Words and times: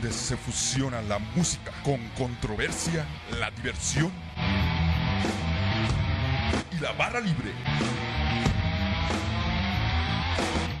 Donde 0.00 0.16
se 0.16 0.36
fusiona 0.36 1.02
la 1.02 1.18
música 1.18 1.72
con 1.84 2.00
controversia, 2.16 3.04
la 3.38 3.50
diversión 3.50 4.10
y 6.72 6.80
la 6.80 6.92
barra 6.92 7.20
libre. 7.20 7.52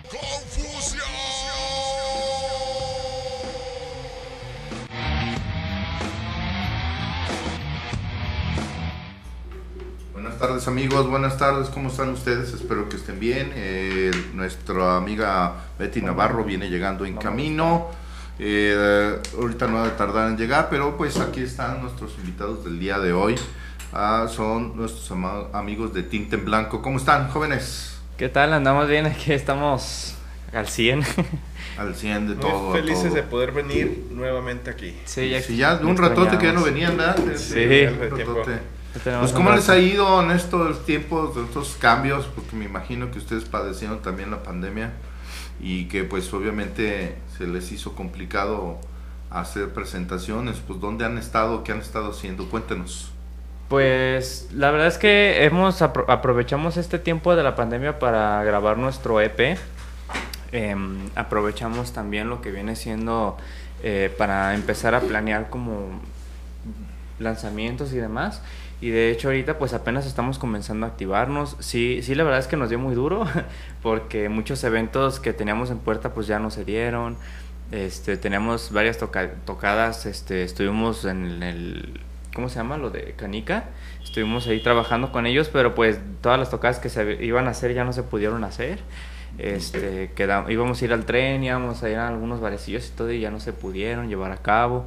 ¡Confusión! 0.08 1.04
Buenas 10.14 10.38
tardes 10.38 10.66
amigos, 10.66 11.08
buenas 11.08 11.36
tardes, 11.36 11.68
¿cómo 11.68 11.90
están 11.90 12.10
ustedes? 12.10 12.54
Espero 12.54 12.88
que 12.88 12.96
estén 12.96 13.20
bien. 13.20 13.52
Eh, 13.54 14.10
nuestra 14.32 14.96
amiga 14.96 15.56
Betty 15.78 16.00
Navarro 16.00 16.42
viene 16.44 16.70
llegando 16.70 17.04
en 17.04 17.16
camino. 17.16 18.09
Eh, 18.42 19.18
ahorita 19.38 19.66
no 19.66 19.74
va 19.74 19.84
a 19.86 19.96
tardar 19.98 20.28
en 20.30 20.38
llegar, 20.38 20.68
pero 20.70 20.96
pues 20.96 21.18
aquí 21.20 21.42
están 21.42 21.82
nuestros 21.82 22.14
invitados 22.18 22.64
del 22.64 22.78
día 22.80 22.98
de 22.98 23.12
hoy. 23.12 23.34
Ah, 23.92 24.28
son 24.34 24.76
nuestros 24.76 25.10
ama- 25.10 25.48
amigos 25.52 25.92
de 25.92 26.02
Tinte 26.02 26.36
en 26.36 26.46
Blanco. 26.46 26.80
¿Cómo 26.80 26.96
están, 26.96 27.28
jóvenes? 27.28 27.98
¿Qué 28.16 28.30
tal? 28.30 28.54
Andamos 28.54 28.88
bien, 28.88 29.04
aquí 29.06 29.32
estamos 29.32 30.14
al 30.54 30.68
100. 30.68 31.02
Al 31.78 31.94
100 31.94 32.28
de 32.28 32.34
Muy 32.34 32.42
todo. 32.42 32.70
a 32.70 32.72
felices 32.74 33.04
todo. 33.04 33.14
de 33.14 33.22
poder 33.24 33.52
venir 33.52 34.06
nuevamente 34.10 34.70
aquí. 34.70 34.96
sí, 35.04 35.32
Sí, 35.42 35.56
ya 35.56 35.76
de 35.76 35.84
un 35.84 35.96
ratote 35.98 36.38
que 36.38 36.46
ya 36.46 36.52
no 36.52 36.62
venían, 36.62 36.96
¿verdad? 36.96 37.16
Sí. 37.36 37.58
un 37.58 38.14
Tiempo. 38.16 38.34
ratote. 38.34 38.58
Ya 39.04 39.20
Pues 39.20 39.32
cómo 39.32 39.50
un 39.50 39.56
les 39.56 39.68
ha 39.68 39.78
ido 39.78 40.22
en 40.22 40.30
estos 40.32 40.84
tiempos, 40.86 41.36
de 41.36 41.44
estos 41.44 41.76
cambios, 41.78 42.26
porque 42.34 42.56
me 42.56 42.64
imagino 42.64 43.10
que 43.10 43.18
ustedes 43.18 43.44
padecieron 43.44 44.00
también 44.02 44.30
la 44.30 44.42
pandemia 44.42 44.92
y 45.62 45.86
que 45.86 46.04
pues 46.04 46.32
obviamente 46.32 47.16
se 47.36 47.46
les 47.46 47.70
hizo 47.72 47.94
complicado 47.94 48.78
hacer 49.30 49.68
presentaciones, 49.70 50.60
pues 50.66 50.80
dónde 50.80 51.04
han 51.04 51.18
estado, 51.18 51.62
qué 51.64 51.72
han 51.72 51.80
estado 51.80 52.10
haciendo, 52.10 52.48
cuéntenos. 52.48 53.12
Pues 53.68 54.48
la 54.52 54.72
verdad 54.72 54.88
es 54.88 54.98
que 54.98 55.44
hemos 55.44 55.80
apro- 55.80 56.04
aprovechamos 56.08 56.76
este 56.76 56.98
tiempo 56.98 57.36
de 57.36 57.44
la 57.44 57.54
pandemia 57.54 57.98
para 58.00 58.42
grabar 58.42 58.78
nuestro 58.78 59.20
EP. 59.20 59.56
Em, 60.52 60.98
aprovechamos 61.14 61.92
también 61.92 62.28
lo 62.28 62.42
que 62.42 62.50
viene 62.50 62.74
siendo 62.74 63.36
eh, 63.84 64.12
para 64.18 64.54
empezar 64.56 64.96
a 64.96 65.00
planear 65.00 65.48
como 65.50 66.00
lanzamientos 67.18 67.92
y 67.92 67.96
demás. 67.96 68.42
Y 68.80 68.90
de 68.90 69.10
hecho 69.10 69.28
ahorita 69.28 69.58
pues 69.58 69.74
apenas 69.74 70.06
estamos 70.06 70.38
comenzando 70.38 70.86
a 70.86 70.88
activarnos. 70.90 71.56
Sí, 71.60 72.00
sí 72.02 72.14
la 72.14 72.24
verdad 72.24 72.40
es 72.40 72.46
que 72.46 72.56
nos 72.56 72.70
dio 72.70 72.78
muy 72.78 72.94
duro 72.94 73.26
porque 73.82 74.28
muchos 74.28 74.64
eventos 74.64 75.20
que 75.20 75.32
teníamos 75.32 75.70
en 75.70 75.78
puerta 75.78 76.14
pues 76.14 76.26
ya 76.26 76.38
no 76.38 76.50
se 76.50 76.64
dieron. 76.64 77.16
Este, 77.72 78.16
teníamos 78.16 78.72
varias 78.72 78.98
toca- 78.98 79.34
tocadas, 79.44 80.04
este, 80.06 80.42
estuvimos 80.42 81.04
en 81.04 81.42
el, 81.42 82.00
¿cómo 82.34 82.48
se 82.48 82.56
llama? 82.56 82.78
Lo 82.78 82.90
de 82.90 83.12
Canica. 83.16 83.64
Estuvimos 84.02 84.46
ahí 84.48 84.60
trabajando 84.60 85.12
con 85.12 85.26
ellos, 85.26 85.48
pero 85.52 85.74
pues 85.74 85.98
todas 86.20 86.38
las 86.38 86.50
tocadas 86.50 86.78
que 86.80 86.88
se 86.88 87.22
iban 87.24 87.46
a 87.46 87.50
hacer 87.50 87.72
ya 87.74 87.84
no 87.84 87.92
se 87.92 88.02
pudieron 88.02 88.42
hacer. 88.44 88.80
Este, 89.38 90.10
íbamos 90.48 90.82
a 90.82 90.84
ir 90.84 90.92
al 90.92 91.04
tren, 91.04 91.44
íbamos 91.44 91.82
a 91.82 91.88
ir 91.90 91.96
a 91.96 92.08
algunos 92.08 92.40
barecillos 92.40 92.88
y 92.88 92.90
todo 92.96 93.12
y 93.12 93.20
ya 93.20 93.30
no 93.30 93.40
se 93.40 93.52
pudieron 93.52 94.08
llevar 94.08 94.32
a 94.32 94.38
cabo. 94.38 94.86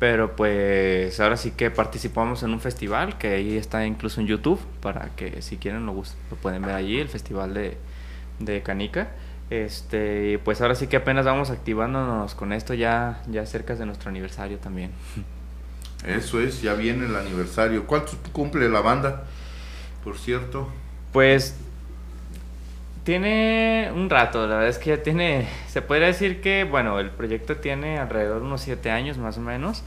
Pero 0.00 0.34
pues 0.34 1.20
ahora 1.20 1.36
sí 1.36 1.52
que 1.52 1.70
participamos 1.70 2.42
en 2.42 2.50
un 2.50 2.60
festival 2.60 3.18
que 3.18 3.34
ahí 3.34 3.56
está 3.58 3.84
incluso 3.84 4.20
en 4.20 4.26
YouTube 4.26 4.58
para 4.80 5.10
que 5.14 5.42
si 5.42 5.58
quieren 5.58 5.84
lo, 5.84 5.92
lo 5.92 6.36
pueden 6.40 6.62
ver 6.62 6.74
allí, 6.74 6.98
el 6.98 7.08
festival 7.08 7.54
de, 7.54 7.76
de 8.38 8.62
Canica. 8.62 9.10
Este, 9.50 10.38
pues 10.42 10.60
ahora 10.62 10.74
sí 10.74 10.86
que 10.86 10.96
apenas 10.96 11.26
vamos 11.26 11.50
activándonos 11.50 12.34
con 12.34 12.52
esto 12.54 12.72
ya, 12.72 13.22
ya 13.28 13.44
cerca 13.44 13.74
de 13.74 13.84
nuestro 13.84 14.08
aniversario 14.08 14.58
también. 14.58 14.90
Eso 16.06 16.40
es, 16.40 16.62
ya 16.62 16.72
viene 16.72 17.04
el 17.04 17.14
aniversario. 17.14 17.86
¿Cuántos 17.86 18.16
cumple 18.32 18.70
la 18.70 18.80
banda? 18.80 19.24
Por 20.02 20.16
cierto. 20.16 20.66
Pues 21.12 21.56
tiene 23.10 23.90
un 23.92 24.08
rato, 24.08 24.46
la 24.46 24.54
verdad 24.54 24.68
es 24.68 24.78
que 24.78 24.90
ya 24.90 25.02
tiene, 25.02 25.48
se 25.66 25.82
podría 25.82 26.06
decir 26.06 26.40
que, 26.40 26.62
bueno, 26.62 27.00
el 27.00 27.10
proyecto 27.10 27.56
tiene 27.56 27.98
alrededor 27.98 28.38
de 28.38 28.46
unos 28.46 28.60
siete 28.60 28.92
años 28.92 29.18
más 29.18 29.36
o 29.36 29.40
menos. 29.40 29.82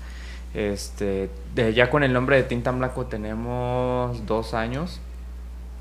Este, 0.54 1.30
de- 1.56 1.74
ya 1.74 1.90
con 1.90 2.04
el 2.04 2.12
nombre 2.12 2.36
de 2.36 2.44
Tinta 2.44 2.72
Blanco 2.72 3.06
tenemos 3.06 4.26
dos 4.26 4.54
años, 4.54 5.00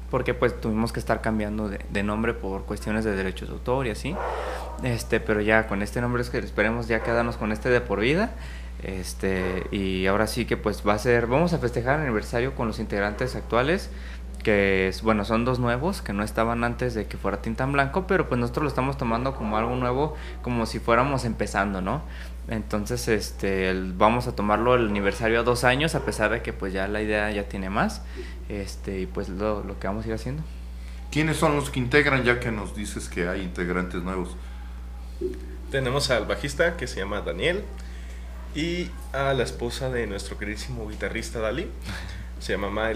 porque 0.08 0.34
pues 0.34 0.60
tuvimos 0.60 0.92
que 0.92 1.00
estar 1.00 1.20
cambiando 1.20 1.69
de, 1.69 1.80
de 1.91 2.03
nombre 2.04 2.32
por 2.32 2.64
cuestiones 2.64 3.04
de 3.04 3.16
derechos 3.16 3.48
de 3.48 3.54
autor 3.54 3.88
y 3.88 3.91
así. 3.91 4.14
Este, 4.84 5.19
pero 5.19 5.41
ya 5.41 5.66
con 5.66 5.82
este 5.82 6.00
nombre 6.00 6.22
es 6.22 6.30
que 6.30 6.38
esperemos 6.38 6.86
ya 6.86 7.03
quedarnos 7.03 7.36
con 7.38 7.50
este 7.50 7.70
de 7.70 7.80
por 7.80 7.98
vida. 7.98 8.30
Este, 8.84 9.64
y 9.72 10.06
ahora 10.06 10.28
sí 10.28 10.44
que 10.44 10.56
pues 10.56 10.84
va 10.86 10.94
a 10.94 10.98
ser, 10.98 11.26
vamos 11.26 11.53
a 11.54 11.59
festejar 11.59 11.97
el 11.97 12.03
aniversario 12.03 12.54
con 12.54 12.69
los 12.69 12.78
integrantes 12.78 13.34
actuales, 13.34 13.91
que 14.42 14.88
es, 14.88 15.03
bueno, 15.03 15.25
son 15.25 15.44
dos 15.44 15.58
nuevos 15.58 16.03
que 16.03 16.12
no 16.12 16.22
estaban 16.22 16.64
antes 16.64 16.94
de 16.94 17.06
que 17.06 17.16
fuera 17.16 17.41
Tinta 17.42 17.64
en 17.64 17.72
Blanco, 17.72 18.06
pero 18.06 18.28
pues 18.28 18.41
nosotros 18.41 18.64
lo 18.64 18.69
estamos 18.69 18.97
tomando 18.98 19.34
como 19.34 19.56
algo 19.56 19.75
nuevo, 19.76 20.14
como 20.42 20.66
si 20.66 20.78
fuéramos 20.78 21.25
empezando, 21.25 21.80
¿no? 21.80 22.03
Entonces, 22.48 23.06
este, 23.08 23.70
el- 23.70 23.92
vamos 23.92 24.26
a 24.26 24.34
tomarlo 24.34 24.75
el 24.75 24.88
aniversario 24.88 25.41
a 25.41 25.42
dos 25.44 25.64
años, 25.64 25.94
a 25.94 26.04
pesar 26.04 26.30
de 26.30 26.42
que 26.42 26.53
pues 26.53 26.72
ya 26.72 26.88
la 26.88 27.00
idea 27.00 27.30
ya 27.30 27.44
tiene 27.48 27.70
más, 27.70 28.03
este, 28.48 29.00
y 29.00 29.06
pues 29.06 29.28
lo, 29.28 29.62
lo 29.62 29.78
que 29.78 29.86
vamos 29.86 30.04
a 30.04 30.08
ir 30.08 30.14
haciendo. 30.14 30.42
¿Quiénes 31.10 31.36
son 31.36 31.54
los 31.56 31.70
que 31.70 31.78
integran 31.78 32.24
ya 32.24 32.41
que 32.41 32.50
nos 32.50 32.74
dices 32.74 33.09
que 33.09 33.28
hay 33.28 33.42
integrantes 33.42 34.03
nuevos? 34.03 34.36
Tenemos 35.70 36.10
al 36.10 36.26
bajista 36.26 36.76
que 36.76 36.86
se 36.86 37.00
llama 37.00 37.20
Daniel 37.20 37.64
y 38.54 38.91
a 39.12 39.32
la 39.32 39.42
esposa 39.42 39.88
de 39.91 40.06
nuestro 40.06 40.36
queridísimo 40.38 40.88
guitarrista 40.88 41.38
Dali. 41.38 41.70
Se 42.41 42.53
llama 42.53 42.70
May, 42.70 42.94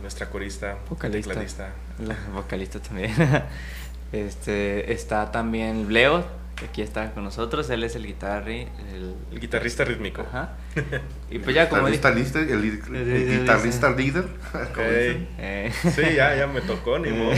nuestra 0.00 0.28
corista, 0.30 0.76
Vocalista. 0.88 1.30
tecladista. 1.30 1.68
La 2.06 2.16
vocalista 2.34 2.80
también. 2.80 3.12
este, 4.12 4.92
está 4.92 5.30
también 5.32 5.92
Leo, 5.92 6.24
que 6.56 6.66
aquí 6.66 6.82
está 6.82 7.10
con 7.12 7.24
nosotros, 7.24 7.68
él 7.70 7.82
es 7.84 7.96
el 7.96 8.06
guitarri, 8.06 8.68
el, 8.92 9.14
El 9.32 9.40
guitarrista 9.40 9.84
rítmico. 9.84 10.22
Ajá. 10.22 10.52
Y 11.30 11.38
pues 11.38 11.54
ya 11.56 11.68
como 11.70 11.86
guitarrista 11.86 12.40
dije- 12.40 12.56
líder, 12.56 12.80
el, 12.94 13.08
el 13.10 13.40
guitarrista 13.40 13.90
líder. 13.90 14.24
Ok. 14.54 14.74
¿cómo 14.74 14.86
dicen? 14.88 15.28
Eh, 15.38 15.72
Sí, 15.94 16.02
ya, 16.16 16.36
ya 16.36 16.46
me 16.46 16.60
tocó, 16.60 16.98
ni 16.98 17.10
modo. 17.10 17.32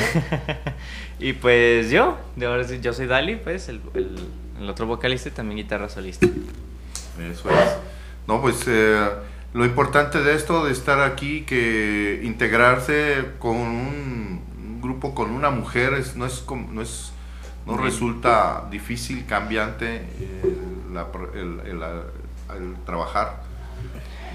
y 1.20 1.32
pues 1.34 1.90
yo, 1.90 2.18
de 2.34 2.46
ahora 2.46 2.64
sí, 2.64 2.80
yo 2.80 2.92
soy 2.92 3.06
Dali, 3.06 3.36
pues 3.36 3.68
el, 3.68 3.80
el- 3.94 4.28
el 4.60 4.68
otro 4.70 4.86
vocalista 4.86 5.28
y 5.28 5.32
también 5.32 5.58
guitarra 5.58 5.88
solista. 5.88 6.26
Eso 6.26 7.50
es. 7.50 7.76
No, 8.26 8.40
pues 8.40 8.62
eh, 8.66 9.08
lo 9.54 9.64
importante 9.64 10.20
de 10.22 10.34
esto, 10.34 10.64
de 10.66 10.72
estar 10.72 11.00
aquí, 11.00 11.42
que 11.42 12.20
integrarse 12.24 13.24
con 13.38 13.56
un, 13.56 14.42
un 14.58 14.80
grupo, 14.82 15.14
con 15.14 15.30
una 15.30 15.48
mujer, 15.50 15.94
es, 15.94 16.16
no 16.16 16.26
es, 16.26 16.44
no 16.70 16.82
es, 16.82 17.12
no 17.66 17.76
resulta 17.78 18.66
difícil, 18.70 19.24
cambiante 19.26 19.96
eh, 19.96 20.56
la 20.92 21.06
el, 21.34 21.60
el- 21.66 21.82
el 22.56 22.74
trabajar 22.84 23.42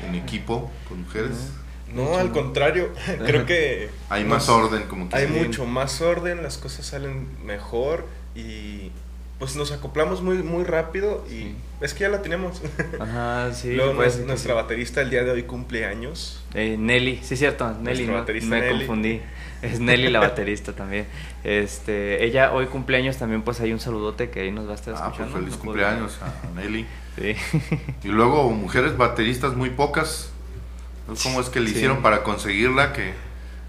en 0.07 0.16
equipo 0.16 0.71
con 0.88 1.01
mujeres. 1.04 1.51
No, 1.94 2.18
al 2.18 2.31
contrario, 2.31 2.89
creo 3.25 3.45
que 3.45 3.89
Hay 4.10 4.24
más 4.25 4.48
orden, 4.50 4.83
como 4.88 5.10
que 5.10 5.16
Hay 5.16 5.27
mucho 5.27 5.66
más 5.66 6.01
orden, 6.01 6.42
las 6.44 6.57
cosas 6.57 6.86
salen 6.88 7.27
mejor 7.45 8.06
y 8.36 8.92
pues 9.40 9.56
nos 9.56 9.72
acoplamos 9.72 10.22
muy 10.22 10.38
muy 10.44 10.64
rápido 10.66 11.26
y 11.30 11.32
Sí. 11.32 11.56
es 11.82 11.94
que 11.94 12.02
ya 12.02 12.10
la 12.10 12.22
tenemos. 12.22 12.62
Ajá, 13.00 13.54
sí. 13.54 13.72
Luego 13.76 13.96
pues, 13.96 14.20
nues- 14.20 14.26
nuestra 14.28 14.54
baterista 14.54 15.02
el 15.02 15.10
día 15.10 15.24
de 15.24 15.32
hoy 15.32 15.44
cumple 15.44 15.86
años. 15.86 16.44
Eh, 16.54 16.76
Nelly, 16.78 17.20
sí 17.24 17.34
es 17.36 17.40
cierto, 17.40 17.72
Nelly, 17.82 18.06
no, 18.06 18.14
baterista 18.14 18.50
me 18.50 18.62
Nelly. 18.62 18.78
confundí. 18.86 19.22
Es 19.62 19.80
Nelly 19.80 20.10
la 20.10 20.20
baterista 20.20 20.74
también. 20.74 21.06
Este, 21.44 22.24
ella 22.24 22.54
hoy 22.54 22.68
cumpleaños 22.68 23.18
también, 23.18 23.42
pues 23.42 23.60
hay 23.60 23.74
un 23.74 23.80
saludote 23.80 24.30
que 24.30 24.42
ahí 24.42 24.52
nos 24.52 24.68
va 24.68 24.72
a 24.72 24.76
estar 24.76 24.94
Ah, 24.94 24.98
pues 24.98 25.12
escuchando. 25.20 25.38
feliz 25.38 25.52
no 25.52 25.58
puedo- 25.58 25.72
cumpleaños 25.74 26.18
a 26.22 26.52
Nelly. 26.60 26.86
Sí. 27.18 27.36
Y 28.04 28.08
luego 28.10 28.50
mujeres 28.52 28.96
bateristas 28.98 29.56
muy 29.56 29.70
pocas. 29.70 30.32
¿no? 31.08 31.16
¿Cómo 31.24 31.42
es 31.42 31.50
que 31.50 31.60
le 31.60 31.70
Sí. 31.70 31.76
hicieron 31.76 32.02
para 32.02 32.24
conseguirla? 32.24 32.94
Que 32.94 33.14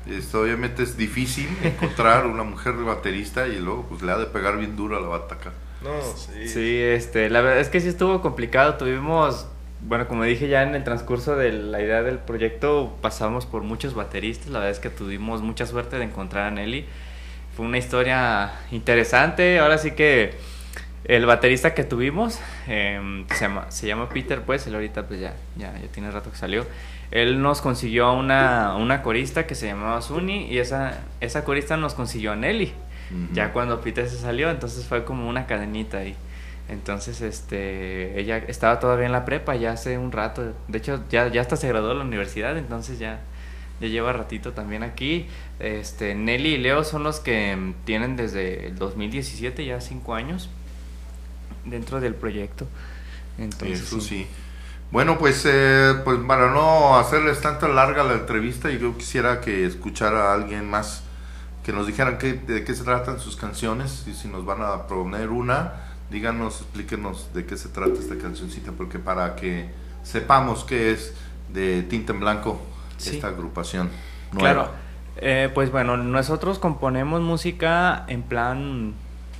esto, 0.06 0.43
obviamente 0.43 0.82
es 0.82 0.97
difícil 0.97 1.49
encontrar 1.62 2.26
una 2.26 2.43
mujer 2.43 2.75
baterista 2.75 3.47
y 3.49 3.58
luego 3.58 3.87
pues 3.88 4.02
le 4.02 4.12
ha 4.12 4.19
de 4.19 4.26
pegar 4.26 4.58
bien 4.58 4.76
duro 4.76 4.97
a 4.97 5.00
la 5.00 5.08
bataca. 5.08 5.52
No, 5.82 6.00
sí. 6.17 6.49
Sí, 6.49 6.79
este, 6.79 7.31
la 7.31 7.41
verdad 7.41 7.61
es 7.61 7.69
que 7.69 7.81
sí 7.81 7.88
estuvo 7.88 8.20
complicado. 8.20 8.75
Tuvimos 8.75 9.47
bueno, 9.82 10.06
como 10.06 10.25
dije 10.25 10.49
ya 10.49 10.62
en 10.62 10.75
el 10.75 10.85
transcurso 10.85 11.37
de 11.37 11.52
la 11.52 11.81
idea 11.81 12.02
del 12.02 12.19
proyecto, 12.19 12.97
pasamos 13.00 13.47
por 13.47 13.62
muchos 13.62 13.94
bateristas. 13.94 14.49
La 14.49 14.58
verdad 14.58 14.73
es 14.73 14.79
que 14.79 14.91
tuvimos 14.91 15.43
mucha 15.43 15.67
suerte 15.67 15.97
de 15.97 16.05
encontrar 16.05 16.47
a 16.47 16.50
Nelly. 16.50 16.85
Fue 17.56 17.64
una 17.64 17.79
historia 17.79 18.52
interesante. 18.70 19.58
Ahora 19.58 19.79
sí 19.79 19.93
que 19.93 20.35
el 21.05 21.25
baterista 21.25 21.73
que 21.75 21.85
tuvimos 21.85 22.38
em, 22.69 23.26
se, 23.29 23.41
llama, 23.41 23.70
se 23.70 23.87
llama 23.87 24.08
Peter, 24.11 24.43
pues 24.43 24.67
él 24.67 24.75
ahorita 24.75 25.06
pues 25.06 25.19
ya, 25.20 25.35
ya, 25.56 25.73
ya 25.73 25.88
tiene 25.88 26.11
rato 26.11 26.31
que 26.31 26.37
salió. 26.37 26.67
Él 27.11 27.43
nos 27.43 27.61
consiguió 27.61 28.12
una, 28.12 28.77
una 28.77 29.03
corista 29.03 29.47
que 29.47 29.55
se 29.55 29.67
llamaba 29.67 30.01
Suni 30.03 30.47
y 30.47 30.59
esa, 30.59 31.01
esa 31.21 31.45
corista 31.45 31.77
nos 31.77 31.95
consiguió 31.95 32.33
a 32.33 32.37
Nelly. 32.37 32.73
Ya 33.33 33.53
cuando 33.53 33.81
Peter 33.81 34.09
se 34.09 34.17
salió, 34.17 34.51
entonces 34.51 34.87
fue 34.87 35.05
como 35.05 35.29
una 35.29 35.47
cadenita 35.47 35.99
ahí. 35.99 36.15
Entonces, 36.69 37.21
este, 37.21 38.21
ella 38.21 38.39
estaba 38.39 38.79
todavía 38.79 39.07
en 39.07 39.12
la 39.12 39.25
prepa 39.25 39.57
ya 39.57 39.73
hace 39.73 39.99
un 39.99 40.12
rato. 40.12 40.55
De 40.69 40.79
hecho, 40.79 41.03
ya, 41.11 41.27
ya 41.27 41.41
hasta 41.41 41.57
se 41.57 41.67
graduó 41.67 41.89
de 41.89 41.97
la 41.97 42.05
universidad, 42.05 42.57
entonces 42.57 43.01
ya, 43.01 43.19
ya 43.81 43.89
lleva 43.89 44.12
ratito 44.12 44.53
también 44.53 44.85
aquí. 44.85 45.27
Este, 45.59 46.15
Nelly 46.15 46.51
y 46.51 46.59
Leo 46.59 46.85
son 46.85 47.03
los 47.03 47.19
que 47.19 47.75
tienen 47.85 48.15
desde 48.15 48.69
el 48.69 48.79
2017, 48.79 49.65
ya 49.65 49.81
cinco 49.81 50.15
años, 50.15 50.49
dentro 51.65 52.01
del 52.01 52.15
proyecto. 52.15 52.69
Entonces, 53.37 53.81
Eso 53.83 54.01
sí. 54.01 54.29
Bueno, 54.93 55.19
pues, 55.19 55.45
eh, 55.47 55.95
pues 56.05 56.19
para 56.27 56.51
no 56.51 56.97
hacerles 56.97 57.41
tanta 57.41 57.69
larga 57.69 58.03
la 58.03 58.15
entrevista, 58.15 58.71
yo 58.71 58.97
quisiera 58.99 59.41
que 59.41 59.65
escuchara 59.65 60.31
a 60.31 60.35
alguien 60.35 60.69
más 60.69 61.05
que 61.65 61.73
nos 61.73 61.87
dijeran 61.87 62.19
qué, 62.19 62.33
de 62.33 62.65
qué 62.65 62.75
se 62.75 62.83
tratan 62.83 63.21
sus 63.21 63.37
canciones 63.37 64.05
y 64.09 64.15
si 64.15 64.27
nos 64.27 64.45
van 64.45 64.63
a 64.63 64.89
proponer 64.89 65.29
una, 65.29 65.75
díganos, 66.11 66.63
explíquenos 66.63 67.33
de 67.35 67.47
qué 67.47 67.57
se 67.57 67.69
trata 67.69 67.93
esta 68.01 68.19
cancioncita, 68.19 68.73
porque 68.73 68.99
para 68.99 69.37
que 69.37 69.71
sepamos 70.03 70.65
qué 70.65 70.91
es 70.91 71.15
de 71.53 71.83
Tinta 71.85 72.13
en 72.13 72.21
Blanco 72.21 72.61
esta 72.99 73.29
agrupación 73.29 73.91
nueva. 74.33 74.55
Claro, 74.55 74.71
eh, 75.19 75.51
pues 75.55 75.71
bueno, 75.71 75.97
nosotros 75.99 76.59
componemos 76.59 77.21
música 77.21 78.05
en 78.09 78.23
plan, 78.23 78.95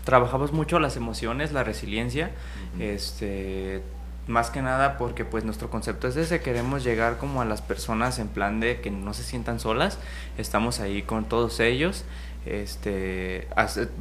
trabajamos 0.05 0.53
mucho 0.53 0.79
las 0.79 0.96
emociones, 0.96 1.50
la 1.50 1.64
resiliencia, 1.64 2.31
este 2.79 3.82
más 4.31 4.50
que 4.50 4.62
nada 4.62 4.97
porque 4.97 5.25
pues 5.25 5.44
nuestro 5.44 5.69
concepto 5.69 6.09
es 6.09 6.17
ese, 6.17 6.41
queremos 6.41 6.82
llegar 6.82 7.19
como 7.19 7.43
a 7.43 7.44
las 7.44 7.61
personas 7.61 8.19
en 8.19 8.29
plan 8.29 8.61
de 8.61 8.81
que 8.81 8.91
no 8.91 9.12
se 9.12 9.23
sientan 9.23 9.61
solas, 9.61 9.99
estamos 10.38 10.81
ahí 10.81 11.03
con 11.03 11.25
todos 11.25 11.61
ellos, 11.61 12.05
este 12.47 13.49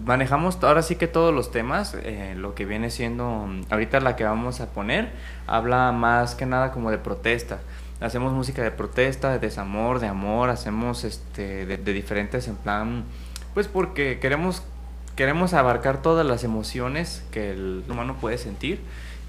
manejamos 0.05 0.63
ahora 0.63 0.81
sí 0.81 0.95
que 0.95 1.07
todos 1.07 1.33
los 1.33 1.51
temas, 1.51 1.97
eh, 2.03 2.35
lo 2.37 2.55
que 2.55 2.65
viene 2.65 2.89
siendo 2.89 3.49
ahorita 3.69 3.99
la 3.99 4.15
que 4.15 4.23
vamos 4.23 4.61
a 4.61 4.67
poner, 4.67 5.11
habla 5.47 5.91
más 5.91 6.35
que 6.35 6.45
nada 6.45 6.71
como 6.71 6.91
de 6.91 6.99
protesta, 6.99 7.59
hacemos 7.99 8.31
música 8.31 8.61
de 8.63 8.71
protesta, 8.71 9.31
de 9.31 9.39
desamor, 9.39 9.99
de 9.99 10.07
amor, 10.07 10.49
hacemos 10.49 11.03
este 11.03 11.65
de, 11.65 11.77
de 11.77 11.93
diferentes 11.93 12.47
en 12.47 12.55
plan, 12.55 13.03
pues 13.53 13.67
porque 13.67 14.19
queremos 14.19 14.63
queremos 15.15 15.53
abarcar 15.53 16.01
todas 16.01 16.25
las 16.25 16.45
emociones 16.45 17.25
que 17.31 17.51
el 17.51 17.83
humano 17.89 18.15
puede 18.21 18.37
sentir 18.37 18.79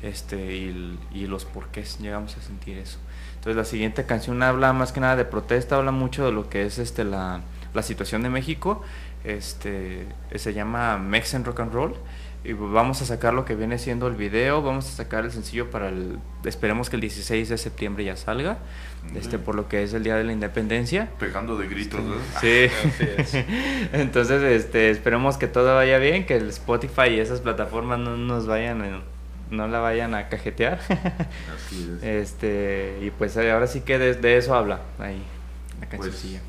este, 0.03 0.57
y, 0.57 0.99
y 1.13 1.27
los 1.27 1.45
porqués 1.45 1.99
llegamos 1.99 2.37
a 2.37 2.41
sentir 2.41 2.79
eso. 2.79 2.99
Entonces 3.37 3.57
la 3.57 3.65
siguiente 3.65 4.05
canción 4.05 4.43
habla 4.43 4.73
más 4.73 4.93
que 4.93 5.01
nada 5.01 5.17
de 5.17 5.25
protesta, 5.25 5.77
habla 5.77 5.93
mucho 5.93 6.25
de 6.27 6.33
lo 6.33 6.49
que 6.49 6.67
es 6.67 6.79
este, 6.79 7.05
la, 7.05 7.41
la 7.73 7.83
situación 7.83 8.23
de 8.23 8.31
México, 8.31 8.83
este, 9.25 10.07
se 10.35 10.55
llama 10.55 10.99
Mexican 10.99 11.45
Rock 11.45 11.61
and 11.61 11.73
Roll 11.73 11.95
y 12.43 12.55
vamos 12.55 13.03
a 13.03 13.05
sacar 13.05 13.35
lo 13.35 13.45
que 13.45 13.55
viene 13.55 13.79
siendo 13.79 14.09
el 14.09 14.15
video, 14.15 14.63
vamos 14.63 14.87
a 14.89 14.91
sacar 14.91 15.25
el 15.25 15.31
sencillo 15.31 15.71
para 15.71 15.89
el, 15.91 16.19
esperemos 16.45 16.89
que 16.89 16.97
el 16.97 17.03
16 17.03 17.51
de 17.51 17.59
septiembre 17.59 18.03
ya 18.05 18.17
salga, 18.17 18.59
este, 19.15 19.39
por 19.39 19.55
lo 19.55 19.69
que 19.69 19.83
es 19.83 19.93
el 19.93 20.05
Día 20.05 20.17
de 20.17 20.25
la 20.25 20.33
Independencia. 20.33 21.11
Pegando 21.19 21.59
de 21.59 21.69
gritos, 21.69 22.01
¿no? 22.01 22.15
Sí. 22.41 22.67
Entonces, 23.93 24.43
este, 24.43 24.91
esperemos 24.91 25.37
que 25.37 25.49
todo 25.49 25.75
vaya 25.75 25.99
bien, 25.99 26.25
que 26.25 26.37
el 26.37 26.49
Spotify 26.49 27.11
y 27.11 27.21
esas 27.21 27.41
plataformas 27.41 27.99
no 27.99 28.17
nos 28.17 28.47
vayan 28.47 29.03
no 29.51 29.69
la 29.69 29.81
vayan 29.81 30.15
a 30.15 30.29
cajetear. 30.29 30.81
Así 30.89 31.97
es. 31.97 32.03
Este, 32.03 32.99
y 33.03 33.11
pues 33.11 33.37
ahora 33.37 33.67
sí 33.67 33.83
que 33.83 33.99
de, 33.99 34.37
eso 34.37 34.55
habla 34.55 34.81
ahí 34.99 35.23
la 35.81 35.87
pues, 35.89 36.01
cancioncilla. 36.01 36.41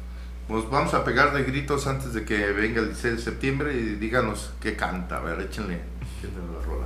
Pues, 0.48 0.69
vamos 0.69 0.94
a 0.94 1.03
pegar 1.03 1.33
de 1.33 1.44
gritos 1.44 1.88
antes 1.88 2.13
de 2.13 2.25
que 2.25 2.51
venga 2.51 2.81
el 2.81 2.88
16 2.88 3.15
de 3.15 3.21
septiembre 3.21 3.74
y 3.74 3.95
díganos 3.95 4.53
qué 4.62 4.75
canta. 4.75 5.18
A 5.18 5.21
ver, 5.21 5.39
échenle, 5.42 5.80
échenle 6.19 6.53
la 6.53 6.65
rola. 6.65 6.86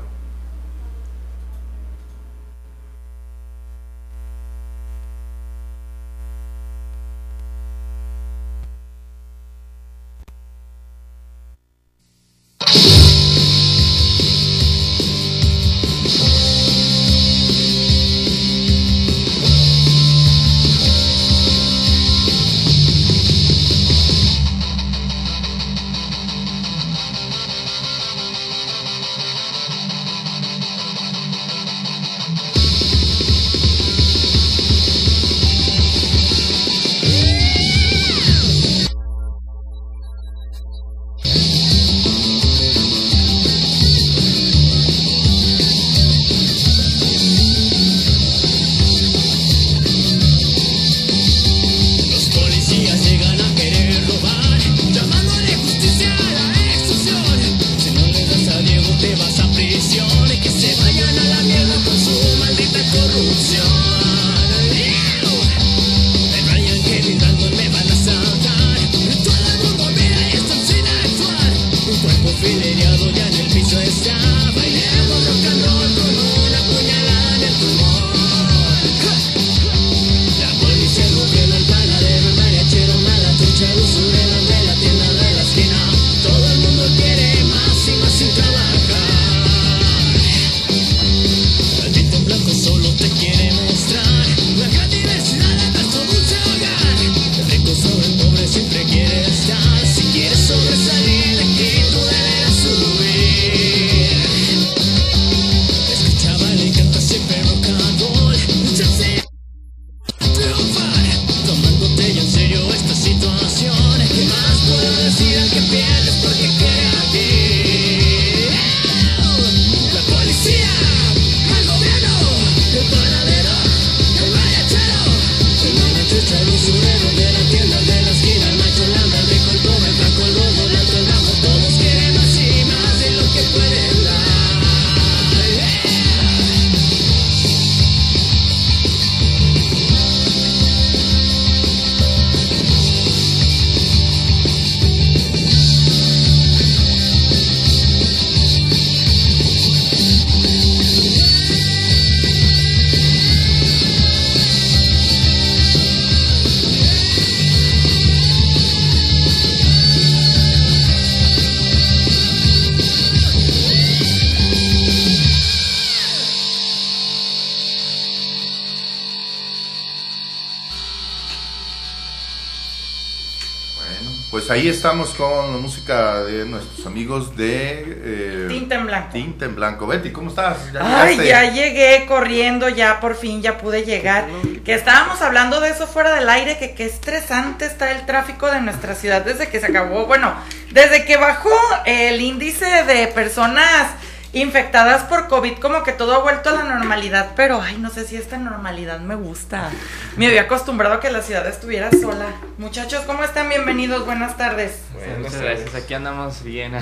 Ahí 174.66 174.72
estamos 174.72 175.14
con 175.14 175.54
la 175.54 175.60
música 175.60 176.24
de 176.24 176.44
nuestros 176.46 176.88
amigos 176.88 177.38
de 177.38 177.84
eh, 177.88 178.46
Tinta 178.50 178.76
en 178.76 178.88
blanco. 178.88 179.10
Tinta 179.14 179.46
en 179.46 179.56
blanco. 179.56 179.86
Betty, 179.86 180.12
¿cómo 180.12 180.30
estás? 180.30 180.58
Ay, 180.80 181.18
llegaste? 181.18 181.28
ya 181.28 181.52
llegué 181.52 182.06
corriendo, 182.08 182.68
ya 182.70 183.00
por 183.00 183.16
fin, 183.16 183.44
ya 183.44 183.60
pude 183.60 183.84
llegar. 183.84 184.26
Que 184.64 184.74
estábamos 184.74 185.22
hablando 185.22 185.60
de 185.60 185.70
eso 185.70 185.86
fuera 185.86 186.16
del 186.16 186.28
aire, 186.30 186.58
que 186.58 186.74
qué 186.74 186.86
estresante 186.86 187.66
está 187.66 187.92
el 187.92 188.08
tráfico 188.08 188.50
de 188.50 188.62
nuestra 188.62 188.96
ciudad 188.96 189.24
desde 189.24 189.50
que 189.50 189.60
se 189.60 189.68
acabó, 189.68 190.08
bueno, 190.08 190.34
desde 190.72 191.06
que 191.06 191.18
bajó 191.18 191.56
el 191.86 192.20
índice 192.20 192.66
de 192.86 193.08
personas 193.08 193.92
infectadas 194.36 195.04
por 195.04 195.30
COVID, 195.30 195.60
como 195.60 195.84
que 195.84 195.94
todo 195.94 196.14
ha 196.14 196.18
vuelto 196.18 196.50
a 196.50 196.54
la 196.54 196.64
normalidad, 196.64 197.32
pero 197.38 197.62
ay, 197.62 197.78
no 197.78 197.90
sé 197.90 198.06
si 198.06 198.18
esta 198.18 198.38
normalidad 198.38 199.00
me 199.00 199.16
gusta. 199.16 199.72
Me 200.18 200.28
había 200.28 200.42
acostumbrado 200.42 200.96
a 200.96 201.00
que 201.00 201.10
la 201.10 201.22
ciudad 201.22 201.48
estuviera 201.48 201.90
sola. 201.90 202.26
Muchachos, 202.58 203.06
¿cómo 203.06 203.24
están? 203.24 203.48
Bienvenidos, 203.48 204.06
buenas 204.06 204.36
tardes. 204.36 204.82
Buenas 204.94 205.20
Muchas 205.20 205.34
tardes. 205.36 205.62
gracias, 205.62 205.84
aquí 205.84 205.94
andamos 205.94 206.44
bien. 206.44 206.74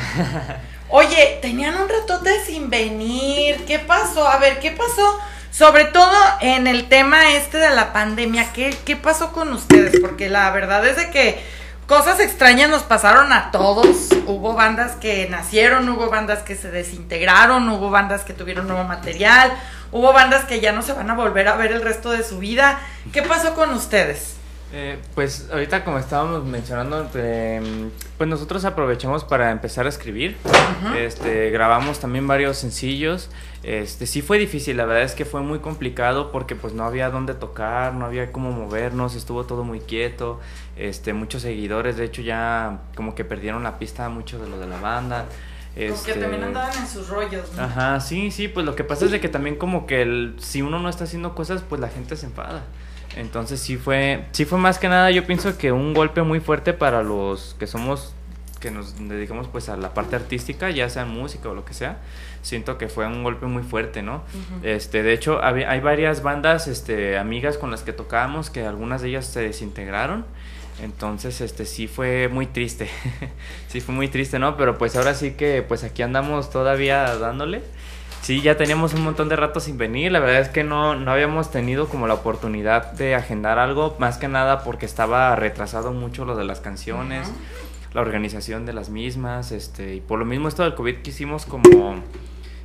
Oye, 0.90 1.38
tenían 1.44 1.76
un 1.76 1.88
ratote 1.88 2.44
sin 2.44 2.72
venir. 2.72 3.64
¿Qué 3.68 3.78
pasó? 3.78 4.28
A 4.28 4.38
ver, 4.38 4.60
¿qué 4.60 4.72
pasó? 4.72 5.20
Sobre 5.52 5.86
todo 5.86 6.18
en 6.42 6.66
el 6.66 6.90
tema 6.90 7.34
este 7.36 7.60
de 7.60 7.70
la 7.70 7.94
pandemia, 7.94 8.52
¿qué, 8.52 8.76
qué 8.84 8.96
pasó 8.96 9.32
con 9.32 9.54
ustedes? 9.54 10.00
Porque 10.02 10.28
la 10.28 10.50
verdad 10.50 10.84
es 10.88 10.96
de 10.96 11.12
que 11.12 11.40
cosas 11.94 12.20
extrañas 12.22 12.72
nos 12.72 12.82
pasaron 12.82 13.32
a 13.32 13.52
todos. 13.52 14.10
Hubo 14.26 14.56
bandas 14.56 14.94
que 14.94 15.30
nacieron, 15.30 15.88
hubo 15.90 16.10
bandas 16.10 16.42
que 16.42 16.56
se 16.56 16.72
desintegraron, 16.72 17.70
hubo 17.70 17.92
bandas 17.92 18.24
que 18.24 18.34
tuvieron 18.34 18.68
nuevo 18.68 18.84
material, 18.84 19.54
hubo 19.92 20.12
bandas 20.12 20.44
que 20.46 20.60
ya 20.60 20.72
no 20.72 20.82
se 20.82 20.94
van 20.94 21.12
a 21.12 21.14
volver 21.14 21.48
a 21.48 21.56
ver 21.56 21.72
el 21.72 21.84
resto 21.84 22.10
de 22.10 22.24
su 22.24 22.40
vida. 22.40 22.80
¿Qué 23.12 23.22
pasó 23.22 23.54
con 23.54 23.72
ustedes? 23.74 24.38
Eh, 24.76 24.98
pues 25.14 25.50
ahorita 25.52 25.84
como 25.84 26.00
estábamos 26.00 26.46
mencionando, 26.46 27.08
eh, 27.14 27.92
pues 28.18 28.28
nosotros 28.28 28.66
aprovechamos 28.66 29.24
para 29.24 29.52
empezar 29.52 29.86
a 29.86 29.90
escribir. 29.90 30.36
Este, 30.98 31.52
grabamos 31.52 32.00
también 32.00 32.28
varios 32.28 32.58
sencillos. 32.58 33.30
Este, 33.62 34.08
sí 34.08 34.24
fue 34.24 34.40
difícil, 34.40 34.78
la 34.78 34.86
verdad 34.86 35.04
es 35.04 35.14
que 35.14 35.26
fue 35.26 35.42
muy 35.42 35.60
complicado 35.60 36.32
porque 36.32 36.56
pues 36.56 36.74
no 36.74 36.86
había 36.86 37.12
dónde 37.12 37.36
tocar, 37.36 37.94
no 37.94 38.06
había 38.06 38.32
cómo 38.32 38.52
movernos, 38.52 39.16
estuvo 39.16 39.46
todo 39.46 39.64
muy 39.64 39.80
quieto. 39.80 40.40
Este, 40.76 41.14
muchos 41.14 41.44
seguidores, 41.44 41.96
de 41.96 42.06
hecho 42.06 42.24
ya 42.24 42.80
como 42.96 43.14
que 43.14 43.24
perdieron 43.24 43.62
la 43.62 43.78
pista 43.78 44.10
mucho 44.10 44.40
de 44.40 44.50
lo 44.50 44.58
de 44.58 44.66
la 44.66 44.80
banda. 44.80 45.26
Porque 45.76 45.86
Este, 45.88 46.14
también 46.16 46.44
andaban 46.44 46.76
en 46.76 46.88
sus 46.88 47.10
rollos. 47.10 47.52
¿no? 47.56 47.64
Ajá, 47.64 48.00
sí, 48.00 48.32
sí, 48.32 48.48
pues 48.48 48.66
lo 48.66 48.76
que 48.76 48.84
pasa 48.84 49.06
es 49.06 49.12
de 49.12 49.20
que 49.20 49.30
también 49.30 49.56
como 49.56 49.86
que 49.86 50.02
el, 50.02 50.36
si 50.40 50.64
uno 50.64 50.80
no 50.80 50.90
está 50.90 51.04
haciendo 51.04 51.36
cosas, 51.36 51.62
pues 51.68 51.80
la 51.80 51.90
gente 51.90 52.16
se 52.16 52.26
enfada. 52.26 52.64
Entonces 53.16 53.60
sí 53.60 53.78
fue, 53.78 54.26
sí 54.32 54.46
fue 54.46 54.58
más 54.58 54.80
que 54.80 54.90
nada, 54.90 55.12
yo 55.12 55.26
pienso 55.26 55.58
que 55.58 55.72
un 55.72 55.94
golpe 55.94 56.24
muy 56.24 56.40
fuerte 56.40 56.74
para 56.74 57.04
los 57.04 57.56
que 57.60 57.68
somos, 57.68 58.14
que 58.60 58.72
nos 58.72 58.98
dedicamos 58.98 59.48
pues 59.48 59.70
a 59.70 59.78
la 59.78 59.94
parte 59.94 60.16
artística, 60.16 60.70
ya 60.72 60.90
sea 60.90 61.06
música 61.06 61.50
o 61.50 61.54
lo 61.54 61.64
que 61.66 61.74
sea, 61.74 61.98
siento 62.42 62.78
que 62.78 62.88
fue 62.90 63.06
un 63.06 63.24
golpe 63.24 63.46
muy 63.46 63.62
fuerte, 63.64 64.02
¿no? 64.02 64.24
Este, 64.64 65.04
de 65.04 65.14
hecho, 65.14 65.44
había- 65.44 65.70
hay 65.70 65.80
varias 65.80 66.24
bandas, 66.24 66.68
este, 66.68 67.18
amigas 67.18 67.58
con 67.58 67.70
las 67.72 67.84
que 67.84 67.94
tocábamos, 67.94 68.50
que 68.50 68.66
algunas 68.66 69.02
de 69.02 69.10
ellas 69.10 69.26
se 69.28 69.42
desintegraron. 69.42 70.26
Entonces, 70.82 71.40
este 71.42 71.66
sí 71.66 71.88
fue 71.88 72.30
muy 72.30 72.48
triste. 72.48 72.90
sí 73.68 73.80
fue 73.80 73.94
muy 73.94 74.08
triste, 74.08 74.40
¿no? 74.40 74.58
Pero 74.58 74.78
pues 74.80 74.96
ahora 74.96 75.14
sí 75.14 75.32
que 75.32 75.62
pues 75.62 75.84
aquí 75.84 76.02
andamos 76.02 76.50
todavía 76.50 77.16
dándole. 77.18 77.62
Sí, 78.24 78.42
ya 78.42 78.56
teníamos 78.56 78.94
un 78.94 79.04
montón 79.04 79.28
de 79.28 79.36
rato 79.36 79.60
sin 79.60 79.78
venir. 79.78 80.10
La 80.14 80.22
verdad 80.22 80.40
es 80.40 80.48
que 80.48 80.64
no, 80.64 80.96
no 80.96 81.12
habíamos 81.12 81.52
tenido 81.52 81.90
como 81.90 82.08
la 82.08 82.14
oportunidad 82.14 82.94
de 82.94 83.16
agendar 83.16 83.60
algo, 83.60 83.98
más 84.00 84.18
que 84.18 84.30
nada 84.30 84.64
porque 84.64 84.86
estaba 84.86 85.36
retrasado 85.36 85.92
mucho 85.92 86.24
lo 86.24 86.38
de 86.38 86.46
las 86.46 86.62
canciones, 86.62 87.30
la 87.92 88.00
organización 88.00 88.66
de 88.66 88.72
las 88.72 88.88
mismas, 88.88 89.52
este, 89.52 89.96
y 89.96 90.00
por 90.00 90.20
lo 90.20 90.26
mismo 90.26 90.48
esto 90.48 90.64
del 90.64 90.74
COVID 90.74 91.02
quisimos 91.02 91.46
como 91.46 91.96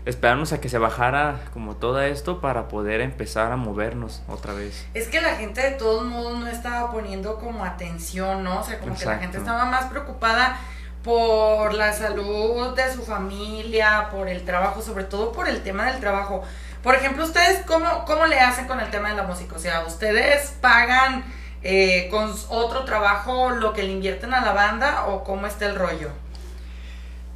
esperarnos 0.05 0.53
a 0.53 0.61
que 0.61 0.69
se 0.69 0.79
bajara 0.79 1.41
como 1.53 1.75
todo 1.75 2.01
esto 2.03 2.41
para 2.41 2.69
poder 2.69 3.01
empezar 3.01 3.51
a 3.51 3.57
movernos 3.57 4.23
otra 4.29 4.55
vez. 4.55 4.87
Es 4.95 5.09
que 5.09 5.21
la 5.21 5.35
gente 5.35 5.61
de 5.61 5.73
todos 5.73 6.05
modos 6.05 6.39
no 6.39 6.47
estaba 6.47 6.93
poniendo 6.93 7.35
como 7.41 7.65
atención, 7.65 8.45
¿no? 8.45 8.61
O 8.61 8.63
sea, 8.63 8.79
como 8.79 8.97
que 8.97 9.05
la 9.05 9.19
gente 9.19 9.39
estaba 9.39 9.65
más 9.65 9.87
preocupada 9.87 10.57
por 11.03 11.75
la 11.75 11.93
salud 11.93 12.75
de 12.75 12.93
su 12.93 13.03
familia, 13.03 14.09
por 14.11 14.29
el 14.29 14.45
trabajo, 14.45 14.83
sobre 14.83 15.05
todo 15.05 15.33
por 15.33 15.49
el 15.49 15.63
tema 15.63 15.87
del 15.87 16.01
trabajo. 16.01 16.43
Por 16.83 16.95
ejemplo, 16.95 17.25
¿ustedes 17.25 17.61
cómo, 17.67 18.05
cómo 18.07 18.27
le 18.27 18.39
hacen 18.41 18.67
con 18.67 18.81
el 18.81 18.91
tema 18.91 19.11
de 19.11 19.17
la 19.17 19.23
música? 19.25 19.57
O 19.57 19.59
sea, 19.59 19.85
¿ustedes 19.87 20.55
pagan 20.61 21.25
eh, 21.63 22.09
con 22.11 22.33
otro 22.49 22.85
trabajo 22.85 23.51
lo 23.51 23.73
que 23.73 23.83
le 23.83 23.93
invierten 23.93 24.33
a 24.33 24.41
la 24.41 24.53
banda 24.53 25.07
o 25.07 25.25
cómo 25.25 25.47
está 25.47 25.67
el 25.67 25.75
rollo? 25.75 26.11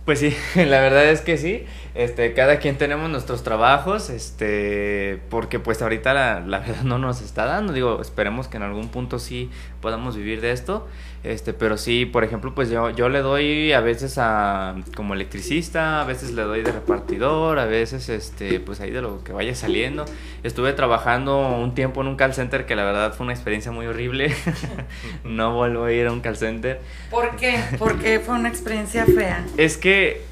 Pues 0.04 0.18
sí, 0.18 0.36
la 0.54 0.80
verdad 0.80 1.04
es 1.06 1.20
que 1.20 1.38
sí. 1.38 1.66
Este, 1.94 2.32
cada 2.32 2.58
quien 2.58 2.78
tenemos 2.78 3.10
nuestros 3.10 3.42
trabajos, 3.42 4.08
este, 4.08 5.20
porque 5.28 5.58
pues 5.58 5.82
ahorita 5.82 6.14
la, 6.14 6.40
la 6.40 6.60
verdad 6.60 6.82
no 6.84 6.98
nos 6.98 7.20
está 7.20 7.44
dando. 7.44 7.72
Digo, 7.72 8.00
esperemos 8.00 8.48
que 8.48 8.56
en 8.56 8.62
algún 8.62 8.88
punto 8.88 9.18
sí 9.18 9.50
podamos 9.80 10.16
vivir 10.16 10.40
de 10.40 10.52
esto. 10.52 10.86
Este, 11.24 11.52
pero 11.52 11.76
sí, 11.76 12.04
por 12.04 12.24
ejemplo, 12.24 12.52
pues 12.52 12.68
yo, 12.68 12.90
yo 12.90 13.08
le 13.08 13.20
doy 13.20 13.72
a 13.72 13.80
veces 13.80 14.18
a 14.18 14.74
como 14.96 15.14
electricista, 15.14 16.00
a 16.00 16.04
veces 16.04 16.32
le 16.32 16.42
doy 16.42 16.62
de 16.62 16.72
repartidor, 16.72 17.60
a 17.60 17.66
veces 17.66 18.08
este, 18.08 18.58
pues 18.58 18.80
ahí 18.80 18.90
de 18.90 19.02
lo 19.02 19.22
que 19.22 19.32
vaya 19.32 19.54
saliendo. 19.54 20.04
Estuve 20.42 20.72
trabajando 20.72 21.56
un 21.58 21.74
tiempo 21.74 22.00
en 22.00 22.08
un 22.08 22.16
call 22.16 22.34
center 22.34 22.66
que 22.66 22.74
la 22.74 22.84
verdad 22.84 23.14
fue 23.14 23.24
una 23.24 23.34
experiencia 23.34 23.70
muy 23.70 23.86
horrible. 23.86 24.34
no 25.24 25.54
vuelvo 25.54 25.84
a 25.84 25.92
ir 25.92 26.08
a 26.08 26.12
un 26.12 26.20
call 26.20 26.36
center. 26.36 26.80
¿Por 27.08 27.36
qué? 27.36 27.60
Porque 27.78 28.18
fue 28.18 28.34
una 28.34 28.48
experiencia 28.48 29.06
fea. 29.06 29.44
Es 29.56 29.76
que. 29.76 30.31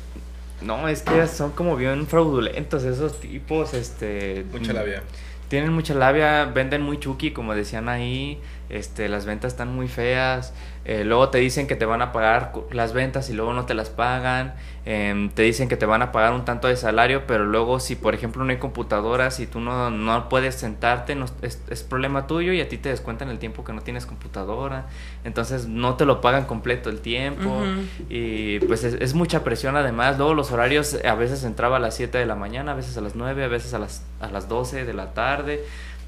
No, 0.62 0.88
es 0.88 1.02
que 1.02 1.26
son 1.26 1.52
como 1.52 1.76
bien 1.76 2.06
fraudulentos 2.06 2.84
esos 2.84 3.18
tipos, 3.20 3.74
este... 3.74 4.44
Mucha 4.52 4.72
labia. 4.72 5.02
Tienen 5.48 5.72
mucha 5.72 5.94
labia, 5.94 6.44
venden 6.44 6.82
muy 6.82 6.98
chuki, 7.00 7.32
como 7.32 7.54
decían 7.54 7.88
ahí, 7.88 8.38
este, 8.70 9.08
las 9.08 9.26
ventas 9.26 9.52
están 9.52 9.74
muy 9.74 9.88
feas, 9.88 10.54
eh, 10.84 11.04
luego 11.04 11.28
te 11.28 11.38
dicen 11.38 11.66
que 11.66 11.76
te 11.76 11.84
van 11.84 12.00
a 12.00 12.10
pagar 12.10 12.52
las 12.70 12.92
ventas 12.92 13.28
y 13.28 13.34
luego 13.34 13.52
no 13.52 13.66
te 13.66 13.74
las 13.74 13.90
pagan, 13.90 14.54
em, 14.86 15.28
te 15.28 15.42
dicen 15.42 15.68
que 15.68 15.76
te 15.76 15.84
van 15.84 16.00
a 16.00 16.10
pagar 16.10 16.32
un 16.32 16.44
tanto 16.44 16.68
de 16.68 16.76
salario, 16.76 17.26
pero 17.26 17.44
luego 17.44 17.80
si 17.80 17.96
por 17.96 18.14
ejemplo 18.14 18.42
no 18.44 18.50
hay 18.50 18.56
computadora, 18.56 19.30
si 19.30 19.46
tú 19.46 19.60
no, 19.60 19.90
no 19.90 20.28
puedes 20.28 20.54
sentarte, 20.54 21.14
no, 21.14 21.26
es, 21.42 21.60
es 21.68 21.82
problema 21.82 22.26
tuyo 22.26 22.52
y 22.52 22.60
a 22.60 22.68
ti 22.68 22.78
te 22.78 22.88
descuentan 22.88 23.28
el 23.28 23.38
tiempo 23.38 23.62
que 23.62 23.72
no 23.72 23.82
tienes 23.82 24.06
computadora, 24.06 24.86
entonces 25.24 25.66
no 25.66 25.96
te 25.96 26.06
lo 26.06 26.20
pagan 26.20 26.46
completo 26.46 26.88
el 26.88 27.00
tiempo 27.00 27.62
y 28.08 28.60
pues 28.60 28.84
es, 28.84 28.94
es 28.94 29.14
mucha 29.14 29.44
presión 29.44 29.76
además, 29.76 30.16
luego 30.16 30.32
los 30.32 30.50
horarios 30.50 30.96
a 31.04 31.14
veces 31.14 31.44
entraba 31.44 31.76
a 31.76 31.80
las 31.80 31.94
7 31.96 32.16
de 32.16 32.26
la 32.26 32.36
mañana, 32.36 32.72
a 32.72 32.74
veces 32.74 32.96
a 32.96 33.00
las 33.00 33.14
9, 33.14 33.44
a 33.44 33.48
veces 33.48 33.74
a 33.74 33.78
las, 33.78 34.02
a 34.20 34.28
las 34.28 34.48
12 34.48 34.86
de 34.86 34.94
la 34.94 35.12
tarde, 35.12 35.64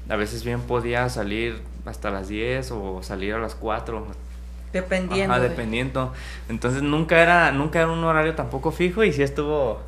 a 0.09 0.15
veces 0.15 0.43
bien 0.43 0.61
podía 0.61 1.07
salir 1.09 1.61
hasta 1.85 2.11
las 2.11 2.27
10 2.27 2.71
o 2.71 3.01
salir 3.03 3.33
a 3.33 3.39
las 3.39 3.55
4, 3.55 4.05
Dependiendo. 4.71 5.33
Ajá, 5.33 5.41
de- 5.41 5.49
dependiendo. 5.49 6.13
Entonces 6.49 6.81
nunca 6.81 7.21
era, 7.21 7.51
nunca 7.51 7.79
era 7.79 7.91
un 7.91 8.03
horario 8.03 8.33
tampoco 8.35 8.71
fijo 8.71 9.03
y 9.03 9.13
sí 9.13 9.21
estuvo 9.21 9.81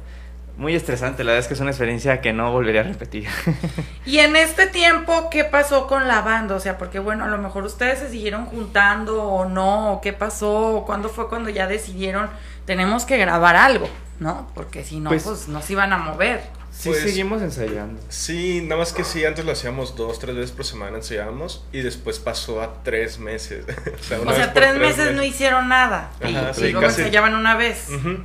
muy 0.58 0.74
estresante, 0.76 1.24
la 1.24 1.32
verdad 1.32 1.42
es 1.42 1.48
que 1.50 1.54
es 1.56 1.60
una 1.60 1.72
experiencia 1.72 2.22
que 2.22 2.32
no 2.32 2.52
volvería 2.52 2.82
a 2.82 2.84
repetir. 2.86 3.28
Y 4.06 4.20
en 4.20 4.36
este 4.36 4.68
tiempo, 4.68 5.30
¿qué 5.32 5.44
pasó 5.44 5.88
con 5.88 6.08
la 6.08 6.22
banda? 6.22 6.56
O 6.56 6.60
sea, 6.60 6.78
porque 6.78 7.00
bueno, 7.00 7.26
a 7.26 7.28
lo 7.28 7.38
mejor 7.40 7.64
ustedes 7.66 8.00
se 8.00 8.10
siguieron 8.10 8.46
juntando 8.46 9.24
o 9.24 9.46
no, 9.50 9.94
o 9.94 10.02
qué 10.02 10.14
pasó, 10.14 10.76
o 10.78 10.86
cuándo 10.86 11.10
fue 11.10 11.28
cuando 11.28 11.50
ya 11.50 11.66
decidieron, 11.68 12.30
tenemos 12.66 13.06
que 13.06 13.18
grabar 13.18 13.56
algo, 13.56 13.90
¿no? 14.20 14.48
Porque 14.54 14.84
si 14.86 15.00
no, 15.00 15.10
pues, 15.10 15.24
Pues- 15.24 15.48
nos 15.50 15.70
iban 15.72 15.92
a 15.92 15.98
mover. 15.98 16.44
Sí, 16.78 16.90
Pues- 16.90 17.02
seguimos 17.04 17.42
ensayando. 17.42 18.02
Sí, 18.10 18.62
nada 18.62 18.78
más 18.82 18.92
que 18.94 19.04
sí, 19.04 19.24
antes 19.26 19.46
lo 19.46 19.52
hacíamos 19.54 19.96
dos, 19.96 20.20
tres 20.20 20.36
veces 20.36 20.52
por 20.52 20.66
semana, 20.66 20.98
ensayábamos, 20.98 21.64
y 21.72 21.80
después 21.82 22.20
pasó 22.20 22.62
a 22.62 22.84
tres 22.84 23.18
meses. 23.18 23.66
o 24.00 24.04
sea, 24.04 24.20
una 24.20 24.32
O 24.32 24.36
sea, 24.36 24.46
vez 24.48 24.54
por 24.54 24.62
tres 24.64 24.78
meses 24.78 25.16
no 25.16 25.24
hicieron 25.24 25.70
nada. 25.70 26.12
Ajá, 26.22 26.52
y 26.52 26.54
sí, 26.54 26.62
luego 26.64 26.82
casi. 26.82 27.02
ensayaban 27.02 27.34
una 27.36 27.56
vez. 27.56 27.88
Ujú. 27.90 28.18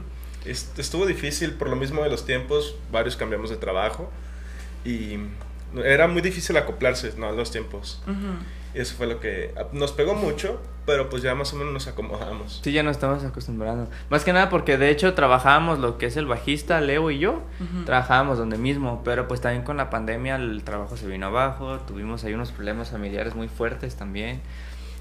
Est- 0.45 0.79
Estuvo 0.79 1.07
difícil 1.07 1.53
por 1.55 1.69
lo 1.69 1.77
mismo 1.77 2.03
de 2.03 2.11
los 2.11 2.27
tiempos, 2.27 2.75
varios 2.91 3.17
cambiamos 3.17 3.51
de 3.51 3.57
trabajo 3.57 4.11
y 4.85 5.19
era 5.85 6.09
muy 6.09 6.21
difícil 6.23 6.57
acoplarse 6.57 7.13
¿no? 7.17 7.29
a 7.29 7.33
los 7.33 7.51
tiempos. 7.53 8.03
Ujú. 8.05 8.15
Y 8.15 8.60
eso 8.75 8.95
fue 8.97 9.07
lo 9.07 9.21
que 9.21 9.53
ah, 9.57 9.67
nos 9.73 9.93
pegó 9.93 10.15
mucho, 10.15 10.61
pero 10.87 11.09
pues 11.09 11.23
ya 11.23 11.35
más 11.35 11.53
o 11.53 11.57
menos 11.57 11.73
nos 11.73 11.87
acomodamos. 11.87 12.61
Sí, 12.63 12.73
ya 12.73 12.83
nos 12.83 12.93
estamos 12.93 13.25
acostumbrando. 13.25 13.89
Más 14.09 14.25
que 14.25 14.33
nada 14.33 14.49
porque 14.49 14.79
de 14.79 14.91
hecho 14.91 15.15
trabajábamos 15.15 15.79
lo 15.79 15.99
que 15.99 16.07
es 16.07 16.17
el 16.17 16.27
bajista, 16.27 16.81
Leo 16.81 17.11
y 17.11 17.19
yo. 17.19 17.43
Ujú. 17.61 17.85
Trabajábamos 17.85 18.39
donde 18.39 18.59
mismo, 18.59 19.03
pero 19.05 19.29
pues 19.29 19.41
también 19.41 19.65
con 19.65 19.77
la 19.77 19.91
pandemia 19.91 20.37
el 20.37 20.63
trabajo 20.65 20.97
se 20.97 21.07
vino 21.07 21.27
abajo. 21.27 21.79
Tuvimos 21.81 22.25
ahí 22.25 22.35
unos 22.35 22.53
problemas 22.53 22.91
familiares 22.91 23.35
muy 23.35 23.49
fuertes 23.49 23.97
también. 23.97 24.41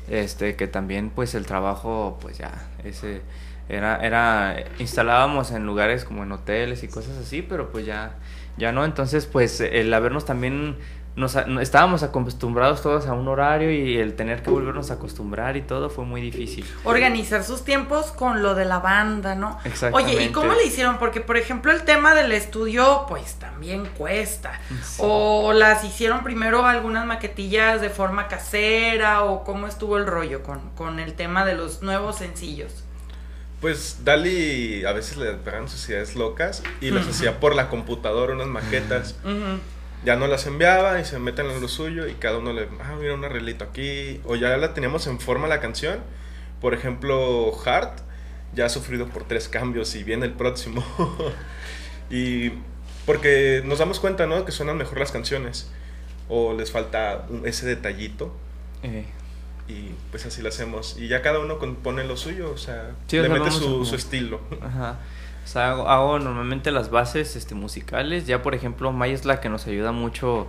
Este, 0.10 0.56
que 0.56 0.68
también 0.68 1.12
pues 1.12 1.36
el 1.36 1.46
trabajo 1.46 2.18
pues 2.20 2.40
ya, 2.40 2.68
ese 2.84 3.22
era, 3.70 3.98
era, 3.98 4.64
instalábamos 4.80 5.52
en 5.52 5.68
lugares 5.68 6.04
como 6.04 6.24
en 6.24 6.32
hoteles 6.32 6.82
y 6.82 6.88
cosas 6.88 7.16
así, 7.18 7.44
pero 7.44 7.72
pues 7.72 7.86
ya, 7.86 8.16
ya 8.58 8.72
no. 8.72 8.86
Entonces 8.86 9.28
pues 9.28 9.62
el 9.62 9.94
habernos 9.94 10.26
también 10.26 10.78
nos, 11.20 11.36
estábamos 11.36 12.02
acostumbrados 12.02 12.82
todos 12.82 13.06
a 13.08 13.14
un 13.14 13.28
horario 13.28 13.72
y 13.72 13.98
el 13.98 14.16
tener 14.16 14.42
que 14.42 14.50
volvernos 14.50 14.90
a 14.90 14.94
acostumbrar 14.94 15.58
y 15.58 15.62
todo 15.62 15.90
fue 15.90 16.06
muy 16.06 16.22
difícil. 16.22 16.66
Organizar 16.86 17.44
sus 17.44 17.66
tiempos 17.66 18.12
con 18.12 18.42
lo 18.42 18.56
de 18.56 18.64
la 18.64 18.80
banda, 18.80 19.36
¿no? 19.36 19.60
Exactamente. 19.66 20.16
Oye, 20.16 20.26
¿y 20.26 20.32
cómo 20.32 20.54
le 20.54 20.66
hicieron? 20.66 20.98
Porque, 20.98 21.20
por 21.20 21.36
ejemplo, 21.36 21.74
el 21.74 21.84
tema 21.84 22.16
del 22.16 22.32
estudio, 22.32 23.06
pues 23.10 23.34
también 23.34 23.86
cuesta. 23.98 24.62
O 24.98 25.52
las 25.52 25.84
hicieron 25.84 26.24
primero 26.24 26.66
algunas 26.66 27.06
maquetillas 27.06 27.82
de 27.82 27.90
forma 27.90 28.30
casera, 28.30 29.24
o 29.26 29.44
cómo 29.44 29.68
estuvo 29.68 29.98
el 29.98 30.08
rollo 30.08 30.42
con, 30.42 30.70
con 30.70 31.00
el 31.00 31.14
tema 31.16 31.44
de 31.46 31.56
los 31.56 31.82
nuevos 31.82 32.16
sencillos. 32.16 32.86
Pues 33.60 34.06
Dali 34.06 34.86
a 34.86 34.94
veces 34.94 35.18
le 35.18 35.38
sus 35.68 35.90
ideas 35.90 36.16
locas 36.16 36.64
y 36.80 36.92
las 36.92 37.06
hacía 37.10 37.42
por 37.42 37.56
la 37.56 37.68
computadora, 37.68 38.34
unas 38.34 38.48
maquetas. 38.48 39.16
Ya 40.06 40.16
no 40.16 40.28
las 40.28 40.46
enviaba 40.48 41.00
y 41.00 41.06
se 41.06 41.20
meten 41.20 41.48
en 41.48 41.62
lo 41.62 41.68
suyo 41.68 42.08
y 42.08 42.14
cada 42.14 42.38
uno 42.38 42.54
le, 42.54 42.68
ah, 42.82 42.96
mira 43.00 43.14
un 43.14 43.24
arreglito 43.26 43.66
aquí. 43.66 44.22
O 44.26 44.36
ya 44.36 44.56
la 44.58 44.74
teníamos 44.74 45.08
en 45.08 45.20
forma 45.20 45.48
la 45.48 45.60
canción. 45.60 46.00
Por 46.62 46.74
ejemplo, 46.74 47.52
Heart 47.66 48.00
ya 48.54 48.66
ha 48.66 48.70
sufrido 48.70 49.08
por 49.08 49.26
tres 49.26 49.48
cambios 49.50 49.96
y 49.96 50.04
viene 50.04 50.26
el 50.26 50.34
próximo. 50.34 50.84
y 52.10 52.52
porque 53.06 53.62
nos 53.66 53.80
damos 53.80 54.00
cuenta, 54.00 54.28
¿no? 54.28 54.46
Que 54.46 54.52
suenan 54.52 54.78
mejor 54.78 55.00
las 55.00 55.12
canciones. 55.12 55.70
O 56.28 56.54
les 56.54 56.72
falta 56.72 57.26
ese 57.44 57.66
detallito. 57.66 58.34
Eh 58.84 59.06
y 59.70 59.92
pues 60.10 60.26
así 60.26 60.42
lo 60.42 60.50
hacemos. 60.50 60.98
Y 60.98 61.08
ya 61.08 61.22
cada 61.22 61.40
uno 61.40 61.60
compone 61.60 62.04
lo 62.04 62.18
suyo, 62.18 62.52
o 62.52 62.58
sea, 62.58 62.92
le 63.12 63.30
mete 63.30 63.52
su, 63.52 63.86
su, 63.86 63.96
estilo. 63.96 64.42
Ajá. 64.62 65.00
O 65.50 65.52
sea, 65.52 65.72
hago, 65.72 66.20
normalmente 66.20 66.70
las 66.70 66.92
bases 66.92 67.36
este, 67.36 67.56
musicales. 67.56 68.28
Ya, 68.28 68.44
por 68.44 68.54
ejemplo, 68.54 68.92
Maya 68.92 69.16
es 69.16 69.26
la 69.26 69.42
que 69.42 69.50
nos 69.50 69.66
ayuda 69.66 69.92
mucho 69.92 70.46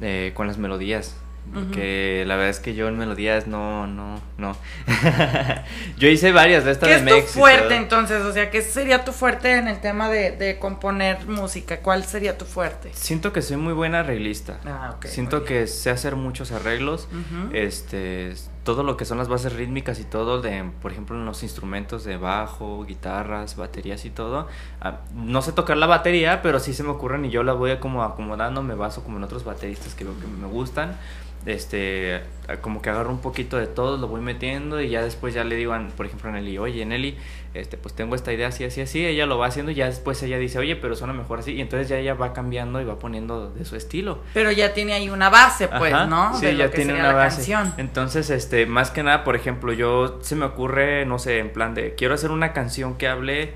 eh, 0.00 0.32
con 0.34 0.46
las 0.46 0.56
melodías. 0.56 1.16
Porque 1.52 2.24
la 2.26 2.36
verdad 2.36 2.48
es 2.48 2.60
que 2.60 2.74
yo 2.74 2.88
en 2.88 2.96
melodías 2.96 3.46
no, 3.46 3.86
no, 3.86 4.22
no. 4.38 4.56
yo 5.98 6.08
hice 6.08 6.32
varias 6.32 6.64
de 6.64 6.70
estas 6.70 6.88
¿Qué 6.88 7.02
de 7.02 7.18
es 7.18 7.26
tu 7.26 7.40
fuerte 7.40 7.76
entonces? 7.76 8.22
O 8.22 8.32
sea, 8.32 8.48
¿qué 8.50 8.62
sería 8.62 9.04
tu 9.04 9.12
fuerte 9.12 9.52
en 9.58 9.68
el 9.68 9.80
tema 9.80 10.08
de, 10.08 10.30
de, 10.30 10.58
componer 10.58 11.26
música? 11.26 11.80
¿Cuál 11.80 12.04
sería 12.04 12.38
tu 12.38 12.46
fuerte? 12.46 12.90
Siento 12.94 13.34
que 13.34 13.42
soy 13.42 13.58
muy 13.58 13.74
buena 13.74 14.00
arreglista. 14.00 14.60
Ah, 14.64 14.94
ok. 14.96 15.06
Siento 15.06 15.44
que 15.44 15.66
sé 15.66 15.90
hacer 15.90 16.16
muchos 16.16 16.52
arreglos. 16.52 17.06
Este, 17.52 18.32
todo 18.64 18.82
lo 18.82 18.96
que 18.96 19.04
son 19.04 19.18
las 19.18 19.28
bases 19.28 19.54
rítmicas 19.54 19.98
y 19.98 20.04
todo 20.04 20.40
de, 20.40 20.70
por 20.80 20.92
ejemplo, 20.92 21.16
los 21.16 21.42
instrumentos 21.42 22.04
de 22.04 22.16
bajo, 22.16 22.84
guitarras, 22.84 23.56
baterías 23.56 24.04
y 24.04 24.10
todo. 24.10 24.46
Ah, 24.80 25.00
no 25.14 25.42
sé 25.42 25.52
tocar 25.52 25.76
la 25.76 25.86
batería, 25.86 26.42
pero 26.42 26.60
sí 26.60 26.72
se 26.74 26.82
me 26.82 26.90
ocurren 26.90 27.24
y 27.24 27.30
yo 27.30 27.42
la 27.42 27.52
voy 27.52 27.76
como 27.78 28.02
acomodando, 28.02 28.62
me 28.62 28.74
baso 28.74 29.02
como 29.02 29.16
en 29.16 29.24
otros 29.24 29.44
bateristas 29.44 29.94
que 29.94 30.04
veo 30.04 30.18
que 30.18 30.26
me 30.26 30.46
gustan 30.46 30.96
este, 31.44 32.20
como 32.60 32.82
que 32.82 32.90
agarro 32.90 33.10
un 33.10 33.20
poquito 33.20 33.58
de 33.58 33.66
todo, 33.66 33.96
lo 33.96 34.06
voy 34.06 34.20
metiendo 34.20 34.80
y 34.80 34.90
ya 34.90 35.02
después 35.02 35.34
ya 35.34 35.42
le 35.42 35.56
digo, 35.56 35.74
por 35.96 36.06
ejemplo, 36.06 36.30
a 36.30 36.32
Nelly, 36.32 36.58
oye, 36.58 36.84
Nelly, 36.84 37.16
este, 37.54 37.76
pues 37.76 37.94
tengo 37.94 38.14
esta 38.14 38.32
idea 38.32 38.48
así, 38.48 38.64
así, 38.64 38.80
así, 38.80 39.04
ella 39.04 39.26
lo 39.26 39.38
va 39.38 39.46
haciendo 39.46 39.72
y 39.72 39.74
ya 39.74 39.86
después 39.86 40.22
ella 40.22 40.38
dice, 40.38 40.58
oye, 40.58 40.76
pero 40.76 40.94
suena 40.94 41.12
mejor 41.12 41.40
así, 41.40 41.52
y 41.54 41.60
entonces 41.60 41.88
ya 41.88 41.98
ella 41.98 42.14
va 42.14 42.32
cambiando 42.32 42.80
y 42.80 42.84
va 42.84 42.98
poniendo 42.98 43.50
de 43.50 43.64
su 43.64 43.76
estilo. 43.76 44.20
Pero 44.34 44.52
ya 44.52 44.72
tiene 44.72 44.92
ahí 44.92 45.10
una 45.10 45.30
base, 45.30 45.68
pues, 45.68 45.92
¿no? 46.06 46.38
Sí, 46.38 46.54
ya 46.56 46.70
tiene 46.70 46.94
una 46.94 47.12
base. 47.12 47.52
Entonces, 47.76 48.30
este, 48.30 48.66
más 48.66 48.90
que 48.90 49.02
nada, 49.02 49.24
por 49.24 49.34
ejemplo, 49.34 49.72
yo 49.72 50.20
se 50.22 50.36
me 50.36 50.44
ocurre, 50.44 51.06
no 51.06 51.18
sé, 51.18 51.38
en 51.38 51.52
plan 51.52 51.74
de, 51.74 51.94
quiero 51.94 52.14
hacer 52.14 52.30
una 52.30 52.52
canción 52.52 52.96
que 52.96 53.08
hable, 53.08 53.54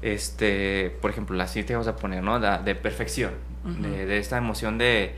este, 0.00 0.96
por 1.02 1.10
ejemplo, 1.10 1.36
la 1.36 1.48
siguiente 1.48 1.74
vamos 1.74 1.88
a 1.88 1.96
poner, 1.96 2.22
¿no? 2.22 2.40
De, 2.40 2.74
perfección, 2.74 3.32
de, 3.64 4.06
de 4.06 4.18
esta 4.18 4.38
emoción 4.38 4.78
de 4.78 5.14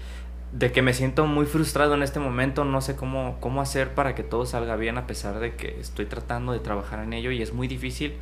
de 0.52 0.72
que 0.72 0.82
me 0.82 0.94
siento 0.94 1.26
muy 1.26 1.46
frustrado 1.46 1.94
en 1.94 2.02
este 2.02 2.20
momento, 2.20 2.64
no 2.64 2.80
sé 2.80 2.96
cómo, 2.96 3.36
cómo 3.40 3.60
hacer 3.60 3.94
para 3.94 4.14
que 4.14 4.22
todo 4.22 4.46
salga 4.46 4.76
bien 4.76 4.96
a 4.96 5.06
pesar 5.06 5.38
de 5.40 5.54
que 5.54 5.78
estoy 5.80 6.06
tratando 6.06 6.52
de 6.52 6.60
trabajar 6.60 7.00
en 7.00 7.12
ello 7.12 7.30
y 7.30 7.42
es 7.42 7.52
muy 7.52 7.68
difícil. 7.68 8.14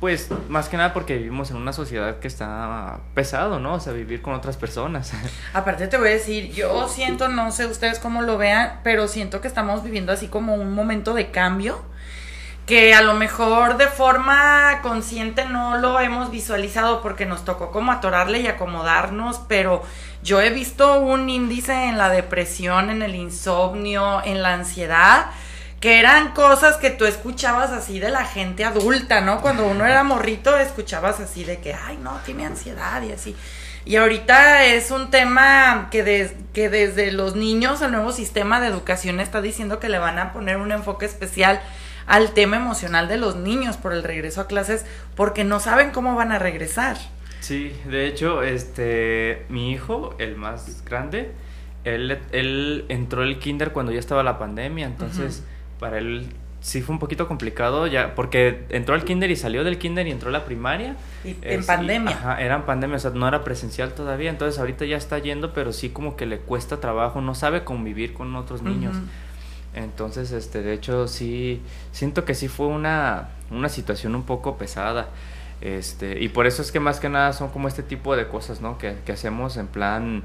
Pues 0.00 0.30
más 0.48 0.68
que 0.68 0.76
nada 0.76 0.92
porque 0.92 1.16
vivimos 1.16 1.52
en 1.52 1.58
una 1.58 1.72
sociedad 1.72 2.18
que 2.18 2.26
está 2.26 2.98
pesado, 3.14 3.60
¿no? 3.60 3.74
O 3.74 3.80
sea, 3.80 3.92
vivir 3.92 4.20
con 4.20 4.34
otras 4.34 4.56
personas. 4.56 5.12
Aparte 5.52 5.86
te 5.86 5.96
voy 5.96 6.08
a 6.08 6.12
decir, 6.12 6.50
yo 6.50 6.88
siento, 6.88 7.28
no 7.28 7.52
sé 7.52 7.66
ustedes 7.66 8.00
cómo 8.00 8.22
lo 8.22 8.36
vean, 8.36 8.80
pero 8.82 9.06
siento 9.06 9.40
que 9.40 9.46
estamos 9.46 9.84
viviendo 9.84 10.10
así 10.10 10.26
como 10.26 10.54
un 10.54 10.74
momento 10.74 11.14
de 11.14 11.30
cambio 11.30 11.84
que 12.66 12.94
a 12.94 13.02
lo 13.02 13.14
mejor 13.14 13.76
de 13.76 13.88
forma 13.88 14.80
consciente 14.82 15.46
no 15.46 15.78
lo 15.78 15.98
hemos 15.98 16.30
visualizado 16.30 17.02
porque 17.02 17.26
nos 17.26 17.44
tocó 17.44 17.70
como 17.72 17.90
atorarle 17.90 18.40
y 18.40 18.46
acomodarnos, 18.46 19.40
pero 19.48 19.82
yo 20.22 20.40
he 20.40 20.50
visto 20.50 21.00
un 21.00 21.28
índice 21.28 21.72
en 21.72 21.98
la 21.98 22.08
depresión, 22.08 22.90
en 22.90 23.02
el 23.02 23.16
insomnio, 23.16 24.22
en 24.24 24.42
la 24.42 24.54
ansiedad, 24.54 25.26
que 25.80 25.98
eran 25.98 26.32
cosas 26.32 26.76
que 26.76 26.90
tú 26.90 27.04
escuchabas 27.04 27.72
así 27.72 27.98
de 27.98 28.10
la 28.10 28.24
gente 28.24 28.64
adulta, 28.64 29.20
¿no? 29.20 29.40
Cuando 29.40 29.66
uno 29.66 29.84
era 29.84 30.04
morrito 30.04 30.56
escuchabas 30.56 31.18
así 31.18 31.42
de 31.42 31.58
que, 31.58 31.74
ay, 31.74 31.98
no, 32.00 32.20
tiene 32.24 32.46
ansiedad 32.46 33.02
y 33.02 33.10
así. 33.10 33.34
Y 33.84 33.96
ahorita 33.96 34.64
es 34.66 34.92
un 34.92 35.10
tema 35.10 35.88
que, 35.90 36.36
que 36.52 36.68
desde 36.68 37.10
los 37.10 37.34
niños 37.34 37.82
el 37.82 37.90
nuevo 37.90 38.12
sistema 38.12 38.60
de 38.60 38.68
educación 38.68 39.18
está 39.18 39.40
diciendo 39.40 39.80
que 39.80 39.88
le 39.88 39.98
van 39.98 40.20
a 40.20 40.32
poner 40.32 40.58
un 40.58 40.70
enfoque 40.70 41.04
especial 41.04 41.60
al 42.06 42.32
tema 42.32 42.56
emocional 42.56 43.08
de 43.08 43.16
los 43.16 43.36
niños 43.36 43.76
por 43.76 43.92
el 43.92 44.02
regreso 44.02 44.40
a 44.40 44.46
clases 44.46 44.84
porque 45.14 45.44
no 45.44 45.60
saben 45.60 45.90
cómo 45.90 46.14
van 46.14 46.32
a 46.32 46.38
regresar. 46.38 46.96
Sí, 47.40 47.72
de 47.86 48.06
hecho, 48.06 48.42
este, 48.42 49.44
mi 49.48 49.72
hijo, 49.72 50.14
el 50.18 50.36
más 50.36 50.84
grande, 50.84 51.32
él, 51.84 52.18
él 52.30 52.84
entró 52.88 53.24
el 53.24 53.38
kinder 53.38 53.72
cuando 53.72 53.90
ya 53.92 53.98
estaba 53.98 54.22
la 54.22 54.38
pandemia, 54.38 54.86
entonces 54.86 55.42
para 55.80 55.98
él 55.98 56.28
sí 56.60 56.80
fue 56.80 56.92
un 56.92 57.00
poquito 57.00 57.26
complicado 57.26 57.88
ya 57.88 58.14
porque 58.14 58.66
entró 58.68 58.94
al 58.94 59.04
kinder 59.04 59.30
y 59.32 59.36
salió 59.36 59.64
del 59.64 59.78
kinder 59.78 60.06
y 60.06 60.12
entró 60.12 60.28
a 60.28 60.32
la 60.32 60.44
primaria. 60.44 60.96
Y 61.24 61.36
en 61.42 61.66
pandemia. 61.66 62.14
ajá, 62.14 62.40
era 62.40 62.54
en 62.54 62.62
pandemia 62.62 62.96
o 62.96 63.00
sea 63.00 63.10
no 63.10 63.26
era 63.26 63.42
presencial 63.42 63.92
todavía 63.92 64.30
entonces 64.30 64.60
ahorita 64.60 64.84
ya 64.84 64.96
está 64.96 65.18
yendo 65.18 65.52
pero 65.52 65.72
sí 65.72 65.88
como 65.88 66.14
que 66.14 66.24
le 66.24 66.38
cuesta 66.38 66.80
trabajo 66.80 67.20
no 67.20 67.34
sabe 67.34 67.64
convivir 67.64 68.14
con 68.14 68.34
otros 68.36 68.62
niños 68.62 68.96
entonces, 69.74 70.32
este, 70.32 70.62
de 70.62 70.74
hecho, 70.74 71.08
sí, 71.08 71.62
siento 71.92 72.24
que 72.24 72.34
sí 72.34 72.48
fue 72.48 72.66
una, 72.66 73.30
una 73.50 73.68
situación 73.68 74.14
un 74.14 74.24
poco 74.24 74.56
pesada. 74.58 75.08
Este, 75.60 76.20
y 76.20 76.28
por 76.28 76.46
eso 76.46 76.60
es 76.60 76.72
que 76.72 76.80
más 76.80 77.00
que 77.00 77.08
nada 77.08 77.32
son 77.32 77.50
como 77.50 77.68
este 77.68 77.82
tipo 77.82 78.16
de 78.16 78.28
cosas, 78.28 78.60
¿no? 78.60 78.78
Que, 78.78 78.96
que 79.06 79.12
hacemos 79.12 79.56
en 79.56 79.68
plan, 79.68 80.24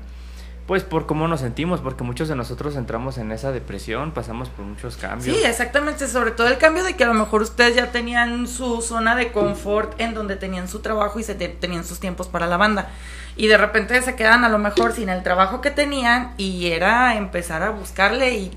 pues 0.68 0.84
por 0.84 1.06
cómo 1.06 1.28
nos 1.28 1.40
sentimos, 1.40 1.80
porque 1.80 2.04
muchos 2.04 2.28
de 2.28 2.36
nosotros 2.36 2.76
entramos 2.76 3.18
en 3.18 3.32
esa 3.32 3.52
depresión, 3.52 4.12
pasamos 4.12 4.50
por 4.50 4.66
muchos 4.66 4.98
cambios. 4.98 5.36
Sí, 5.36 5.44
exactamente, 5.44 6.08
sobre 6.08 6.32
todo 6.32 6.48
el 6.48 6.58
cambio 6.58 6.84
de 6.84 6.96
que 6.96 7.06
a 7.06 7.08
lo 7.08 7.14
mejor 7.14 7.42
ustedes 7.42 7.76
ya 7.76 7.92
tenían 7.92 8.48
su 8.48 8.82
zona 8.82 9.16
de 9.16 9.32
confort 9.32 10.00
en 10.00 10.14
donde 10.14 10.36
tenían 10.36 10.68
su 10.68 10.80
trabajo 10.80 11.20
y 11.20 11.24
se 11.24 11.36
tenían 11.36 11.86
sus 11.86 12.00
tiempos 12.00 12.28
para 12.28 12.48
la 12.48 12.58
banda 12.58 12.90
y 13.38 13.48
de 13.48 13.58
repente 13.58 14.02
se 14.02 14.16
quedan 14.16 14.44
a 14.44 14.50
lo 14.50 14.58
mejor 14.58 14.94
sin 14.94 15.10
el 15.10 15.24
trabajo 15.24 15.62
que 15.62 15.72
tenían 15.72 16.34
y 16.38 16.68
era 16.68 17.16
empezar 17.16 17.62
a 17.62 17.70
buscarle 17.70 18.34
y, 18.34 18.52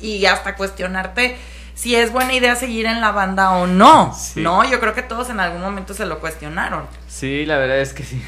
y, 0.00 0.26
hasta 0.26 0.54
cuestionarte 0.54 1.36
si 1.74 1.96
es 1.96 2.12
buena 2.12 2.32
idea 2.32 2.54
seguir 2.54 2.86
en 2.86 3.00
la 3.00 3.10
banda 3.10 3.50
o 3.52 3.66
no. 3.66 4.14
No, 4.36 4.70
yo 4.70 4.78
creo 4.78 4.94
que 4.94 5.02
todos 5.02 5.28
en 5.30 5.40
algún 5.40 5.60
momento 5.60 5.92
se 5.92 6.06
lo 6.06 6.20
cuestionaron. 6.20 6.86
Sí, 7.08 7.44
la 7.46 7.58
verdad 7.58 7.80
es 7.80 7.92
que 7.92 8.04
sí. 8.04 8.22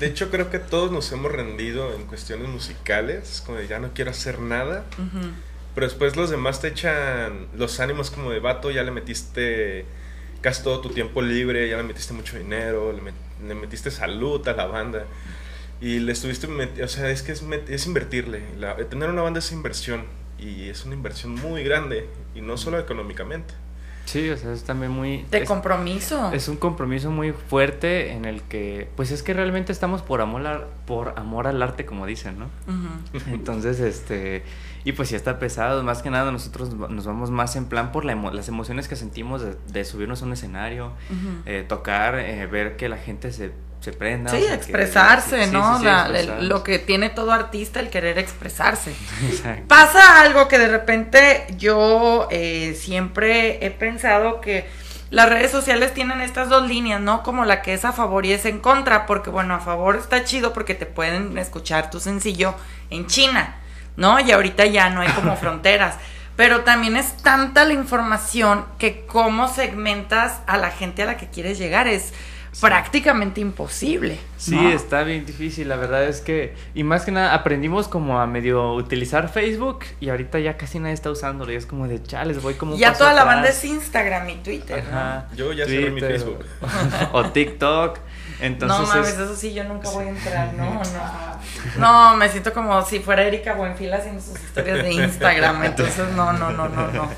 De 0.00 0.06
hecho, 0.06 0.30
creo 0.30 0.50
que 0.50 0.58
todos 0.58 0.90
nos 0.90 1.10
hemos 1.12 1.30
rendido 1.30 1.94
en 1.94 2.06
cuestiones 2.06 2.48
musicales, 2.48 3.42
como 3.46 3.58
de 3.58 3.68
ya 3.68 3.78
no 3.78 3.92
quiero 3.94 4.10
hacer 4.10 4.40
nada. 4.40 4.84
Pero 5.74 5.86
después 5.86 6.16
los 6.16 6.28
demás 6.28 6.60
te 6.60 6.68
echan 6.68 7.46
los 7.56 7.78
ánimos 7.78 8.10
como 8.10 8.32
de 8.32 8.40
vato, 8.40 8.72
ya 8.72 8.82
le 8.82 8.90
metiste 8.90 9.86
casi 10.40 10.64
todo 10.64 10.80
tu 10.80 10.90
tiempo 10.90 11.22
libre, 11.22 11.68
ya 11.68 11.76
le 11.76 11.84
metiste 11.84 12.14
mucho 12.14 12.36
dinero, 12.36 12.92
le, 12.92 13.54
metiste 13.54 13.92
salud 13.92 14.46
a 14.48 14.54
la 14.54 14.66
banda. 14.66 15.04
Y 15.80 16.00
le 16.00 16.10
estuviste, 16.10 16.48
o 16.82 16.88
sea, 16.88 17.10
es 17.10 17.22
que 17.22 17.30
es, 17.30 17.44
es 17.68 17.86
invertirle. 17.86 18.42
tener 18.90 19.08
una 19.08 19.22
banda 19.22 19.38
es 19.38 19.52
inversión 19.52 20.04
y 20.38 20.68
es 20.68 20.84
una 20.84 20.94
inversión 20.94 21.34
muy 21.34 21.62
grande 21.62 22.08
y 22.34 22.40
no 22.40 22.56
solo 22.56 22.78
económicamente. 22.78 23.54
Sí, 24.08 24.30
o 24.30 24.36
sea, 24.38 24.52
es 24.54 24.64
también 24.64 24.90
muy... 24.90 25.26
De 25.30 25.44
compromiso. 25.44 26.32
Es 26.32 26.48
un 26.48 26.56
compromiso 26.56 27.10
muy 27.10 27.32
fuerte 27.32 28.12
en 28.12 28.24
el 28.24 28.40
que, 28.40 28.88
pues 28.96 29.10
es 29.10 29.22
que 29.22 29.34
realmente 29.34 29.70
estamos 29.70 30.00
por 30.00 30.22
amor, 30.22 30.66
por 30.86 31.12
amor 31.18 31.46
al 31.46 31.62
arte, 31.62 31.84
como 31.84 32.06
dicen, 32.06 32.38
¿no? 32.38 32.48
Entonces, 33.26 33.80
este, 33.80 34.44
y 34.82 34.92
pues 34.92 35.10
si 35.10 35.14
está 35.14 35.38
pesado, 35.38 35.82
más 35.82 36.00
que 36.00 36.08
nada 36.08 36.32
nosotros 36.32 36.72
nos 36.72 37.04
vamos 37.04 37.30
más 37.30 37.54
en 37.56 37.66
plan 37.66 37.92
por 37.92 38.06
las 38.06 38.48
emociones 38.48 38.88
que 38.88 38.96
sentimos 38.96 39.42
de, 39.70 39.84
subirnos 39.84 40.22
a 40.22 40.24
un 40.24 40.32
escenario, 40.32 40.92
eh, 41.44 41.66
tocar, 41.68 42.18
eh, 42.18 42.46
ver 42.46 42.78
que 42.78 42.88
la 42.88 42.96
gente 42.96 43.30
se, 43.30 43.52
se 43.80 43.92
prenda. 43.92 44.30
Sí, 44.30 44.44
expresarse, 44.44 45.46
¿no? 45.48 45.78
lo 46.40 46.64
que 46.64 46.78
tiene 46.78 47.10
todo 47.10 47.32
artista, 47.32 47.80
el 47.80 47.90
querer 47.90 48.18
expresarse. 48.18 48.92
Pasa 49.68 50.20
algo 50.20 50.48
que 50.48 50.58
de 50.58 50.68
repente 50.68 51.46
yo 51.56 52.28
eh, 52.30 52.76
siempre 52.78 53.64
he 53.64 53.70
pensado 53.70 54.40
que 54.40 54.66
las 55.10 55.28
redes 55.28 55.50
sociales 55.50 55.94
tienen 55.94 56.20
estas 56.20 56.48
dos 56.48 56.68
líneas, 56.68 57.00
¿no? 57.00 57.22
Como 57.22 57.44
la 57.44 57.62
que 57.62 57.72
es 57.72 57.84
a 57.84 57.92
favor 57.92 58.26
y 58.26 58.32
es 58.32 58.44
en 58.44 58.58
contra, 58.58 59.06
porque 59.06 59.30
bueno, 59.30 59.54
a 59.54 59.60
favor 59.60 59.96
está 59.96 60.24
chido 60.24 60.52
porque 60.52 60.74
te 60.74 60.84
pueden 60.84 61.38
escuchar 61.38 61.90
tu 61.90 62.00
sencillo 62.00 62.54
en 62.90 63.06
China, 63.06 63.56
¿no? 63.96 64.20
Y 64.20 64.32
ahorita 64.32 64.66
ya 64.66 64.90
no 64.90 65.00
hay 65.00 65.08
como 65.10 65.36
fronteras. 65.38 65.94
Pero 66.36 66.60
también 66.60 66.96
es 66.96 67.16
tanta 67.16 67.64
la 67.64 67.72
información 67.72 68.64
que 68.78 69.06
cómo 69.06 69.48
segmentas 69.48 70.40
a 70.46 70.56
la 70.56 70.70
gente 70.70 71.02
a 71.02 71.06
la 71.06 71.16
que 71.16 71.28
quieres 71.28 71.58
llegar 71.58 71.88
es 71.88 72.12
prácticamente 72.60 73.40
imposible. 73.40 74.18
Sí, 74.36 74.54
¿no? 74.56 74.68
está 74.70 75.02
bien 75.02 75.24
difícil, 75.26 75.68
la 75.68 75.76
verdad 75.76 76.04
es 76.04 76.20
que, 76.20 76.54
y 76.74 76.82
más 76.84 77.04
que 77.04 77.10
nada, 77.12 77.34
aprendimos 77.34 77.88
como 77.88 78.20
a 78.20 78.26
medio 78.26 78.74
utilizar 78.74 79.28
Facebook 79.28 79.80
y 80.00 80.08
ahorita 80.08 80.38
ya 80.38 80.56
casi 80.56 80.78
nadie 80.78 80.94
está 80.94 81.10
usándolo 81.10 81.52
y 81.52 81.56
es 81.56 81.66
como 81.66 81.86
de 81.88 82.02
chales, 82.02 82.42
voy 82.42 82.54
como 82.54 82.76
Ya 82.76 82.92
toda 82.92 83.12
la 83.12 83.22
atrás". 83.22 83.34
banda 83.36 83.48
es 83.50 83.64
Instagram 83.64 84.28
y 84.30 84.34
Twitter. 84.36 84.84
¿no? 84.90 85.24
Yo 85.36 85.52
ya 85.52 85.64
cerré 85.66 85.90
mi 85.90 86.00
Twitter, 86.00 86.20
Facebook. 86.20 86.44
O, 87.12 87.18
o 87.18 87.30
TikTok, 87.30 87.98
entonces 88.40 88.78
no 88.78 88.86
mames, 88.86 89.08
es- 89.08 89.18
eso 89.18 89.36
sí, 89.36 89.52
yo 89.54 89.64
nunca 89.64 89.90
voy 89.90 90.06
a 90.06 90.08
entrar, 90.10 90.54
no, 90.54 90.64
no. 90.74 91.38
No, 91.78 92.16
me 92.16 92.28
siento 92.28 92.52
como 92.52 92.82
si 92.84 93.00
fuera 93.00 93.22
Erika 93.24 93.54
Buenfil 93.54 93.92
haciendo 93.92 94.20
sus 94.22 94.34
historias 94.40 94.82
de 94.84 94.92
Instagram, 94.92 95.64
entonces 95.64 96.08
no, 96.16 96.32
no, 96.32 96.50
no, 96.50 96.68
no, 96.68 96.88
no. 96.88 97.08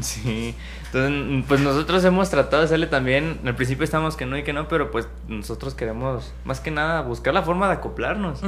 Sí, 0.00 0.56
entonces 0.92 1.44
pues 1.48 1.60
nosotros 1.60 2.04
hemos 2.04 2.28
tratado 2.28 2.58
de 2.58 2.66
hacerle 2.66 2.86
también, 2.86 3.40
al 3.46 3.56
principio 3.56 3.84
estábamos 3.84 4.14
que 4.14 4.26
no 4.26 4.36
y 4.36 4.42
que 4.42 4.52
no, 4.52 4.68
pero 4.68 4.90
pues 4.90 5.08
nosotros 5.26 5.74
queremos 5.74 6.34
más 6.44 6.60
que 6.60 6.70
nada 6.70 7.00
buscar 7.00 7.32
la 7.32 7.42
forma 7.42 7.66
de 7.68 7.74
acoplarnos. 7.74 8.40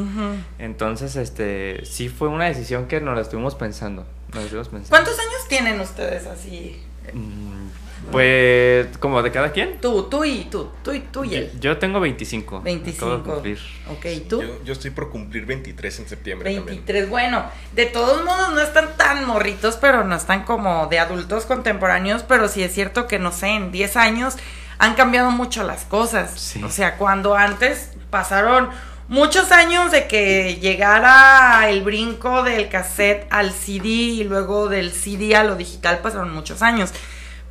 Entonces, 0.59 1.17
este, 1.17 1.87
sí 1.87 2.11
fue 2.11 2.29
una 2.29 2.45
decisión 2.45 2.87
que 2.87 3.01
nos 3.01 3.15
la 3.15 3.23
estuvimos 3.23 3.55
pensando. 3.55 4.05
Nos 4.35 4.45
estuvimos 4.45 4.69
pensando. 4.69 4.91
¿Cuántos 4.91 5.19
años 5.19 5.49
tienen 5.49 5.81
ustedes 5.81 6.27
así? 6.27 6.83
Mm, 7.15 7.69
Pues, 8.11 8.97
como 8.99 9.23
de 9.23 9.31
cada 9.31 9.53
quien. 9.53 9.81
Tú, 9.81 10.05
tú 10.05 10.25
y 10.25 10.45
tú, 10.45 10.71
tú 10.83 10.93
y 10.93 11.01
tú 11.01 11.25
y 11.25 11.35
él. 11.35 11.53
Yo 11.61 11.79
tengo 11.79 12.01
25. 12.01 12.61
25. 12.61 13.07
Acabo 13.07 13.19
de 13.19 13.31
cumplir. 13.33 13.59
Ok, 13.91 14.05
¿y 14.07 14.21
tú? 14.21 14.43
Yo, 14.43 14.65
yo 14.65 14.73
estoy 14.73 14.91
por 14.91 15.11
cumplir 15.11 15.47
23 15.47 16.01
en 16.01 16.09
septiembre 16.09 16.55
también. 16.55 16.67
23, 16.67 17.09
bueno, 17.09 17.45
de 17.73 17.87
todos 17.87 18.25
modos 18.25 18.53
no 18.55 18.61
están 18.61 18.97
tan 18.97 19.27
morritos, 19.27 19.77
pero 19.77 20.05
no 20.05 20.15
están 20.17 20.45
como 20.45 20.87
de 20.87 20.99
adultos 20.99 21.47
contemporáneos, 21.47 22.23
pero 22.23 22.49
sí 22.49 22.63
es 22.63 22.73
cierto 22.73 23.07
que 23.07 23.19
no 23.19 23.33
sé, 23.33 23.49
en 23.49 23.73
10 23.73 23.97
años 23.97 24.37
han 24.79 24.95
cambiado 24.95 25.31
mucho 25.31 25.63
las 25.63 25.85
cosas. 25.85 26.39
Sí. 26.39 26.63
O 26.63 26.71
sea, 26.71 26.97
cuando 26.97 27.37
antes 27.37 27.91
pasaron 28.11 28.71
muchos 29.09 29.53
años 29.53 29.91
de 29.93 30.07
que 30.07 30.57
llegara 30.57 31.69
el 31.69 31.83
brinco 31.83 32.43
del 32.43 32.69
cassette 32.69 33.27
al 33.31 33.53
CD 33.53 33.89
y 33.89 34.25
luego 34.25 34.69
del 34.69 34.93
CD 34.93 35.37
a 35.37 35.45
lo 35.45 35.57
digital 35.57 35.99
pasaron 35.99 36.33
muchos 36.33 36.63
años. 36.63 36.93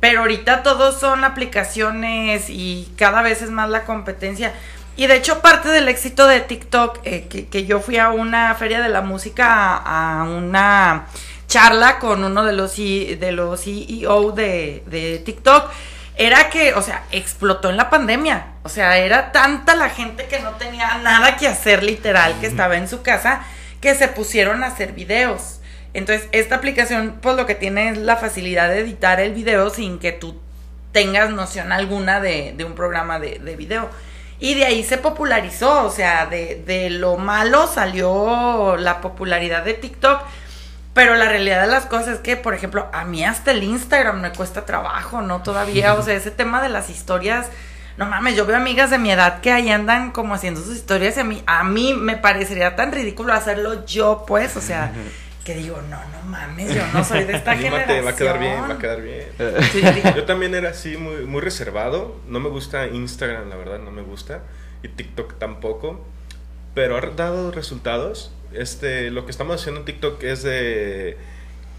Pero 0.04 0.20
ahorita 0.20 0.62
todos 0.62 1.00
son 1.00 1.24
aplicaciones 1.24 2.50
y 2.50 2.92
cada 2.98 3.22
vez 3.22 3.40
es 3.40 3.48
más 3.48 3.70
la 3.70 3.84
competencia. 3.84 4.52
Y 4.96 5.06
de 5.06 5.16
hecho 5.16 5.40
parte 5.40 5.70
del 5.70 5.88
éxito 5.88 6.26
de 6.26 6.40
TikTok, 6.40 6.98
eh, 7.04 7.26
que, 7.30 7.46
que 7.46 7.64
yo 7.64 7.80
fui 7.80 7.96
a 7.96 8.10
una 8.10 8.54
feria 8.54 8.82
de 8.82 8.90
la 8.90 9.00
música, 9.00 9.46
a, 9.78 10.20
a 10.20 10.24
una 10.24 11.06
charla 11.48 11.98
con 12.00 12.22
uno 12.22 12.44
de 12.44 12.52
los, 12.52 12.76
de 12.76 13.32
los 13.32 13.64
CEO 13.64 14.32
de, 14.32 14.82
de 14.88 15.22
TikTok, 15.24 15.70
era 16.18 16.50
que, 16.50 16.74
o 16.74 16.82
sea, 16.82 17.04
explotó 17.10 17.70
en 17.70 17.78
la 17.78 17.88
pandemia. 17.88 18.48
O 18.62 18.68
sea, 18.68 18.98
era 18.98 19.32
tanta 19.32 19.74
la 19.74 19.88
gente 19.88 20.26
que 20.26 20.38
no 20.40 20.50
tenía 20.56 20.98
nada 20.98 21.38
que 21.38 21.48
hacer 21.48 21.82
literal, 21.82 22.38
que 22.42 22.46
estaba 22.46 22.76
en 22.76 22.88
su 22.88 23.00
casa, 23.00 23.40
que 23.80 23.94
se 23.94 24.08
pusieron 24.08 24.64
a 24.64 24.66
hacer 24.66 24.92
videos. 24.92 25.60
Entonces, 25.94 26.28
esta 26.32 26.56
aplicación, 26.56 27.16
pues 27.20 27.36
lo 27.36 27.46
que 27.46 27.54
tiene 27.54 27.88
es 27.88 27.98
la 27.98 28.16
facilidad 28.16 28.68
de 28.68 28.80
editar 28.80 29.20
el 29.20 29.32
video 29.32 29.70
sin 29.70 29.98
que 29.98 30.12
tú 30.12 30.40
tengas 30.92 31.30
noción 31.30 31.72
alguna 31.72 32.20
de, 32.20 32.52
de 32.56 32.64
un 32.64 32.74
programa 32.74 33.18
de, 33.18 33.38
de 33.38 33.56
video. 33.56 33.88
Y 34.40 34.54
de 34.54 34.64
ahí 34.66 34.82
se 34.82 34.98
popularizó, 34.98 35.84
o 35.84 35.90
sea, 35.90 36.26
de, 36.26 36.62
de 36.66 36.90
lo 36.90 37.16
malo 37.16 37.66
salió 37.66 38.76
la 38.76 39.00
popularidad 39.00 39.64
de 39.64 39.74
TikTok. 39.74 40.20
Pero 40.92 41.16
la 41.16 41.28
realidad 41.28 41.62
de 41.62 41.66
las 41.66 41.86
cosas 41.86 42.08
es 42.08 42.18
que, 42.20 42.36
por 42.36 42.54
ejemplo, 42.54 42.88
a 42.92 43.04
mí 43.04 43.24
hasta 43.24 43.50
el 43.50 43.64
Instagram 43.64 44.20
me 44.20 44.32
cuesta 44.32 44.64
trabajo, 44.64 45.22
¿no? 45.22 45.42
Todavía, 45.42 45.94
o 45.94 46.02
sea, 46.02 46.14
ese 46.14 46.30
tema 46.30 46.62
de 46.62 46.68
las 46.68 46.88
historias, 46.88 47.48
no 47.96 48.06
mames, 48.06 48.36
yo 48.36 48.46
veo 48.46 48.56
amigas 48.56 48.90
de 48.90 48.98
mi 48.98 49.10
edad 49.10 49.40
que 49.40 49.50
ahí 49.50 49.70
andan 49.70 50.12
como 50.12 50.34
haciendo 50.34 50.60
sus 50.60 50.76
historias 50.76 51.16
y 51.16 51.20
a 51.20 51.24
mí, 51.24 51.42
a 51.46 51.64
mí 51.64 51.94
me 51.94 52.16
parecería 52.16 52.76
tan 52.76 52.92
ridículo 52.92 53.32
hacerlo 53.32 53.84
yo, 53.86 54.24
pues, 54.24 54.56
o 54.56 54.60
sea, 54.60 54.92
que 55.44 55.54
digo, 55.54 55.80
no, 55.90 55.98
no 55.98 56.22
mames, 56.26 56.74
yo 56.74 56.82
no 56.94 57.04
soy 57.04 57.24
de 57.24 57.34
esta 57.36 57.50
Anímate, 57.52 57.84
generación. 57.94 58.06
va 58.06 58.10
a 58.10 58.16
quedar 58.16 58.38
bien, 58.40 58.62
va 58.62 58.74
a 58.74 58.78
quedar 58.78 59.02
bien. 59.02 59.26
Sí, 59.72 59.82
Yo 60.16 60.24
también 60.24 60.54
era 60.54 60.70
así, 60.70 60.96
muy, 60.96 61.24
muy 61.26 61.40
reservado. 61.42 62.16
No 62.28 62.40
me 62.40 62.48
gusta 62.48 62.86
Instagram, 62.86 63.48
la 63.50 63.56
verdad, 63.56 63.78
no 63.78 63.90
me 63.90 64.02
gusta. 64.02 64.40
Y 64.82 64.88
TikTok 64.88 65.38
tampoco. 65.38 66.04
Pero 66.74 66.96
ha 66.96 67.00
dado 67.02 67.50
resultados. 67.52 68.32
Este, 68.52 69.10
lo 69.10 69.24
que 69.26 69.30
estamos 69.30 69.60
haciendo 69.60 69.80
en 69.80 69.84
TikTok 69.86 70.22
es 70.24 70.42
de... 70.42 71.16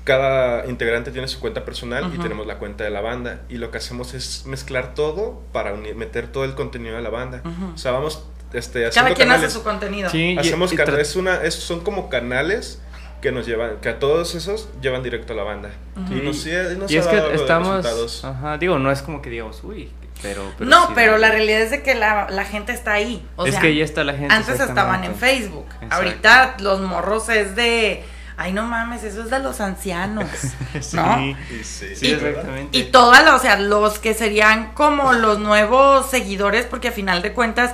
Cada 0.04 0.68
integrante 0.68 1.10
tiene 1.10 1.28
su 1.28 1.40
cuenta 1.40 1.66
personal 1.66 2.04
y 2.04 2.14
Ujú. 2.14 2.22
tenemos 2.22 2.46
la 2.46 2.60
cuenta 2.60 2.84
de 2.84 2.92
la 2.92 3.02
banda. 3.02 3.42
Y 3.50 3.58
lo 3.58 3.72
que 3.72 3.80
hacemos 3.80 4.14
es 4.14 4.46
mezclar 4.46 4.94
todo 4.94 5.42
para 5.52 5.74
uni- 5.74 5.96
meter 5.96 6.28
todo 6.28 6.46
el 6.46 6.54
contenido 6.54 6.96
de 6.96 7.02
la 7.02 7.10
banda. 7.10 7.42
Ujú. 7.44 7.74
O 7.74 7.78
sea, 7.80 7.92
vamos 7.92 8.24
este, 8.54 8.86
haciendo 8.86 8.94
Cada 9.10 9.16
quien 9.16 9.28
canales. 9.30 9.48
hace 9.48 9.58
su 9.58 9.64
contenido. 9.64 10.08
Sí, 10.12 10.34
y- 10.34 10.38
Hacemos 10.38 10.72
y 10.72 10.78
tra- 10.78 11.00
es 11.00 11.16
una, 11.16 11.42
es- 11.44 11.56
son 11.56 11.80
como 11.80 12.08
canales 12.10 12.80
que 13.26 13.32
nos 13.32 13.48
llevan, 13.48 13.78
que 13.82 13.90
a 13.90 13.98
todos 13.98 14.36
esos 14.36 14.70
llevan 14.82 15.02
directo 15.02 15.34
a 15.34 15.36
la 15.36 15.42
banda. 15.44 15.72
Y 16.12 16.22
nos, 16.22 16.46
y 16.46 16.52
nos 16.78 16.92
y 16.92 16.98
ha 16.98 17.00
es 17.00 17.06
dado 17.06 17.30
que 17.30 17.36
estamos, 17.36 18.24
ajá, 18.24 18.58
digo, 18.60 18.78
no 18.78 18.92
es 18.92 19.02
como 19.02 19.20
que 19.24 19.32
digamos, 19.32 19.64
uy, 19.64 19.92
pero, 20.22 20.54
pero 20.58 20.70
no, 20.70 20.88
sí 20.88 20.92
pero 20.94 21.18
la 21.18 21.32
realidad 21.32 21.62
es 21.62 21.72
de 21.72 21.82
que 21.82 21.96
la, 21.96 22.30
la 22.30 22.46
gente 22.46 22.72
está 22.72 22.94
ahí. 22.94 23.26
O 23.36 23.46
es 23.48 23.54
sea, 23.54 23.62
que 23.62 23.68
ahí 23.68 23.82
está 23.82 24.04
la 24.04 24.14
gente. 24.14 24.34
Antes 24.34 24.60
estaban 24.60 25.04
en. 25.04 25.16
Facebook. 25.16 25.66
Exacto. 25.74 25.96
Ahorita 25.96 26.56
los 26.60 26.82
morros 26.82 27.30
es 27.30 27.56
de. 27.56 28.04
Ay, 28.38 28.54
no 28.54 28.64
mames, 28.64 29.04
eso 29.04 29.24
es 29.24 29.30
de 29.30 29.40
los 29.40 29.60
ancianos. 29.60 30.28
Sí, 30.82 30.98
¿No? 30.98 31.20
Y 31.22 31.36
sí, 31.64 31.96
sí, 31.96 32.08
Y- 32.08 32.12
exactamente. 32.12 32.78
Y 32.78 32.84
todas, 32.92 33.28
o 33.34 33.40
sea, 33.40 33.58
los 33.60 33.98
que 33.98 34.14
serían 34.14 34.74
como 34.74 35.14
los 35.14 35.40
nuevos 35.40 36.10
seguidores, 36.10 36.66
porque 36.66 36.90
a 36.90 36.92
final 36.92 37.22
de 37.22 37.32
cuentas, 37.34 37.72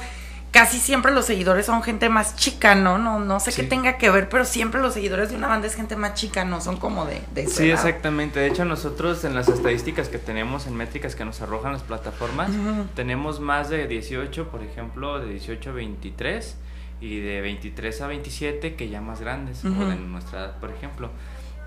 casi 0.52 0.80
siempre 0.80 1.12
los 1.14 1.26
seguidores 1.26 1.66
son 1.66 1.82
gente 1.82 2.10
más 2.10 2.36
chica, 2.36 2.76
¿no? 2.76 2.98
No, 2.98 3.20
no 3.20 3.40
sé 3.40 3.54
qué 3.54 3.64
tenga 3.64 3.98
que 3.98 4.10
ver, 4.10 4.28
pero 4.30 4.44
siempre 4.46 4.82
los 4.82 4.94
seguidores 4.94 5.30
de 5.30 5.38
una 5.38 5.48
banda 5.48 5.68
es 5.68 5.76
gente 5.76 5.96
más 5.96 6.14
chica, 6.14 6.44
no 6.46 6.60
son 6.62 6.78
como 6.78 7.06
de, 7.06 7.22
de 7.34 7.48
Sí, 7.48 7.64
edad. 7.70 7.76
exactamente. 7.76 8.40
De 8.42 8.48
hecho, 8.48 8.66
nosotros 8.66 9.24
en 9.24 9.34
las 9.34 9.48
estadísticas 9.48 10.10
que 10.10 10.18
tenemos, 10.18 10.68
en 10.68 10.76
métricas 10.76 11.16
que 11.16 11.24
nos 11.26 11.42
arrojan 11.42 11.72
las 11.74 11.84
plataformas, 11.84 12.50
tenemos 12.96 13.40
más 13.40 13.70
de 13.70 13.88
18, 13.88 14.50
por 14.50 14.62
ejemplo, 14.64 15.20
de 15.20 15.30
18 15.32 15.70
a 15.70 15.74
23 15.74 16.56
y 17.00 17.20
de 17.20 17.42
23 17.42 18.02
a 18.02 18.08
27 18.08 18.76
que 18.76 18.90
ya 18.90 19.02
más 19.02 19.22
grandes, 19.22 19.64
Ujú. 19.64 19.82
o 19.82 19.86
de 19.86 19.96
nuestra 19.96 20.40
edad, 20.42 20.60
por 20.60 20.70
ejemplo. 20.72 21.10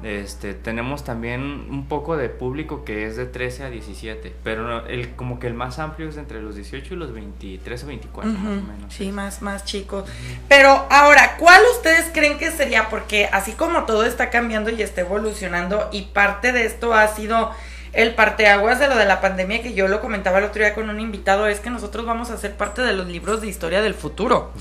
Este, 0.02 0.52
tenemos 0.52 1.04
también 1.04 1.42
un 1.70 1.87
poco 1.88 2.16
de 2.16 2.28
público 2.28 2.85
que 2.85 3.07
es 3.07 3.16
de 3.16 3.24
13 3.26 3.64
a 3.64 3.70
17, 3.70 4.35
pero 4.42 4.87
el, 4.87 5.14
como 5.14 5.38
que 5.38 5.46
el 5.46 5.54
más 5.54 5.78
amplio 5.78 6.09
es 6.09 6.16
entre 6.16 6.42
los 6.42 6.57
18 6.57 6.92
y 6.92 6.96
los 6.96 7.12
23 7.12 7.85
o 7.85 7.87
24 7.87 8.33
más 8.33 8.42
o 8.42 8.66
menos. 8.66 8.92
Sí, 8.92 9.12
más, 9.12 9.40
más 9.40 9.64
chicos. 9.64 10.04
Pero 10.48 10.87
ahora, 10.90 11.37
¿cuál 11.38 11.62
ustedes 11.76 12.11
creen 12.12 12.38
que 12.38 12.50
sería? 12.50 12.90
Porque 12.90 13.28
así 13.33 13.52
como 13.52 13.85
todo 13.85 14.04
está 14.04 14.30
cambiando 14.30 14.70
y 14.70 14.83
está 14.83 15.02
evolucionando, 15.02 15.88
y 15.92 16.02
parte 16.02 16.52
de 16.52 16.66
esto 16.66 16.92
ha 16.92 17.09
sido 17.09 17.52
el 17.94 18.14
parteaguas 18.14 18.78
de 18.80 18.88
lo 18.88 18.96
de 18.96 19.04
la 19.04 19.20
pandemia, 19.20 19.62
que 19.62 19.72
yo 19.74 19.87
lo 19.88 20.00
comentaba 20.00 20.38
el 20.38 20.44
otro 20.44 20.61
día 20.62 20.74
con 20.74 20.90
un 20.90 20.98
invitado, 21.00 21.46
es 21.46 21.61
que 21.61 21.70
nosotros 21.70 22.04
vamos 22.04 22.30
a 22.30 22.37
ser 22.37 22.54
parte 22.57 22.83
de 22.83 22.92
los 22.92 23.07
libros 23.07 23.40
de 23.40 23.46
historia 23.48 23.80
del 23.83 23.94
futuro. 23.94 24.52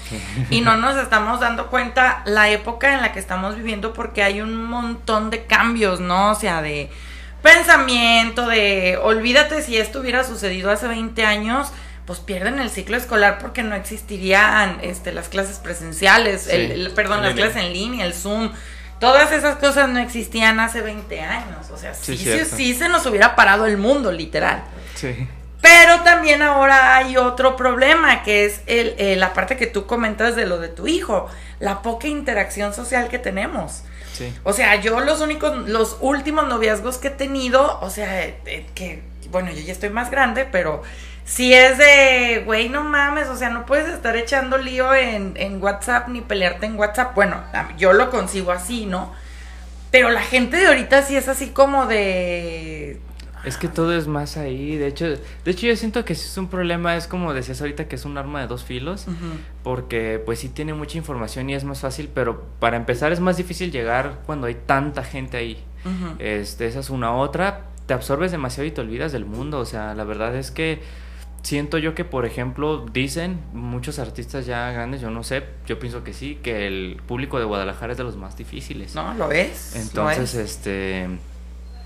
Y 0.51 0.61
no 0.61 0.77
nos 0.77 0.97
estamos 0.97 1.39
dando 1.39 1.67
cuenta 1.67 2.21
la 2.25 2.49
época 2.49 2.93
en 2.93 3.01
la 3.01 3.11
que 3.11 3.19
estamos 3.19 3.55
viviendo 3.55 3.91
porque 3.93 4.21
hay 4.23 4.39
un 4.41 4.63
montón 4.65 5.29
de 5.31 5.45
cambios, 5.45 5.99
¿no? 5.99 6.31
O 6.31 6.35
sea, 6.35 6.61
de 6.61 6.89
pensamiento, 7.41 8.47
de 8.47 8.97
olvídate 9.01 9.61
si 9.61 9.77
esto 9.77 9.99
hubiera 9.99 10.23
sucedido 10.23 10.71
hace 10.71 10.87
20 10.87 11.25
años, 11.25 11.71
pues 12.05 12.19
pierden 12.19 12.59
el 12.59 12.69
ciclo 12.69 12.97
escolar 12.97 13.37
porque 13.39 13.63
no 13.63 13.75
existirían 13.75 14.79
este, 14.81 15.11
las 15.13 15.29
clases 15.29 15.57
presenciales, 15.59 16.43
Sí. 16.43 16.51
el, 16.55 16.71
el- 16.71 16.91
perdón, 16.91 17.21
las 17.21 17.33
clases 17.33 17.57
en 17.57 17.73
línea, 17.73 18.05
el 18.05 18.13
Zoom. 18.13 18.51
Todas 19.03 19.33
esas 19.33 19.57
cosas 19.57 19.89
no 19.89 19.99
existían 19.99 20.61
hace 20.61 20.79
20 20.79 21.19
años. 21.19 21.69
O 21.73 21.77
sea, 21.77 21.93
sí, 21.93 22.15
Sí, 22.15 22.39
sí, 22.45 22.73
se 22.73 22.87
nos 22.87 23.05
hubiera 23.05 23.35
parado 23.35 23.65
el 23.65 23.77
mundo, 23.77 24.13
literal. 24.13 24.63
Sí. 24.95 25.27
Pero 25.61 26.03
también 26.03 26.41
ahora 26.41 26.95
hay 26.95 27.17
otro 27.17 27.57
problema, 27.57 28.23
que 28.23 28.45
es 28.45 28.61
el, 28.65 28.95
eh, 28.97 29.17
la 29.17 29.33
parte 29.33 29.57
que 29.57 29.67
tú 29.67 29.85
comentas 29.87 30.37
de 30.37 30.45
lo 30.45 30.57
de 30.57 30.69
tu 30.69 30.87
hijo, 30.87 31.29
la 31.59 31.81
poca 31.81 32.07
interacción 32.07 32.73
social 32.73 33.09
que 33.09 33.19
tenemos. 33.19 33.83
Sí. 34.13 34.33
O 34.43 34.53
sea, 34.53 34.75
yo 34.75 35.01
los 35.01 35.19
únicos, 35.19 35.67
los 35.67 35.97
últimos 35.99 36.47
noviazgos 36.47 36.97
que 36.97 37.09
he 37.09 37.11
tenido, 37.11 37.79
o 37.81 37.89
sea, 37.89 38.23
eh, 38.23 38.37
eh, 38.45 38.65
que, 38.73 39.03
bueno, 39.31 39.51
yo 39.51 39.59
ya 39.59 39.73
estoy 39.73 39.89
más 39.89 40.11
grande, 40.11 40.47
pero 40.49 40.81
si 41.25 41.53
es 41.53 41.77
de, 41.77 42.43
güey, 42.45 42.69
no 42.69 42.83
mames, 42.83 43.27
o 43.29 43.35
sea, 43.35 43.49
no 43.49 43.65
puedes 43.65 43.87
estar 43.87 44.15
echando 44.17 44.57
lío 44.57 44.93
en, 44.93 45.33
en 45.37 45.61
WhatsApp 45.61 46.09
ni 46.09 46.21
pelearte 46.21 46.65
en 46.65 46.77
WhatsApp. 46.77 47.15
Bueno, 47.15 47.41
yo 47.77 47.93
lo 47.93 48.09
concibo 48.09 48.51
así, 48.51 48.85
¿no? 48.85 49.13
Pero 49.91 50.09
la 50.09 50.21
gente 50.21 50.57
de 50.57 50.67
ahorita 50.67 51.03
sí 51.03 51.15
es 51.15 51.27
así 51.27 51.49
como 51.49 51.85
de, 51.85 52.99
Es 53.45 53.57
que 53.57 53.67
todo 53.67 53.95
es 53.95 54.07
más 54.07 54.37
ahí. 54.37 54.75
De 54.75 54.87
hecho, 54.87 55.05
de 55.07 55.51
hecho 55.51 55.67
yo 55.67 55.75
siento 55.75 56.03
que 56.03 56.15
si 56.15 56.25
es 56.27 56.37
un 56.37 56.47
problema, 56.47 56.95
es 56.95 57.07
como 57.07 57.33
decías 57.33 57.61
ahorita 57.61 57.87
que 57.87 57.95
es 57.95 58.05
un 58.05 58.17
arma 58.17 58.41
de 58.41 58.47
dos 58.47 58.63
filos, 58.63 59.05
porque 59.63 60.21
pues 60.25 60.39
sí 60.39 60.49
tiene 60.49 60.73
mucha 60.73 60.97
información 60.97 61.49
y 61.49 61.55
es 61.55 61.63
más 61.63 61.81
fácil, 61.81 62.09
pero 62.13 62.43
para 62.59 62.75
empezar 62.77 63.11
es 63.11 63.19
más 63.19 63.37
difícil 63.37 63.71
llegar 63.71 64.19
cuando 64.25 64.47
hay 64.47 64.55
tanta 64.55 65.03
gente 65.03 65.37
ahí. 65.37 65.63
este, 66.19 66.65
esa 66.67 66.79
es 66.79 66.89
una 66.89 67.13
otra. 67.15 67.67
Te 67.85 67.93
absorbes 67.93 68.31
demasiado 68.31 68.65
y 68.67 68.71
te 68.71 68.81
olvidas 68.81 69.11
del 69.11 69.25
mundo. 69.25 69.59
O 69.59 69.65
sea, 69.65 69.93
la 69.93 70.05
verdad 70.05 70.35
es 70.35 70.51
que 70.51 70.81
siento 71.43 71.77
yo 71.77 71.93
que, 71.93 72.05
por 72.05 72.25
ejemplo, 72.25 72.85
dicen 72.91 73.39
muchos 73.53 73.99
artistas 73.99 74.45
ya 74.45 74.71
grandes, 74.71 75.01
yo 75.01 75.11
no 75.11 75.23
sé, 75.23 75.43
yo 75.67 75.77
pienso 75.77 76.03
que 76.03 76.13
sí, 76.13 76.39
que 76.41 76.65
el 76.65 76.99
público 77.05 77.37
de 77.37 77.45
Guadalajara 77.45 77.91
es 77.91 77.97
de 77.97 78.03
los 78.03 78.17
más 78.17 78.35
difíciles. 78.37 78.95
No, 78.95 79.13
lo 79.13 79.31
es. 79.31 79.75
Entonces, 79.75 80.33
este 80.33 81.07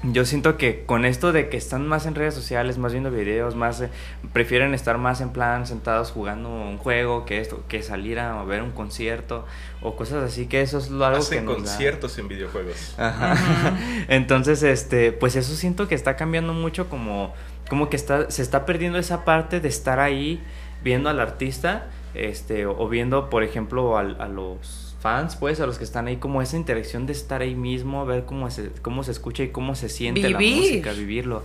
yo 0.03 0.25
siento 0.25 0.57
que 0.57 0.85
con 0.85 1.05
esto 1.05 1.31
de 1.31 1.49
que 1.49 1.57
están 1.57 1.87
más 1.87 2.05
en 2.05 2.13
redes 2.13 2.35
sociales, 2.35 2.77
más 2.77 2.91
viendo 2.91 3.09
videos, 3.09 3.55
más 3.55 3.81
eh, 3.81 3.89
prefieren 4.31 4.75
estar 4.75 4.99
más 4.99 5.21
en 5.21 5.29
plan 5.29 5.65
sentados 5.65 6.11
jugando 6.11 6.49
un 6.49 6.77
juego 6.77 7.25
que 7.25 7.41
esto, 7.41 7.63
que 7.67 7.81
salir 7.81 8.19
a 8.19 8.43
ver 8.43 8.61
un 8.61 8.71
concierto 8.71 9.45
o 9.81 9.95
cosas 9.95 10.23
así, 10.23 10.45
que 10.45 10.61
eso 10.61 10.77
es 10.77 10.91
lo 10.91 11.03
algo 11.03 11.19
Hacen 11.19 11.39
que 11.39 11.45
nos 11.45 11.55
conciertos 11.55 12.17
en 12.19 12.27
videojuegos. 12.27 12.93
Ajá. 12.97 13.75
Entonces, 14.07 14.61
este, 14.61 15.11
pues 15.11 15.35
eso 15.35 15.55
siento 15.55 15.87
que 15.87 15.95
está 15.95 16.15
cambiando 16.15 16.53
mucho 16.53 16.89
como 16.89 17.33
como 17.69 17.89
que 17.89 17.95
está 17.95 18.29
se 18.31 18.41
está 18.41 18.65
perdiendo 18.65 18.97
esa 18.97 19.25
parte 19.25 19.59
de 19.59 19.67
estar 19.67 19.99
ahí 19.99 20.41
viendo 20.83 21.09
al 21.09 21.19
artista, 21.19 21.87
este 22.13 22.65
o 22.65 22.87
viendo, 22.89 23.29
por 23.29 23.43
ejemplo, 23.43 23.97
a 23.97 24.27
los 24.27 24.87
fans, 24.99 25.35
pues, 25.35 25.59
a 25.59 25.65
los 25.65 25.77
que 25.77 25.83
están 25.83 26.07
ahí, 26.07 26.17
como 26.17 26.41
esa 26.41 26.57
interacción 26.57 27.05
de 27.05 27.13
estar 27.13 27.41
ahí 27.41 27.55
mismo, 27.55 28.05
ver 28.05 28.25
cómo 28.25 28.49
se, 28.49 28.71
cómo 28.81 29.03
se 29.03 29.11
escucha 29.11 29.43
y 29.43 29.49
cómo 29.49 29.75
se 29.75 29.89
siente 29.89 30.29
la 30.29 30.39
música, 30.39 30.91
vivirlo. 30.91 31.43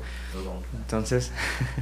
Entonces, 0.77 1.33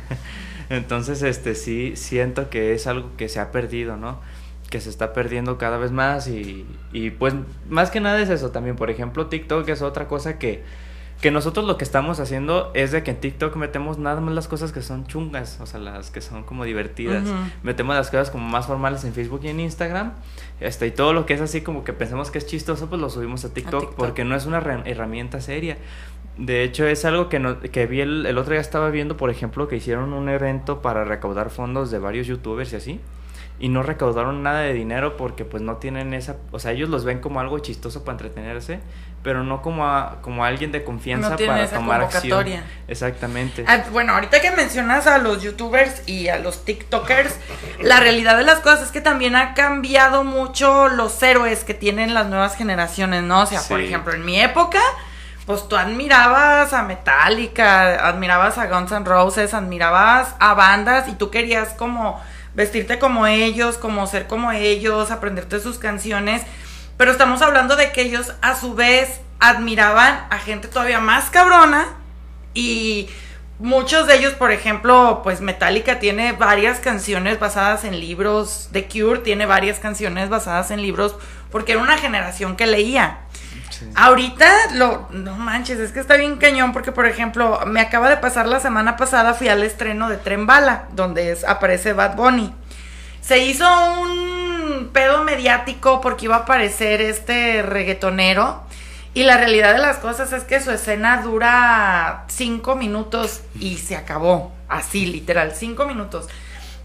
entonces, 0.71 1.23
este, 1.23 1.55
sí, 1.55 1.95
siento 1.97 2.51
que 2.51 2.75
es 2.75 2.87
algo 2.87 3.11
que 3.17 3.29
se 3.29 3.41
ha 3.41 3.53
perdido, 3.53 3.97
¿no? 3.97 4.21
Que 4.69 4.81
se 4.81 4.89
está 4.89 5.13
perdiendo 5.13 5.59
cada 5.59 5.79
vez 5.79 5.91
más 5.91 6.29
y, 6.29 6.67
y 6.93 7.11
pues, 7.11 7.35
más 7.69 7.91
que 7.91 8.01
nada 8.01 8.21
es 8.21 8.31
eso 8.31 8.51
también. 8.51 8.77
Por 8.77 8.91
ejemplo, 8.91 9.27
TikTok 9.27 9.69
es 9.69 9.83
otra 9.83 10.09
cosa 10.09 10.39
que 10.39 10.63
que 11.21 11.31
nosotros 11.31 11.67
lo 11.67 11.77
que 11.77 11.85
estamos 11.85 12.19
haciendo 12.19 12.71
es 12.73 12.93
de 12.93 13.03
que 13.03 13.11
en 13.11 13.21
TikTok 13.21 13.55
metemos 13.57 13.99
nada 13.99 14.21
más 14.21 14.35
las 14.35 14.49
cosas 14.49 14.73
que 14.73 14.81
son 14.81 15.07
chungas, 15.07 15.59
o 15.61 15.67
sea, 15.67 15.79
las 15.79 16.11
que 16.11 16.21
son 16.23 16.45
como 16.45 16.65
divertidas. 16.65 17.25
Metemos 17.63 17.95
las 17.95 18.11
cosas 18.11 18.31
como 18.31 18.49
más 18.49 18.67
formales 18.67 19.05
en 19.05 19.13
Facebook 19.13 19.41
y 19.45 19.49
en 19.49 19.61
Instagram. 19.61 20.13
Este, 20.61 20.87
y 20.87 20.91
todo 20.91 21.13
lo 21.13 21.27
que 21.27 21.35
es 21.35 21.41
así 21.41 21.61
como 21.61 21.85
que 21.85 21.93
pensamos 21.93 22.31
que 22.31 22.39
es 22.39 22.47
chistoso, 22.47 22.89
pues 22.89 23.01
lo 23.01 23.11
subimos 23.11 23.45
a 23.45 23.53
TikTok, 23.53 23.95
porque 23.95 24.25
no 24.25 24.35
es 24.35 24.47
una 24.47 24.59
herramienta 24.59 25.41
seria. 25.41 25.77
De 26.39 26.63
hecho, 26.63 26.87
es 26.87 27.05
algo 27.05 27.29
que, 27.29 27.39
no, 27.39 27.61
que 27.61 27.87
vi 27.87 28.01
el, 28.01 28.25
el 28.25 28.39
otro 28.39 28.53
día 28.53 28.61
estaba 28.61 28.89
viendo, 28.89 29.19
por 29.19 29.29
ejemplo, 29.29 29.69
que 29.69 29.77
hicieron 29.77 30.15
un 30.15 30.29
evento 30.31 30.81
para 30.81 31.05
recaudar 31.05 31.51
fondos 31.51 31.91
de 31.91 31.99
varios 31.99 32.27
youtubers 32.27 32.73
y 32.73 32.77
así 32.77 33.01
y 33.61 33.69
no 33.69 33.83
recaudaron 33.83 34.43
nada 34.43 34.61
de 34.61 34.73
dinero 34.73 35.19
porque 35.19 35.45
pues 35.45 35.63
no 35.63 35.77
tienen 35.77 36.15
esa, 36.15 36.37
o 36.51 36.59
sea, 36.59 36.73
ellos 36.73 36.89
los 36.89 37.05
ven 37.05 37.21
como 37.21 37.41
algo 37.41 37.59
chistoso 37.59 38.05
para 38.05 38.15
entretenerse, 38.15 38.81
pero 39.23 39.45
no 39.45 39.61
como 39.61 39.87
a, 39.87 40.23
como 40.23 40.47
alguien 40.47 40.73
de 40.73 40.83
confianza 40.83 41.37
para 41.37 41.69
tomar 41.69 42.01
acción. 42.01 42.47
Exactamente. 42.89 43.65
Ah, 43.69 43.85
bueno, 43.93 44.15
ahorita 44.15 44.41
que 44.41 44.51
mencionas 44.51 45.07
a 45.07 45.19
los 45.19 45.43
youtubers 45.43 46.09
y 46.09 46.29
a 46.29 46.39
los 46.39 46.65
tiktokers, 46.65 47.37
la 47.83 48.01
realidad 48.01 48.39
de 48.39 48.45
las 48.45 48.61
cosas 48.61 48.85
es 48.85 48.93
que 48.93 49.03
también 49.03 49.37
ha 49.37 49.53
cambiado 49.53 50.25
mucho 50.25 50.89
los 50.89 51.23
héroes 51.23 51.63
que 51.63 51.75
tienen 51.75 52.15
las 52.15 52.29
nuevas 52.29 52.57
generaciones, 52.57 53.23
¿no? 53.25 53.43
O 53.43 53.47
sea, 53.47 53.61
por 53.69 53.81
ejemplo, 53.81 54.15
en 54.15 54.25
mi 54.25 54.41
época 54.41 54.81
pues 55.47 55.67
tú 55.69 55.75
admirabas 55.75 56.73
a 56.73 56.85
Metallica, 56.85 58.07
admirabas 58.07 58.57
a 58.57 58.67
Guns 58.69 58.93
N' 58.93 59.05
Roses, 59.05 59.53
admirabas 59.53 60.37
a 60.39 60.55
bandas 60.55 61.09
y 61.09 61.15
tú 61.15 61.31
querías 61.31 61.71
como 61.71 62.21
vestirte 62.55 62.99
como 62.99 63.27
ellos, 63.27 63.77
como 63.77 64.07
ser 64.07 64.27
como 64.27 64.53
ellos, 64.53 65.11
aprenderte 65.11 65.61
sus 65.61 65.79
canciones, 65.79 66.43
pero 66.97 67.13
estamos 67.13 67.43
hablando 67.43 67.77
de 67.77 67.93
que 67.93 68.03
ellos 68.03 68.35
a 68.43 68.55
su 68.55 68.75
vez 68.75 69.21
admiraban 69.39 70.27
a 70.31 70.39
gente 70.39 70.69
todavía 70.69 71.01
más 71.01 71.31
cabrona 71.31 71.87
y 72.53 73.09
muchos 73.59 74.07
de 74.07 74.17
ellos, 74.17 74.33
por 74.35 74.53
ejemplo, 74.53 75.21
pues 75.23 75.41
Metallica 75.41 75.99
tiene 75.99 76.33
varias 76.33 76.81
canciones 76.81 77.39
basadas 77.39 77.85
en 77.85 78.01
libros, 78.01 78.69
The 78.73 78.89
Cure 78.89 79.21
tiene 79.21 79.47
varias 79.47 79.79
canciones 79.79 80.29
basadas 80.29 80.71
en 80.71 80.83
libros 80.83 81.17
porque 81.51 81.73
era 81.73 81.83
una 81.83 81.99
generación 81.99 82.57
que 82.57 82.67
leía. 82.67 83.19
Ahorita, 83.95 84.47
lo, 84.75 85.09
no 85.11 85.37
manches, 85.37 85.79
es 85.79 85.93
que 85.93 86.01
está 86.01 86.17
bien 86.17 86.37
cañón 86.37 86.73
porque, 86.73 86.93
por 86.93 87.07
ejemplo, 87.07 87.61
me 87.67 87.81
acaba 87.81 88.09
de 88.09 88.17
pasar 88.17 88.47
la 88.47 88.61
semana 88.61 88.97
pasada, 88.97 89.35
fui 89.35 89.49
al 89.49 89.63
estreno 89.63 90.09
de 90.09 90.17
Tren 90.17 90.47
Bala, 90.47 90.85
donde 90.93 91.37
aparece 91.47 91.93
Bad 91.93 92.17
Bunny. 92.17 92.53
Se 93.21 93.39
hizo 93.39 93.67
un 94.01 94.91
pedo 94.93 95.25
mediático 95.25 96.01
porque 96.01 96.27
iba 96.27 96.37
a 96.37 96.41
aparecer 96.41 97.01
este 97.01 97.63
reggaetonero. 97.63 98.63
Y 99.13 99.25
la 99.25 99.37
realidad 99.37 99.73
de 99.73 99.81
las 99.81 99.99
cosas 99.99 100.33
es 100.33 100.45
que 100.45 100.61
su 100.61 100.71
escena 100.71 101.21
dura 101.23 102.27
cinco 102.29 102.77
minutos 102.77 103.41
y 103.59 103.79
se 103.79 103.97
acabó. 103.97 104.53
Así, 104.69 105.05
literal, 105.07 105.53
cinco 105.55 105.85
minutos. 105.85 106.29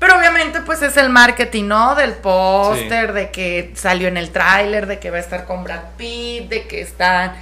Pero 0.06 0.20
obviamente 0.20 0.62
pues 0.62 0.84
es 0.84 0.98
el 0.98 1.10
marketing, 1.10 1.63
¿no? 1.63 1.96
Del 1.96 2.13
póster, 2.13 3.12
de 3.12 3.32
que 3.32 3.72
salió 3.74 4.08
en 4.08 4.18
el 4.18 4.30
tráiler, 4.30 4.86
de 4.86 5.00
que 5.00 5.10
va 5.10 5.18
a 5.18 5.20
estar 5.20 5.46
con 5.46 5.63
Brad 5.63 5.82
Pitt, 5.98 6.48
de 6.48 6.68
que 6.68 6.80
están 6.80 7.34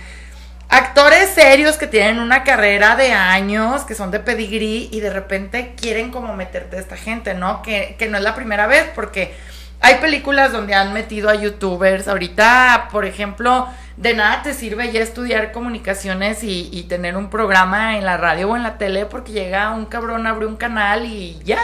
actores 0.69 1.31
serios 1.31 1.75
que 1.75 1.87
tienen 1.87 2.19
una 2.19 2.45
carrera 2.45 2.95
de 2.95 3.11
años, 3.11 3.81
que 3.81 3.95
son 3.95 4.11
de 4.11 4.21
pedigrí 4.21 4.87
y 4.93 5.01
de 5.01 5.09
repente 5.09 5.73
quieren 5.75 6.09
como 6.09 6.37
meterte 6.37 6.77
a 6.77 6.79
esta 6.79 6.95
gente, 6.95 7.33
¿no? 7.33 7.61
Que, 7.63 7.97
que 7.99 8.07
no 8.07 8.17
es 8.17 8.23
la 8.23 8.33
primera 8.33 8.65
vez 8.65 8.89
porque 8.95 9.35
hay 9.81 9.95
películas 9.95 10.53
donde 10.53 10.73
han 10.73 10.93
metido 10.93 11.29
a 11.29 11.35
youtubers. 11.35 12.07
Ahorita, 12.07 12.87
por 12.93 13.03
ejemplo, 13.03 13.67
de 13.97 14.13
nada 14.13 14.41
te 14.41 14.53
sirve 14.53 14.89
ya 14.89 15.01
estudiar 15.01 15.51
comunicaciones 15.51 16.45
y, 16.45 16.69
y 16.71 16.83
tener 16.83 17.17
un 17.17 17.29
programa 17.29 17.97
en 17.97 18.05
la 18.05 18.15
radio 18.15 18.51
o 18.51 18.55
en 18.55 18.63
la 18.63 18.77
tele 18.77 19.05
porque 19.05 19.33
llega 19.33 19.71
un 19.71 19.85
cabrón, 19.85 20.27
abre 20.27 20.45
un 20.45 20.55
canal 20.55 21.05
y 21.05 21.41
ya 21.43 21.59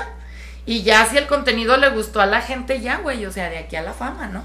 y 0.70 0.84
ya 0.84 1.04
si 1.08 1.18
el 1.18 1.26
contenido 1.26 1.78
le 1.78 1.90
gustó 1.90 2.22
a 2.22 2.28
la 2.28 2.42
gente, 2.42 2.80
ya, 2.80 2.98
güey, 2.98 3.26
o 3.26 3.32
sea, 3.32 3.50
de 3.50 3.58
aquí 3.58 3.76
a 3.76 3.82
la 3.82 3.94
fama, 3.94 4.28
¿no? 4.28 4.44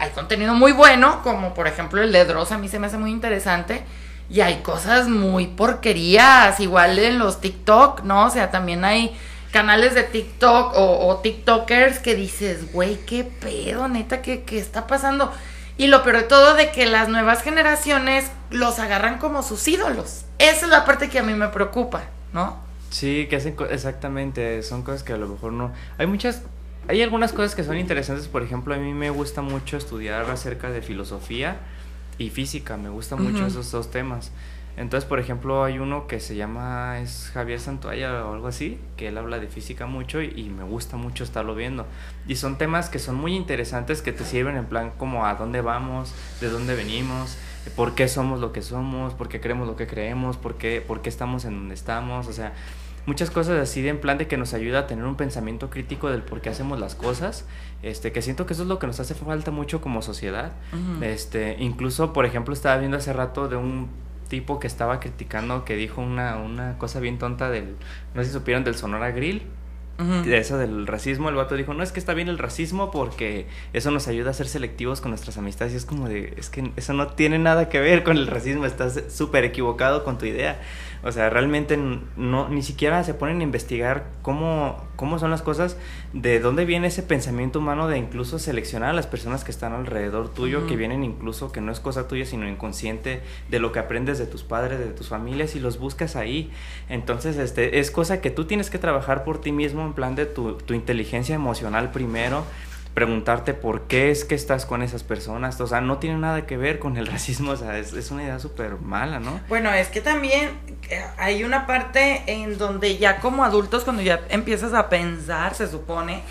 Hay 0.00 0.08
contenido 0.12 0.54
muy 0.54 0.72
bueno, 0.72 1.20
como 1.22 1.52
por 1.52 1.66
ejemplo 1.66 2.02
el 2.02 2.10
de 2.10 2.24
Dross, 2.24 2.52
a 2.52 2.56
mí 2.56 2.70
se 2.70 2.78
me 2.78 2.86
hace 2.86 2.96
muy 2.96 3.10
interesante. 3.10 3.84
Y 4.30 4.40
hay 4.40 4.62
cosas 4.62 5.08
muy 5.08 5.46
porquerías, 5.46 6.58
igual 6.60 6.98
en 6.98 7.18
los 7.18 7.42
TikTok, 7.42 8.00
¿no? 8.04 8.24
O 8.24 8.30
sea, 8.30 8.50
también 8.50 8.82
hay 8.82 9.14
canales 9.52 9.94
de 9.94 10.04
TikTok 10.04 10.72
o, 10.74 11.20
TikTokers 11.22 11.98
que 11.98 12.14
dices, 12.14 12.72
güey, 12.72 12.96
qué 13.04 13.24
pedo, 13.24 13.88
neta, 13.88 14.22
¿qué, 14.22 14.44
¿qué 14.44 14.58
está 14.58 14.86
pasando? 14.86 15.30
Y 15.76 15.88
lo 15.88 16.02
peor 16.02 16.16
de 16.16 16.22
todo 16.22 16.54
de 16.54 16.70
que 16.70 16.86
las 16.86 17.10
nuevas 17.10 17.42
generaciones 17.42 18.30
los 18.48 18.78
agarran 18.78 19.18
como 19.18 19.42
sus 19.42 19.68
ídolos. 19.68 20.24
Esa 20.38 20.64
es 20.64 20.70
la 20.70 20.86
parte 20.86 21.10
que 21.10 21.18
a 21.18 21.22
mí 21.22 21.34
me 21.34 21.48
preocupa, 21.48 22.04
¿no? 22.32 22.67
Sí, 22.90 23.26
que 23.28 23.36
hacen 23.36 23.54
exactamente, 23.70 24.62
son 24.62 24.82
cosas 24.82 25.02
que 25.02 25.12
a 25.12 25.16
lo 25.16 25.28
mejor 25.28 25.52
no... 25.52 25.72
Hay 25.98 26.06
muchas, 26.06 26.42
hay 26.88 27.02
algunas 27.02 27.32
cosas 27.32 27.54
que 27.54 27.64
son 27.64 27.76
interesantes, 27.76 28.28
por 28.28 28.42
ejemplo, 28.42 28.74
a 28.74 28.78
mí 28.78 28.94
me 28.94 29.10
gusta 29.10 29.42
mucho 29.42 29.76
estudiar 29.76 30.28
acerca 30.30 30.70
de 30.70 30.80
filosofía 30.80 31.58
y 32.16 32.30
física, 32.30 32.76
me 32.76 32.88
gustan 32.88 33.22
mucho 33.22 33.46
esos 33.46 33.70
dos 33.70 33.90
temas. 33.90 34.32
Entonces, 34.78 35.08
por 35.08 35.18
ejemplo, 35.18 35.64
hay 35.64 35.80
uno 35.80 36.06
que 36.06 36.20
se 36.20 36.36
llama, 36.36 37.00
es 37.00 37.32
Javier 37.34 37.58
Santoya 37.58 38.24
o 38.24 38.34
algo 38.34 38.46
así, 38.46 38.78
que 38.96 39.08
él 39.08 39.18
habla 39.18 39.40
de 39.40 39.48
física 39.48 39.86
mucho 39.86 40.22
y, 40.22 40.32
y, 40.36 40.50
me 40.50 40.62
gusta 40.62 40.96
mucho 40.96 41.24
estarlo 41.24 41.56
viendo. 41.56 41.84
Y 42.28 42.36
son 42.36 42.58
temas 42.58 42.88
que 42.88 43.00
son 43.00 43.16
muy 43.16 43.34
interesantes, 43.34 44.02
que 44.02 44.12
te 44.12 44.24
sirven 44.24 44.56
en 44.56 44.66
plan 44.66 44.92
como 44.96 45.26
a 45.26 45.34
dónde 45.34 45.62
vamos, 45.62 46.14
de 46.40 46.48
dónde 46.48 46.76
venimos, 46.76 47.36
por 47.74 47.94
qué 47.94 48.08
somos 48.08 48.40
lo 48.40 48.52
que 48.52 48.62
somos, 48.62 49.14
por 49.14 49.28
qué 49.28 49.40
creemos 49.40 49.66
lo 49.66 49.76
que 49.76 49.86
creemos, 49.86 50.36
por 50.36 50.56
qué, 50.56 50.82
por 50.86 51.02
qué 51.02 51.08
estamos 51.08 51.44
en 51.44 51.54
donde 51.54 51.74
estamos, 51.74 52.26
o 52.26 52.32
sea, 52.32 52.54
muchas 53.06 53.30
cosas 53.30 53.58
así 53.58 53.80
de 53.80 53.88
en 53.88 54.00
plan 54.00 54.18
de 54.18 54.28
que 54.28 54.36
nos 54.36 54.54
ayuda 54.54 54.80
a 54.80 54.86
tener 54.86 55.04
un 55.04 55.16
pensamiento 55.16 55.70
crítico 55.70 56.10
del 56.10 56.22
por 56.22 56.40
qué 56.40 56.50
hacemos 56.50 56.78
las 56.78 56.94
cosas, 56.94 57.46
este, 57.82 58.12
que 58.12 58.22
siento 58.22 58.46
que 58.46 58.52
eso 58.52 58.62
es 58.62 58.68
lo 58.68 58.78
que 58.78 58.86
nos 58.86 59.00
hace 59.00 59.14
falta 59.14 59.50
mucho 59.50 59.80
como 59.80 60.02
sociedad. 60.02 60.52
Este, 61.00 61.56
incluso, 61.58 62.12
por 62.12 62.26
ejemplo, 62.26 62.52
estaba 62.52 62.76
viendo 62.76 62.98
hace 62.98 63.12
rato 63.12 63.48
de 63.48 63.56
un 63.56 63.88
tipo 64.28 64.58
que 64.58 64.66
estaba 64.66 65.00
criticando 65.00 65.64
que 65.64 65.74
dijo 65.74 66.02
una, 66.02 66.36
una 66.36 66.76
cosa 66.76 67.00
bien 67.00 67.18
tonta 67.18 67.48
del, 67.48 67.76
no 68.14 68.22
sé 68.22 68.28
si 68.28 68.34
supieron 68.34 68.62
del 68.62 68.74
Sonora 68.74 69.10
Grill, 69.10 69.42
eso 70.26 70.58
del 70.58 70.86
racismo, 70.86 71.28
el 71.28 71.34
vato 71.34 71.56
dijo, 71.56 71.74
no, 71.74 71.82
es 71.82 71.90
que 71.90 71.98
está 71.98 72.14
bien 72.14 72.28
el 72.28 72.38
racismo 72.38 72.90
porque 72.90 73.46
eso 73.72 73.90
nos 73.90 74.06
ayuda 74.06 74.30
a 74.30 74.32
ser 74.32 74.46
selectivos 74.46 75.00
con 75.00 75.10
nuestras 75.10 75.38
amistades. 75.38 75.74
Y 75.74 75.76
es 75.76 75.84
como 75.84 76.08
de, 76.08 76.34
es 76.36 76.50
que 76.50 76.70
eso 76.76 76.92
no 76.92 77.08
tiene 77.08 77.38
nada 77.38 77.68
que 77.68 77.80
ver 77.80 78.04
con 78.04 78.16
el 78.16 78.26
racismo, 78.26 78.64
estás 78.64 79.02
súper 79.08 79.44
equivocado 79.44 80.04
con 80.04 80.18
tu 80.18 80.26
idea. 80.26 80.60
O 81.02 81.12
sea, 81.12 81.30
realmente 81.30 81.76
no, 82.16 82.48
ni 82.48 82.62
siquiera 82.62 83.02
se 83.04 83.14
ponen 83.14 83.40
a 83.40 83.42
investigar 83.42 84.10
cómo, 84.22 84.87
cómo 84.98 85.20
son 85.20 85.30
las 85.30 85.42
cosas, 85.42 85.76
de 86.12 86.40
dónde 86.40 86.64
viene 86.64 86.88
ese 86.88 87.04
pensamiento 87.04 87.60
humano 87.60 87.86
de 87.86 87.98
incluso 87.98 88.40
seleccionar 88.40 88.90
a 88.90 88.92
las 88.92 89.06
personas 89.06 89.44
que 89.44 89.52
están 89.52 89.72
alrededor 89.72 90.28
tuyo, 90.34 90.66
que 90.66 90.74
vienen 90.74 91.04
incluso, 91.04 91.52
que 91.52 91.60
no 91.60 91.70
es 91.70 91.78
cosa 91.78 92.08
tuya, 92.08 92.26
sino 92.26 92.48
inconsciente 92.48 93.20
de 93.48 93.60
lo 93.60 93.70
que 93.70 93.78
aprendes 93.78 94.18
de 94.18 94.26
tus 94.26 94.42
padres, 94.42 94.80
de 94.80 94.86
tus 94.86 95.08
familias 95.08 95.54
y 95.54 95.60
los 95.60 95.78
buscas 95.78 96.16
ahí. 96.16 96.50
Entonces, 96.88 97.36
este, 97.36 97.78
es 97.78 97.92
cosa 97.92 98.20
que 98.20 98.32
tú 98.32 98.46
tienes 98.46 98.70
que 98.70 98.80
trabajar 98.80 99.22
por 99.22 99.40
ti 99.40 99.52
mismo 99.52 99.86
en 99.86 99.92
plan 99.92 100.16
de 100.16 100.26
tu, 100.26 100.54
tu 100.54 100.74
inteligencia 100.74 101.36
emocional 101.36 101.92
primero 101.92 102.42
preguntarte 102.98 103.54
por 103.54 103.82
qué 103.82 104.10
es 104.10 104.24
que 104.24 104.34
estás 104.34 104.66
con 104.66 104.82
esas 104.82 105.04
personas. 105.04 105.60
O 105.60 105.68
sea, 105.68 105.80
no 105.80 105.98
tiene 105.98 106.18
nada 106.18 106.46
que 106.46 106.56
ver 106.56 106.80
con 106.80 106.96
el 106.96 107.06
racismo, 107.06 107.52
o 107.52 107.56
sea, 107.56 107.78
es, 107.78 107.92
es 107.92 108.10
una 108.10 108.24
idea 108.24 108.40
súper 108.40 108.72
mala, 108.80 109.20
¿no? 109.20 109.38
Bueno, 109.48 109.72
es 109.72 109.86
que 109.86 110.00
también 110.00 110.50
eh, 110.90 111.04
hay 111.16 111.44
una 111.44 111.64
parte 111.64 112.24
en 112.26 112.58
donde 112.58 112.98
ya 112.98 113.20
como 113.20 113.44
adultos, 113.44 113.84
cuando 113.84 114.02
ya 114.02 114.22
empiezas 114.30 114.74
a 114.74 114.88
pensar, 114.88 115.54
se 115.54 115.68
supone, 115.68 116.22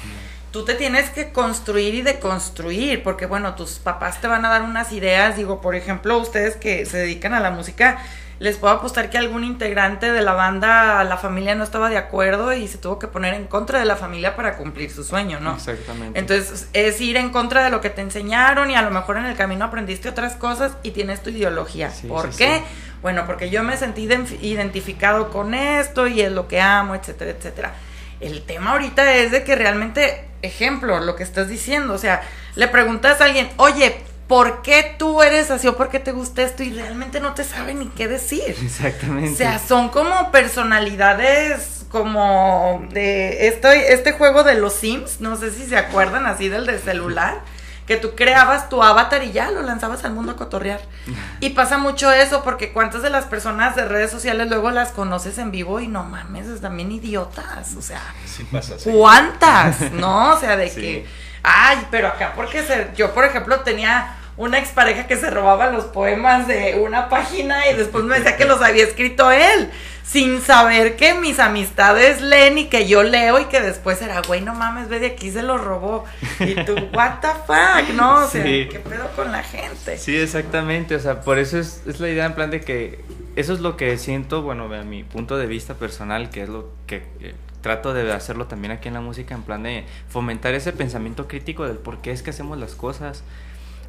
tú 0.51 0.65
te 0.65 0.73
tienes 0.73 1.09
que 1.09 1.31
construir 1.31 1.95
y 1.95 2.01
deconstruir, 2.01 3.01
porque 3.01 3.27
bueno, 3.27 3.55
tus 3.55 3.79
papás 3.79 4.19
te 4.19 4.27
van 4.27 4.43
a 4.43 4.49
dar 4.49 4.63
unas 4.63 4.91
ideas, 4.91 5.37
digo, 5.37 5.61
por 5.61 5.73
ejemplo, 5.73 6.17
ustedes 6.17 6.57
que 6.57 6.85
se 6.85 6.97
dedican 6.97 7.33
a 7.33 7.39
la 7.39 7.49
música, 7.49 7.99
les 8.39 8.57
puedo 8.57 8.73
apostar 8.73 9.09
que 9.09 9.17
algún 9.17 9.43
integrante 9.43 10.11
de 10.11 10.21
la 10.21 10.33
banda, 10.33 11.03
la 11.03 11.17
familia 11.17 11.55
no 11.55 11.63
estaba 11.63 11.89
de 11.89 11.97
acuerdo 11.97 12.53
y 12.53 12.67
se 12.67 12.77
tuvo 12.77 12.99
que 12.99 13.07
poner 13.07 13.33
en 13.33 13.45
contra 13.47 13.79
de 13.79 13.85
la 13.85 13.95
familia 13.95 14.35
para 14.35 14.57
cumplir 14.57 14.91
su 14.91 15.03
sueño, 15.03 15.39
¿no? 15.39 15.55
Exactamente. 15.55 16.19
Entonces 16.19 16.69
es 16.73 17.01
ir 17.01 17.17
en 17.17 17.31
contra 17.31 17.63
de 17.63 17.69
lo 17.71 17.81
que 17.81 17.89
te 17.89 18.01
enseñaron 18.01 18.69
y 18.69 18.75
a 18.75 18.81
lo 18.83 18.91
mejor 18.91 19.17
en 19.17 19.25
el 19.25 19.35
camino 19.35 19.65
aprendiste 19.65 20.07
otras 20.09 20.35
cosas 20.35 20.73
y 20.83 20.91
tienes 20.91 21.23
tu 21.23 21.31
ideología. 21.31 21.89
Sí, 21.89 22.07
¿Por 22.07 22.31
sí, 22.31 22.37
qué? 22.37 22.57
sí. 22.57 22.63
Bueno, 23.01 23.25
porque 23.25 23.49
yo 23.49 23.63
me 23.63 23.77
sentí 23.77 24.07
ident- 24.07 24.37
identificado 24.41 25.29
con 25.31 25.53
esto 25.53 26.07
y 26.07 26.21
es 26.21 26.31
lo 26.31 26.47
que 26.47 26.61
amo, 26.61 26.95
etcétera, 26.95 27.31
etcétera. 27.31 27.73
El 28.19 28.41
tema 28.43 28.71
ahorita 28.71 29.13
es 29.15 29.31
de 29.31 29.43
que 29.43 29.55
realmente, 29.55 30.25
ejemplo, 30.41 30.99
lo 30.99 31.15
que 31.15 31.21
estás 31.23 31.47
diciendo, 31.47 31.93
o 31.93 31.97
sea, 31.99 32.21
le 32.55 32.67
preguntas 32.67 33.21
a 33.21 33.25
alguien, 33.25 33.49
oye, 33.57 34.01
¿por 34.27 34.61
qué 34.61 34.95
tú 34.97 35.21
eres 35.23 35.51
así 35.51 35.67
o 35.67 35.77
por 35.77 35.89
qué 35.89 35.99
te 35.99 36.11
gusta 36.11 36.41
esto? 36.43 36.63
Y 36.63 36.71
realmente 36.73 37.19
no 37.19 37.33
te 37.33 37.43
sabe 37.43 37.73
ni 37.73 37.87
qué 37.87 38.07
decir. 38.07 38.55
Exactamente. 38.61 39.33
O 39.33 39.35
sea, 39.35 39.59
son 39.59 39.89
como 39.89 40.31
personalidades 40.31 41.85
como 41.89 42.85
de 42.91 43.47
estoy 43.47 43.77
este 43.79 44.11
juego 44.11 44.43
de 44.43 44.55
los 44.55 44.73
Sims, 44.73 45.21
no 45.21 45.37
sé 45.37 45.51
si 45.51 45.65
se 45.65 45.77
acuerdan 45.77 46.25
así 46.25 46.49
del 46.49 46.65
de 46.65 46.79
celular, 46.79 47.39
que 47.85 47.95
tú 47.95 48.11
creabas 48.15 48.67
tu 48.67 48.83
avatar 48.83 49.23
y 49.23 49.31
ya 49.31 49.49
lo 49.51 49.61
lanzabas 49.61 50.03
al 50.03 50.11
mundo 50.13 50.33
a 50.33 50.35
cotorrear. 50.35 50.81
Y 51.39 51.51
pasa 51.51 51.77
mucho 51.77 52.11
eso 52.11 52.43
porque 52.43 52.73
cuántas 52.73 53.03
de 53.03 53.09
las 53.09 53.25
personas 53.25 53.75
de 53.77 53.85
redes 53.85 54.11
sociales 54.11 54.49
luego 54.49 54.71
las 54.71 54.91
conoces 54.91 55.37
en 55.37 55.51
vivo 55.51 55.79
y 55.79 55.87
no 55.87 56.03
mames, 56.03 56.47
están 56.47 56.75
bien 56.75 56.91
idiotas, 56.91 57.75
o 57.77 57.81
sea, 57.81 58.01
Sí 58.25 58.43
pasa 58.51 58.75
así. 58.75 58.91
¿Cuántas? 58.91 59.91
¿No? 59.93 60.33
O 60.35 60.39
sea, 60.39 60.57
de 60.57 60.69
Sí. 60.69 60.81
que, 60.81 61.05
ay, 61.47 61.87
pero 61.89 62.07
acá 62.09 62.33
porque 62.35 62.61
se, 62.63 62.89
yo, 62.95 63.13
por 63.13 63.25
ejemplo, 63.25 63.61
tenía 63.61 64.15
una 64.35 64.59
expareja 64.59 65.07
que 65.07 65.15
se 65.15 65.31
robaba 65.31 65.71
los 65.71 65.85
poemas 65.85 66.47
de 66.47 66.75
una 66.79 67.09
página 67.09 67.67
y 67.69 67.75
después 67.75 68.03
me 68.03 68.15
decía 68.19 68.37
que 68.37 68.45
los 68.45 68.61
había 68.61 68.83
escrito 68.83 69.31
él, 69.31 69.71
sin 70.03 70.41
saber 70.41 70.95
que 70.95 71.15
mis 71.15 71.39
amistades 71.39 72.21
leen 72.21 72.59
y 72.59 72.65
que 72.67 72.87
yo 72.87 73.01
leo 73.01 73.39
y 73.39 73.45
que 73.45 73.59
después 73.61 73.99
era, 74.01 74.21
güey, 74.21 74.41
no 74.41 74.53
mames, 74.53 74.89
ve 74.89 74.99
de 74.99 75.07
aquí 75.07 75.31
se 75.31 75.41
los 75.41 75.59
robó. 75.59 76.05
Y 76.39 76.53
tú, 76.65 76.75
what 76.93 77.15
the 77.21 77.29
fuck, 77.47 77.89
¿no? 77.95 78.17
O 78.25 78.27
sea, 78.27 78.43
Sí. 78.43 78.67
¿qué 78.71 78.79
pedo 78.79 79.09
con 79.15 79.31
la 79.31 79.41
gente? 79.41 79.97
Sí, 79.97 80.15
exactamente, 80.15 80.95
o 80.95 80.99
sea, 80.99 81.21
por 81.21 81.39
eso 81.39 81.57
es, 81.57 81.81
es 81.87 81.99
la 81.99 82.07
idea 82.07 82.25
en 82.25 82.35
plan 82.35 82.51
de 82.51 82.61
que 82.61 83.03
eso 83.35 83.53
es 83.53 83.59
lo 83.59 83.75
que 83.75 83.97
siento, 83.97 84.43
bueno, 84.43 84.71
a 84.73 84.83
mi 84.83 85.03
punto 85.03 85.37
de 85.37 85.47
vista 85.47 85.73
personal, 85.73 86.29
que 86.29 86.43
es 86.43 86.49
lo 86.49 86.69
que 86.85 86.97
eh, 87.21 87.33
trato 87.61 87.93
de 87.93 88.11
hacerlo 88.11 88.47
también 88.47 88.71
aquí 88.71 88.87
en 88.87 88.93
la 88.93 89.01
música, 89.01 89.35
en 89.35 89.43
plan 89.43 89.63
de 89.63 89.85
fomentar 90.09 90.53
ese 90.53 90.73
pensamiento 90.73 91.27
crítico 91.27 91.65
del 91.67 91.77
por 91.77 91.99
qué 91.99 92.11
es 92.11 92.23
que 92.23 92.29
hacemos 92.29 92.57
las 92.57 92.75
cosas, 92.75 93.23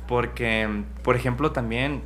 porque, 0.06 0.84
por 1.02 1.16
ejemplo, 1.16 1.52
también 1.52 2.02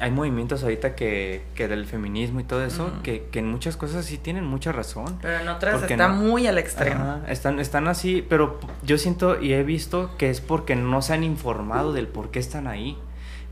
hay 0.00 0.10
movimientos 0.10 0.62
ahorita 0.62 0.96
que, 0.96 1.44
que 1.54 1.68
del 1.68 1.86
feminismo 1.86 2.40
y 2.40 2.44
todo 2.44 2.64
eso, 2.64 2.90
que, 3.02 3.26
que 3.30 3.38
en 3.38 3.48
muchas 3.48 3.76
cosas 3.76 4.04
sí 4.04 4.18
tienen 4.18 4.44
mucha 4.44 4.72
razón. 4.72 5.18
Pero 5.22 5.38
en 5.38 5.48
otras 5.48 5.76
¿Por 5.76 5.86
qué 5.86 5.94
está 5.94 6.08
no? 6.08 6.16
muy 6.16 6.46
al 6.46 6.58
extremo. 6.58 7.22
Están, 7.28 7.60
están 7.60 7.86
así, 7.86 8.24
pero 8.28 8.58
yo 8.82 8.98
siento 8.98 9.40
y 9.40 9.52
he 9.52 9.62
visto 9.62 10.10
que 10.18 10.30
es 10.30 10.40
porque 10.40 10.74
no 10.74 11.00
se 11.00 11.14
han 11.14 11.22
informado 11.22 11.92
del 11.92 12.08
por 12.08 12.30
qué 12.30 12.40
están 12.40 12.66
ahí. 12.66 12.98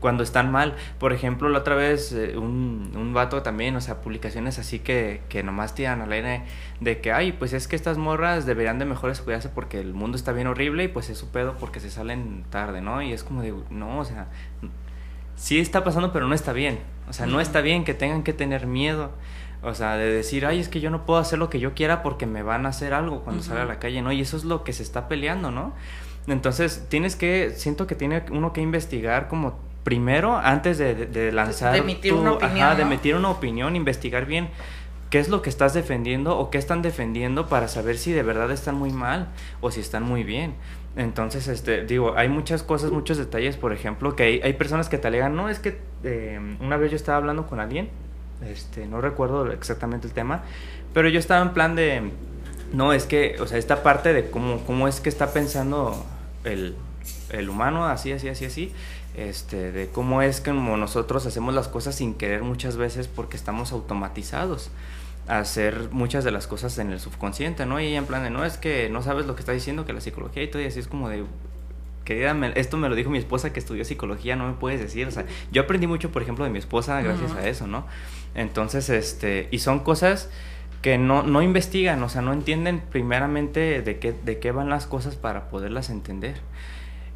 Cuando 0.03 0.21
están 0.21 0.51
mal. 0.51 0.75
Por 0.99 1.13
ejemplo, 1.13 1.47
la 1.47 1.59
otra 1.59 1.75
vez 1.75 2.11
eh, 2.11 2.37
un, 2.37 2.91
un 2.93 3.13
vato 3.13 3.41
también, 3.41 3.73
o 3.77 3.79
sea, 3.79 4.01
publicaciones 4.01 4.59
así 4.59 4.79
que, 4.79 5.21
que 5.29 5.43
nomás 5.43 5.75
tiran 5.75 6.01
al 6.01 6.11
aire 6.11 6.43
de 6.81 6.99
que, 6.99 7.13
ay, 7.13 7.31
pues 7.31 7.53
es 7.53 7.69
que 7.69 7.77
estas 7.77 7.97
morras 7.97 8.45
deberían 8.45 8.79
de 8.79 8.83
mejor 8.85 9.17
cuidarse 9.23 9.47
porque 9.47 9.79
el 9.79 9.93
mundo 9.93 10.17
está 10.17 10.33
bien 10.33 10.47
horrible 10.47 10.83
y 10.83 10.87
pues 10.89 11.09
es 11.09 11.17
su 11.17 11.29
pedo 11.29 11.55
porque 11.57 11.79
se 11.79 11.89
salen 11.89 12.43
tarde, 12.49 12.81
¿no? 12.81 13.01
Y 13.01 13.13
es 13.13 13.23
como 13.23 13.41
de, 13.41 13.53
no, 13.69 13.99
o 13.99 14.03
sea, 14.03 14.27
sí 15.37 15.57
está 15.57 15.85
pasando, 15.85 16.11
pero 16.11 16.27
no 16.27 16.35
está 16.35 16.51
bien. 16.51 16.79
O 17.07 17.13
sea, 17.13 17.25
no 17.25 17.39
está 17.39 17.61
bien 17.61 17.85
que 17.85 17.93
tengan 17.93 18.23
que 18.23 18.33
tener 18.33 18.67
miedo. 18.67 19.11
O 19.61 19.73
sea, 19.73 19.95
de 19.95 20.11
decir, 20.11 20.45
ay, 20.45 20.59
es 20.59 20.67
que 20.67 20.81
yo 20.81 20.89
no 20.89 21.05
puedo 21.05 21.21
hacer 21.21 21.39
lo 21.39 21.49
que 21.49 21.61
yo 21.61 21.73
quiera 21.75 22.03
porque 22.03 22.25
me 22.25 22.43
van 22.43 22.65
a 22.65 22.69
hacer 22.69 22.93
algo 22.93 23.21
cuando 23.21 23.39
Ujú. 23.39 23.51
salga 23.51 23.63
a 23.63 23.67
la 23.67 23.79
calle, 23.79 24.01
¿no? 24.01 24.11
Y 24.11 24.19
eso 24.19 24.35
es 24.35 24.43
lo 24.43 24.65
que 24.65 24.73
se 24.73 24.83
está 24.83 25.07
peleando, 25.07 25.49
¿no? 25.49 25.73
Entonces, 26.27 26.87
tienes 26.89 27.15
que, 27.15 27.51
siento 27.55 27.87
que 27.87 27.95
tiene 27.95 28.23
uno 28.31 28.51
que 28.51 28.59
investigar 28.61 29.29
como 29.29 29.59
primero, 29.83 30.37
antes 30.37 30.77
de, 30.77 31.31
lanzar... 31.31 31.73
De 31.73 31.79
emitir 31.79 32.13
una 32.13 32.33
opinión, 32.33 32.67
Ajá, 32.67 32.75
de 32.75 32.83
emitir 32.83 33.15
una 33.15 33.29
opinión, 33.29 33.75
investigar 33.75 34.25
bien 34.25 34.49
qué 35.09 35.19
es 35.19 35.29
lo 35.29 35.43
que 35.43 35.49
estás 35.49 35.75
defendiendo 35.75 36.39
o 36.39 36.49
qué 36.49 36.57
están 36.57 36.81
defendiendo 36.81 37.47
para 37.47 37.67
saber 37.67 37.97
si 37.99 38.11
de 38.11 38.23
verdad 38.23 38.49
están 38.49 38.73
muy 38.73 38.91
mal 38.91 39.27
o 39.61 39.69
si 39.69 39.79
están 39.79 40.01
muy 40.01 40.23
bien. 40.23 40.55
Entonces, 40.95 41.47
este, 41.47 41.85
digo, 41.85 42.15
hay 42.17 42.29
muchas 42.29 42.63
cosas, 42.63 42.91
muchos 42.91 43.17
detalles, 43.17 43.55
por 43.55 43.73
ejemplo, 43.73 44.15
que 44.15 44.23
hay, 44.23 44.41
hay 44.41 44.53
personas 44.53 44.89
que 44.89 44.97
te 44.97 45.07
alegan, 45.07 45.35
no, 45.35 45.49
es 45.49 45.59
que 45.59 45.79
eh, 46.03 46.39
una 46.59 46.77
vez 46.77 46.89
yo 46.89 46.95
estaba 46.95 47.19
hablando 47.19 47.45
con 47.45 47.59
alguien, 47.59 47.89
este, 48.43 48.87
no 48.87 49.01
recuerdo 49.01 49.51
exactamente 49.51 50.07
el 50.07 50.13
tema, 50.13 50.43
pero 50.95 51.09
yo 51.09 51.19
estaba 51.19 51.43
en 51.43 51.53
plan 51.53 51.75
de, 51.75 52.11
no, 52.73 52.91
es 52.91 53.05
que, 53.05 53.35
o 53.39 53.45
sea, 53.45 53.59
esta 53.59 53.83
parte 53.83 54.13
de 54.13 54.31
cómo, 54.31 54.63
cómo 54.65 54.87
es 54.87 54.99
que 54.99 55.09
está 55.09 55.31
pensando 55.31 56.05
el, 56.43 56.75
el 57.33 57.49
humano, 57.49 57.85
así, 57.85 58.11
así, 58.13 58.29
así, 58.29 58.45
así, 58.45 58.71
este, 59.15 59.71
de 59.71 59.89
cómo 59.89 60.21
es 60.21 60.39
que 60.41 60.51
como 60.51 60.77
nosotros 60.77 61.25
hacemos 61.25 61.53
las 61.53 61.67
cosas 61.67 61.95
sin 61.95 62.13
querer 62.15 62.43
muchas 62.43 62.77
veces 62.77 63.07
porque 63.07 63.35
estamos 63.37 63.71
automatizados 63.71 64.71
a 65.27 65.39
hacer 65.39 65.89
muchas 65.91 66.23
de 66.23 66.31
las 66.31 66.47
cosas 66.47 66.77
en 66.79 66.91
el 66.91 66.99
subconsciente, 66.99 67.65
¿no? 67.65 67.79
Y 67.79 67.85
ella 67.87 67.97
en 67.99 68.05
plan 68.05 68.23
de, 68.23 68.29
no, 68.29 68.43
es 68.45 68.57
que 68.57 68.89
no 68.89 69.01
sabes 69.03 69.25
lo 69.25 69.35
que 69.35 69.41
está 69.41 69.51
diciendo, 69.51 69.85
que 69.85 69.93
la 69.93 70.01
psicología 70.01 70.43
y 70.43 70.47
todo, 70.49 70.61
y 70.61 70.65
así 70.65 70.79
es 70.79 70.87
como 70.87 71.07
de, 71.09 71.23
querida, 72.05 72.33
me- 72.33 72.51
esto 72.55 72.75
me 72.77 72.89
lo 72.89 72.95
dijo 72.95 73.09
mi 73.09 73.19
esposa 73.19 73.53
que 73.53 73.59
estudió 73.59 73.85
psicología, 73.85 74.35
no 74.35 74.47
me 74.47 74.53
puedes 74.53 74.81
decir, 74.81 75.07
o 75.07 75.11
sea, 75.11 75.25
yo 75.51 75.61
aprendí 75.61 75.87
mucho, 75.87 76.11
por 76.11 76.21
ejemplo, 76.21 76.43
de 76.43 76.51
mi 76.51 76.59
esposa 76.59 77.01
gracias 77.01 77.31
a 77.33 77.47
eso, 77.47 77.67
¿no? 77.67 77.85
Entonces, 78.35 78.89
este, 78.89 79.47
y 79.51 79.59
son 79.59 79.79
cosas 79.79 80.29
que 80.81 80.97
no, 80.97 81.23
no 81.23 81.41
investigan, 81.41 82.03
o 82.03 82.09
sea, 82.09 82.21
no 82.21 82.33
entienden 82.33 82.81
primeramente 82.91 83.81
de 83.81 83.99
qué, 83.99 84.11
de 84.11 84.39
qué 84.39 84.51
van 84.51 84.67
las 84.69 84.85
cosas 84.87 85.15
para 85.15 85.47
poderlas 85.49 85.89
entender. 85.89 86.35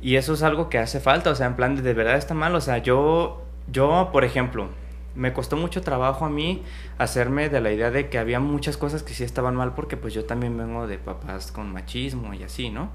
Y 0.02 0.16
eso 0.16 0.34
es 0.34 0.44
algo 0.44 0.70
que 0.70 0.78
hace 0.78 1.00
falta, 1.00 1.32
o 1.32 1.36
sea, 1.36 1.48
en 1.48 1.56
plan 1.56 1.76
de, 1.76 1.82
de 1.82 1.94
verdad 1.94 2.18
está 2.18 2.34
mal, 2.34 2.54
o 2.56 2.62
sea, 2.62 2.78
yo, 2.78 3.44
yo, 3.72 4.10
por 4.12 4.24
ejemplo, 4.24 4.70
me 5.16 5.34
costó 5.34 5.58
mucho 5.58 5.82
trabajo 5.82 6.26
a 6.26 6.30
mí 6.30 6.62
hacerme 7.00 7.50
de 7.50 7.60
la 7.60 7.72
idea 7.72 7.90
de 7.90 8.08
que 8.10 8.20
había 8.20 8.40
muchas 8.40 8.78
cosas 8.78 9.02
que 9.02 9.14
sí 9.14 9.24
estaban 9.24 9.56
mal 9.56 9.74
porque 9.74 9.98
pues 9.98 10.14
yo 10.14 10.26
también 10.26 10.56
vengo 10.56 10.86
de 10.86 11.00
papás 11.00 11.52
con 11.52 11.74
machismo 11.74 12.34
y 12.36 12.44
así, 12.44 12.70
¿no? 12.70 12.90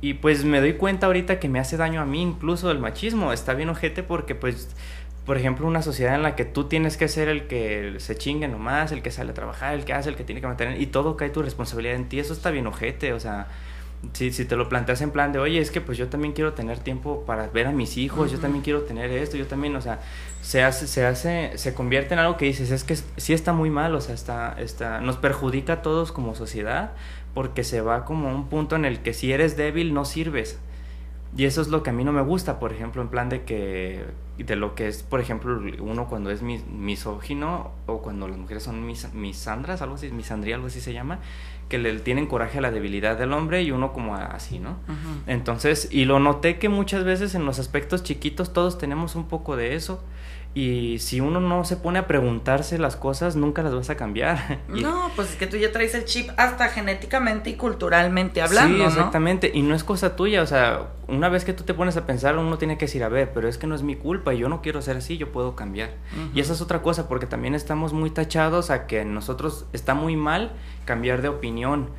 Y 0.00 0.14
pues 0.14 0.44
me 0.44 0.60
doy 0.60 0.74
cuenta 0.74 1.06
ahorita 1.06 1.38
que 1.38 1.50
me 1.50 1.60
hace 1.60 1.76
daño 1.76 2.00
a 2.00 2.06
mí 2.06 2.22
incluso 2.22 2.70
el 2.70 2.78
machismo, 2.78 3.34
está 3.34 3.52
bien 3.52 3.68
ojete 3.68 4.02
porque 4.02 4.34
pues 4.34 4.74
por 5.30 5.36
ejemplo, 5.36 5.66
una 5.66 5.82
sociedad 5.82 6.14
en 6.14 6.22
la 6.22 6.34
que 6.34 6.44
tú 6.44 6.64
tienes 6.64 6.96
que 6.96 7.06
ser 7.06 7.28
el 7.28 7.46
que 7.46 7.94
se 7.98 8.16
chingue 8.16 8.48
nomás, 8.48 8.90
el 8.90 9.02
que 9.02 9.10
sale 9.10 9.30
a 9.30 9.34
trabajar, 9.34 9.74
el 9.74 9.84
que 9.84 9.92
hace, 9.92 10.08
el 10.08 10.16
que 10.16 10.24
tiene 10.24 10.40
que 10.40 10.46
mantener, 10.46 10.80
y 10.80 10.86
todo 10.86 11.16
cae 11.16 11.30
tu 11.30 11.42
responsabilidad 11.42 11.94
en 11.94 12.08
ti, 12.08 12.18
eso 12.18 12.32
está 12.32 12.50
bien 12.50 12.66
ojete, 12.66 13.12
o 13.12 13.20
sea, 13.20 13.46
si, 14.12 14.32
si 14.32 14.44
te 14.44 14.56
lo 14.56 14.68
planteas 14.68 15.02
en 15.02 15.10
plan 15.10 15.32
de, 15.32 15.38
oye, 15.38 15.60
es 15.60 15.70
que 15.70 15.80
pues 15.80 15.98
yo 15.98 16.08
también 16.08 16.32
quiero 16.32 16.54
tener 16.54 16.78
tiempo 16.78 17.24
para 17.26 17.48
ver 17.48 17.66
a 17.66 17.72
mis 17.72 17.96
hijos, 17.96 18.32
yo 18.32 18.38
también 18.38 18.62
quiero 18.64 18.82
tener 18.82 19.10
esto, 19.10 19.36
yo 19.36 19.46
también, 19.46 19.76
o 19.76 19.80
sea, 19.80 20.00
se 20.40 20.62
hace, 20.62 20.86
se 20.86 21.04
hace, 21.04 21.52
se 21.56 21.74
convierte 21.74 22.14
en 22.14 22.20
algo 22.20 22.36
que 22.36 22.46
dices, 22.46 22.70
es 22.70 22.84
que 22.84 22.96
sí 22.96 23.32
está 23.32 23.52
muy 23.52 23.70
mal, 23.70 23.94
o 23.94 24.00
sea, 24.00 24.14
está, 24.14 24.56
está, 24.58 25.00
nos 25.00 25.16
perjudica 25.16 25.74
a 25.74 25.82
todos 25.82 26.12
como 26.12 26.34
sociedad, 26.34 26.92
porque 27.34 27.62
se 27.62 27.80
va 27.80 28.04
como 28.04 28.28
a 28.28 28.34
un 28.34 28.48
punto 28.48 28.76
en 28.76 28.84
el 28.84 29.00
que 29.00 29.12
si 29.12 29.32
eres 29.32 29.56
débil 29.56 29.94
no 29.94 30.04
sirves. 30.04 30.58
Y 31.36 31.44
eso 31.44 31.60
es 31.60 31.68
lo 31.68 31.84
que 31.84 31.90
a 31.90 31.92
mí 31.92 32.02
no 32.02 32.10
me 32.10 32.22
gusta, 32.22 32.58
por 32.58 32.72
ejemplo, 32.72 33.02
en 33.02 33.08
plan 33.08 33.28
de 33.28 33.44
que, 33.44 34.04
de 34.36 34.56
lo 34.56 34.74
que 34.74 34.88
es, 34.88 35.04
por 35.04 35.20
ejemplo, 35.20 35.60
uno 35.80 36.08
cuando 36.08 36.30
es 36.30 36.42
mis, 36.42 36.66
misógino 36.66 37.70
o 37.86 38.02
cuando 38.02 38.26
las 38.26 38.36
mujeres 38.36 38.64
son 38.64 38.84
mis, 38.84 39.14
misandras, 39.14 39.80
algo 39.80 39.94
así, 39.94 40.10
misandría, 40.10 40.56
algo 40.56 40.66
así 40.66 40.80
se 40.80 40.92
llama, 40.92 41.20
que 41.70 41.78
le 41.78 41.98
tienen 42.00 42.26
coraje 42.26 42.58
a 42.58 42.60
la 42.60 42.70
debilidad 42.70 43.16
del 43.16 43.32
hombre 43.32 43.62
y 43.62 43.70
uno 43.70 43.94
como 43.94 44.16
así, 44.16 44.58
¿no? 44.58 44.76
Entonces, 45.26 45.88
y 45.90 46.04
lo 46.04 46.18
noté 46.18 46.58
que 46.58 46.68
muchas 46.68 47.04
veces 47.04 47.34
en 47.34 47.46
los 47.46 47.58
aspectos 47.58 48.02
chiquitos 48.02 48.52
todos 48.52 48.76
tenemos 48.76 49.14
un 49.14 49.28
poco 49.28 49.56
de 49.56 49.76
eso. 49.76 50.02
Y 50.52 50.98
si 50.98 51.20
uno 51.20 51.38
no 51.38 51.64
se 51.64 51.76
pone 51.76 52.00
a 52.00 52.08
preguntarse 52.08 52.76
las 52.76 52.96
cosas, 52.96 53.36
nunca 53.36 53.62
las 53.62 53.72
vas 53.72 53.88
a 53.88 53.96
cambiar. 53.96 54.58
no, 54.68 55.10
pues 55.14 55.30
es 55.30 55.36
que 55.36 55.46
tú 55.46 55.56
ya 55.56 55.70
traes 55.70 55.94
el 55.94 56.04
chip 56.04 56.28
hasta 56.36 56.68
genéticamente 56.68 57.50
y 57.50 57.54
culturalmente 57.54 58.42
hablando. 58.42 58.78
Sí, 58.78 58.82
exactamente. 58.82 59.52
Y 59.54 59.62
no 59.62 59.76
es 59.76 59.84
cosa 59.84 60.16
tuya. 60.16 60.42
O 60.42 60.46
sea, 60.46 60.88
una 61.06 61.28
vez 61.28 61.44
que 61.44 61.52
tú 61.52 61.62
te 61.62 61.72
pones 61.72 61.96
a 61.96 62.04
pensar, 62.04 62.36
uno 62.36 62.58
tiene 62.58 62.78
que 62.78 62.86
decir, 62.86 63.04
a 63.04 63.08
ver, 63.08 63.32
pero 63.32 63.48
es 63.48 63.58
que 63.58 63.68
no 63.68 63.76
es 63.76 63.82
mi 63.84 63.94
culpa 63.94 64.34
y 64.34 64.38
yo 64.38 64.48
no 64.48 64.60
quiero 64.60 64.82
ser 64.82 64.96
así, 64.96 65.18
yo 65.18 65.30
puedo 65.30 65.54
cambiar. 65.54 65.90
Y 66.34 66.40
esa 66.40 66.52
es 66.52 66.60
otra 66.60 66.82
cosa, 66.82 67.08
porque 67.08 67.26
también 67.26 67.54
estamos 67.54 67.92
muy 67.92 68.10
tachados 68.10 68.70
a 68.70 68.88
que 68.88 69.04
nosotros 69.04 69.66
está 69.72 69.94
muy 69.94 70.16
mal 70.16 70.52
cambiar 70.84 71.22
de 71.22 71.28
opinión. 71.28 71.90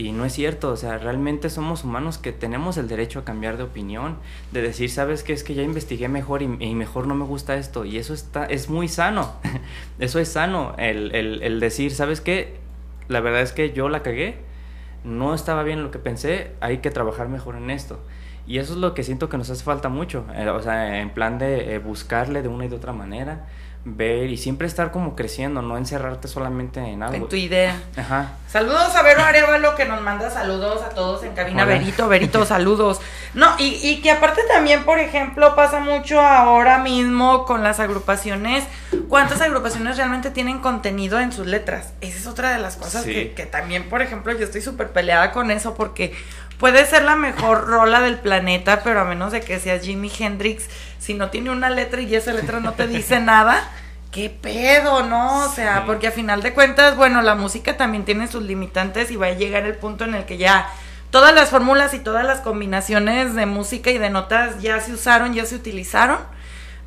Y 0.00 0.12
no 0.12 0.24
es 0.24 0.32
cierto, 0.32 0.70
o 0.70 0.76
sea, 0.78 0.96
realmente 0.96 1.50
somos 1.50 1.84
humanos 1.84 2.16
que 2.16 2.32
tenemos 2.32 2.78
el 2.78 2.88
derecho 2.88 3.18
a 3.18 3.24
cambiar 3.26 3.58
de 3.58 3.64
opinión, 3.64 4.16
de 4.50 4.62
decir, 4.62 4.88
sabes 4.88 5.22
qué 5.22 5.34
es 5.34 5.44
que 5.44 5.52
ya 5.52 5.62
investigué 5.62 6.08
mejor 6.08 6.40
y, 6.40 6.48
mejor 6.48 7.06
no 7.06 7.14
me 7.14 7.26
gusta 7.26 7.56
esto. 7.56 7.84
Y 7.84 7.98
eso 7.98 8.14
está, 8.14 8.46
es 8.46 8.70
muy 8.70 8.88
sano, 8.88 9.34
eso 9.98 10.18
es 10.18 10.32
sano, 10.32 10.74
el, 10.78 11.14
el, 11.14 11.42
el 11.42 11.60
decir, 11.60 11.92
sabes 11.92 12.22
qué, 12.22 12.56
la 13.08 13.20
verdad 13.20 13.42
es 13.42 13.52
que 13.52 13.74
yo 13.74 13.90
la 13.90 14.02
cagué, 14.02 14.38
no 15.04 15.34
estaba 15.34 15.64
bien 15.64 15.82
lo 15.82 15.90
que 15.90 15.98
pensé, 15.98 16.52
hay 16.60 16.78
que 16.78 16.90
trabajar 16.90 17.28
mejor 17.28 17.56
en 17.56 17.68
esto. 17.68 18.00
Y 18.46 18.56
eso 18.56 18.72
es 18.72 18.78
lo 18.78 18.94
que 18.94 19.02
siento 19.02 19.28
que 19.28 19.36
nos 19.36 19.50
hace 19.50 19.62
falta 19.62 19.90
mucho, 19.90 20.24
eh, 20.34 20.48
o 20.48 20.62
sea, 20.62 21.02
en 21.02 21.10
plan 21.10 21.38
de 21.38 21.74
eh, 21.74 21.78
buscarle 21.78 22.40
de 22.40 22.48
una 22.48 22.64
y 22.64 22.68
de 22.68 22.76
otra 22.76 22.94
manera 22.94 23.44
ver 23.84 24.28
y 24.28 24.36
siempre 24.36 24.66
estar 24.66 24.90
como 24.90 25.16
creciendo, 25.16 25.62
no 25.62 25.78
encerrarte 25.78 26.28
solamente 26.28 26.80
en 26.80 27.02
algo. 27.02 27.16
En 27.16 27.28
tu 27.28 27.36
idea. 27.36 27.80
Ajá. 27.96 28.32
Saludos 28.48 28.94
a 28.94 29.02
Vero 29.02 29.22
Arevalo 29.22 29.74
que 29.74 29.86
nos 29.86 30.02
manda 30.02 30.28
saludos 30.30 30.82
a 30.82 30.90
todos 30.90 31.22
en 31.22 31.32
cabina. 31.32 31.64
Verito, 31.64 32.08
Verito, 32.08 32.44
saludos. 32.46 33.00
No, 33.32 33.48
y, 33.58 33.78
y 33.82 34.02
que 34.02 34.10
aparte 34.10 34.42
también, 34.52 34.84
por 34.84 34.98
ejemplo, 34.98 35.54
pasa 35.54 35.80
mucho 35.80 36.20
ahora 36.20 36.78
mismo 36.78 37.46
con 37.46 37.62
las 37.62 37.80
agrupaciones. 37.80 38.64
¿Cuántas 39.08 39.40
agrupaciones 39.40 39.96
realmente 39.96 40.30
tienen 40.30 40.58
contenido 40.58 41.18
en 41.18 41.32
sus 41.32 41.46
letras? 41.46 41.92
Esa 42.00 42.18
es 42.18 42.26
otra 42.26 42.50
de 42.52 42.58
las 42.58 42.76
cosas 42.76 43.04
que, 43.04 43.32
que 43.32 43.46
también, 43.46 43.88
por 43.88 44.02
ejemplo, 44.02 44.32
yo 44.32 44.44
estoy 44.44 44.60
súper 44.60 44.90
peleada 44.90 45.32
con 45.32 45.50
eso 45.50 45.74
porque 45.74 46.12
puede 46.60 46.86
ser 46.86 47.02
la 47.02 47.16
mejor 47.16 47.66
rola 47.66 48.00
del 48.00 48.18
planeta, 48.18 48.82
pero 48.84 49.00
a 49.00 49.04
menos 49.04 49.32
de 49.32 49.40
que 49.40 49.58
sea 49.58 49.80
Jimi 49.80 50.12
Hendrix 50.16 50.68
si 50.98 51.14
no 51.14 51.30
tiene 51.30 51.50
una 51.50 51.70
letra 51.70 52.02
y 52.02 52.14
esa 52.14 52.32
letra 52.32 52.60
no 52.60 52.74
te 52.74 52.86
dice 52.86 53.18
nada, 53.20 53.68
¿qué 54.12 54.28
pedo, 54.30 55.02
no? 55.02 55.46
O 55.46 55.48
sea, 55.48 55.84
porque 55.86 56.08
a 56.08 56.12
final 56.12 56.42
de 56.42 56.52
cuentas, 56.52 56.96
bueno, 56.96 57.22
la 57.22 57.34
música 57.34 57.76
también 57.78 58.04
tiene 58.04 58.28
sus 58.28 58.42
limitantes 58.42 59.10
y 59.10 59.16
va 59.16 59.28
a 59.28 59.32
llegar 59.32 59.64
el 59.64 59.74
punto 59.74 60.04
en 60.04 60.14
el 60.14 60.26
que 60.26 60.36
ya 60.36 60.70
todas 61.10 61.34
las 61.34 61.48
fórmulas 61.48 61.94
y 61.94 61.98
todas 61.98 62.24
las 62.24 62.40
combinaciones 62.40 63.34
de 63.34 63.46
música 63.46 63.90
y 63.90 63.98
de 63.98 64.10
notas 64.10 64.60
ya 64.60 64.80
se 64.80 64.92
usaron, 64.92 65.32
ya 65.32 65.46
se 65.46 65.56
utilizaron. 65.56 66.18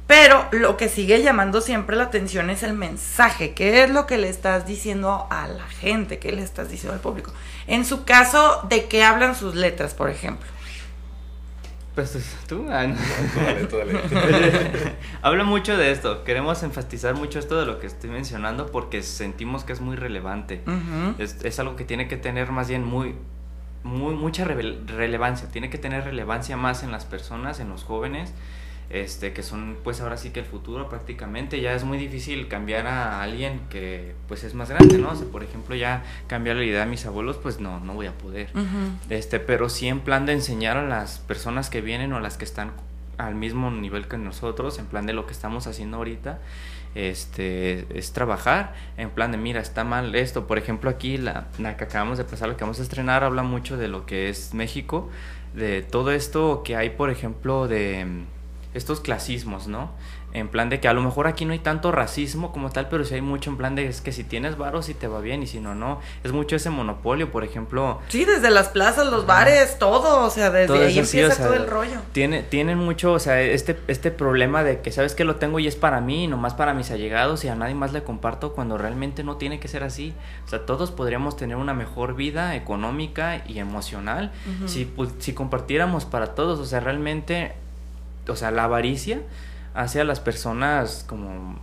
Pero 0.06 0.48
lo 0.52 0.76
que 0.76 0.90
sigue 0.90 1.24
llamando 1.24 1.62
siempre 1.62 1.96
la 1.96 2.04
atención 2.04 2.50
es 2.50 2.62
el 2.62 2.74
mensaje. 2.74 3.54
¿Qué 3.54 3.84
es 3.84 3.90
lo 3.90 4.06
que 4.06 4.18
le 4.18 4.28
estás 4.28 4.68
diciendo 4.68 5.28
a 5.30 5.48
la 5.48 5.66
gente? 5.66 6.20
¿Qué 6.20 6.34
le 6.34 6.44
estás 6.44 6.70
diciendo 6.70 6.94
al 6.94 7.00
público? 7.00 7.32
En 7.68 7.86
su 7.86 8.04
caso, 8.04 8.66
¿de 8.70 8.86
qué 8.86 9.04
hablan 9.04 9.36
sus 9.36 9.56
letras, 9.56 9.94
por 9.94 10.10
ejemplo? 10.10 10.48
Pues 11.96 12.18
tú, 12.48 12.66
ah, 12.72 12.88
Hablo 15.22 15.46
mucho 15.46 15.78
de 15.78 15.92
esto. 15.92 16.24
Queremos 16.24 16.64
enfatizar 16.64 17.14
mucho 17.14 17.38
esto 17.38 17.60
de 17.60 17.68
lo 17.68 17.80
que 17.80 17.86
estoy 17.86 18.10
mencionando 18.10 18.72
porque 18.72 19.04
sentimos 19.04 19.64
que 19.64 19.74
es 19.74 19.82
muy 19.82 19.96
relevante. 19.96 20.64
es, 21.20 21.38
es, 21.44 21.60
algo 21.60 21.76
que 21.76 21.86
tiene 21.86 22.08
que 22.08 22.18
tener 22.18 22.52
más 22.52 22.68
bien 22.68 22.84
muy, 22.84 23.16
muy 23.84 24.16
mucha 24.16 24.44
relevancia. 24.44 25.50
Tiene 25.50 25.70
que 25.70 25.78
tener 25.78 26.04
relevancia 26.04 26.58
más 26.58 26.82
en 26.82 26.92
las 26.92 27.06
personas, 27.06 27.60
en 27.60 27.70
los 27.70 27.84
jóvenes 27.84 28.34
este, 28.94 29.34
que 29.34 29.42
son 29.42 29.76
pues 29.84 30.02
ahora 30.02 30.18
sí 30.18 30.30
que 30.30 30.40
el 30.40 30.46
futuro 30.46 30.88
prácticamente, 30.88 31.60
ya 31.60 31.74
es 31.74 31.84
muy 31.84 31.98
difícil 31.98 32.48
cambiar 32.48 32.86
a 32.86 33.24
alguien 33.24 33.62
que 33.72 34.14
pues 34.28 34.44
es 34.44 34.54
más 34.54 34.70
grande, 34.70 35.00
¿no? 35.00 35.12
O 35.12 35.26
por 35.32 35.44
ejemplo, 35.44 35.76
ya 35.76 36.04
cambiar 36.28 36.58
la 36.58 36.64
idea 36.64 36.82
de 36.82 36.86
mis 36.86 37.06
abuelos, 37.08 37.38
pues 37.38 37.60
no, 37.60 37.80
no 37.80 37.96
voy 37.96 38.06
a 38.06 38.12
poder. 38.14 38.50
Este, 39.10 39.40
pero 39.40 39.70
sí 39.70 39.88
en 39.88 40.02
plan 40.02 40.28
de 40.28 40.34
enseñar 40.34 40.78
a 40.78 40.88
las 40.88 41.18
personas 41.18 41.72
que 41.72 41.82
vienen 41.82 42.14
o 42.14 42.18
a 42.18 42.22
las 42.22 42.38
que 42.38 42.46
están 42.46 42.72
al 43.18 43.34
mismo 43.34 43.72
nivel 43.72 44.08
que 44.08 44.18
nosotros, 44.18 44.78
en 44.78 44.86
plan 44.86 45.08
de 45.08 45.14
lo 45.14 45.26
que 45.26 45.34
estamos 45.34 45.66
haciendo 45.66 45.98
ahorita, 45.98 46.40
este, 46.94 47.88
es 47.98 48.14
trabajar 48.14 48.76
en 48.98 49.10
plan 49.10 49.32
de, 49.32 49.40
mira, 49.40 49.60
está 49.60 49.84
mal 49.84 50.14
esto. 50.14 50.46
Por 50.46 50.60
ejemplo, 50.60 50.92
aquí 50.92 51.18
la, 51.18 51.48
la 51.58 51.78
que 51.78 51.86
acabamos 51.86 52.20
de 52.20 52.26
pasar, 52.26 52.48
lo 52.48 52.58
que 52.58 52.64
vamos 52.64 52.80
a 52.80 52.84
estrenar, 52.84 53.24
habla 53.24 53.42
mucho 53.42 53.76
de 53.76 53.88
lo 53.88 54.06
que 54.06 54.30
es 54.30 54.54
México, 54.54 55.10
de 55.56 55.82
todo 55.82 56.12
esto 56.12 56.62
que 56.64 56.76
hay, 56.76 56.92
por 56.92 57.10
ejemplo, 57.10 57.68
de 57.68 58.26
estos 58.74 59.00
clasismos, 59.00 59.68
¿no? 59.68 59.92
En 60.34 60.48
plan 60.48 60.70
de 60.70 60.80
que 60.80 60.88
a 60.88 60.94
lo 60.94 61.02
mejor 61.02 61.28
aquí 61.28 61.46
no 61.46 61.54
hay 61.54 61.60
tanto 61.60 61.92
racismo 61.92 62.52
como 62.52 62.72
tal, 62.72 62.90
pero 62.90 63.06
sí 63.06 63.14
hay 63.14 63.22
mucho 63.22 63.52
en 63.52 63.58
plan 63.58 63.76
de 63.76 63.86
es 63.86 64.02
que 64.02 64.12
si 64.12 64.24
tienes 64.24 64.58
varo 64.58 64.82
sí 64.82 64.96
te 64.96 65.08
va 65.08 65.20
bien 65.20 65.44
y 65.44 65.48
si 65.48 65.60
no, 65.60 65.76
no. 65.76 66.00
Es 66.24 66.32
mucho 66.32 66.56
ese 66.56 66.72
monopolio, 66.72 67.32
por 67.32 67.44
ejemplo. 67.44 68.02
Sí, 68.08 68.26
desde 68.26 68.50
las 68.50 68.70
plazas, 68.70 69.08
los 69.08 69.28
bares, 69.28 69.78
todo, 69.78 70.26
o 70.26 70.30
sea, 70.32 70.50
desde 70.50 70.86
ahí 70.86 70.98
empieza 70.98 71.44
todo 71.44 71.54
el 71.54 71.68
rollo. 71.68 72.00
Tiene, 72.14 72.42
tienen 72.42 72.80
mucho, 72.80 73.14
o 73.14 73.20
sea, 73.20 73.42
este, 73.42 73.80
este 73.88 74.10
problema 74.10 74.64
de 74.64 74.82
que 74.82 74.92
sabes 74.92 75.14
que 75.14 75.24
lo 75.24 75.36
tengo 75.36 75.60
y 75.60 75.68
es 75.68 75.76
para 75.76 76.02
mí, 76.02 76.28
nomás 76.28 76.56
para 76.56 76.74
mis 76.74 76.90
allegados 76.90 77.46
y 77.46 77.50
a 77.50 77.56
nadie 77.56 77.76
más 77.76 77.94
le 77.94 78.04
comparto 78.04 78.54
cuando 78.54 78.80
realmente 78.80 79.24
no 79.24 79.38
tiene 79.38 79.60
que 79.60 79.68
ser 79.68 79.84
así. 79.84 80.16
O 80.46 80.50
sea, 80.50 80.66
todos 80.66 80.90
podríamos 80.90 81.38
tener 81.38 81.58
una 81.58 81.76
mejor 81.76 82.16
vida 82.16 82.56
económica 82.56 83.44
y 83.48 83.60
emocional 83.60 84.32
si, 84.66 84.92
si 85.20 85.34
compartiéramos 85.34 86.06
para 86.06 86.34
todos, 86.36 86.60
o 86.60 86.66
sea, 86.66 86.80
realmente 86.80 87.54
o 88.28 88.36
sea, 88.36 88.52
la 88.52 88.66
avaricia 88.66 89.22
hace 89.74 90.02
a 90.02 90.04
las 90.04 90.20
personas 90.20 91.06
como 91.08 91.60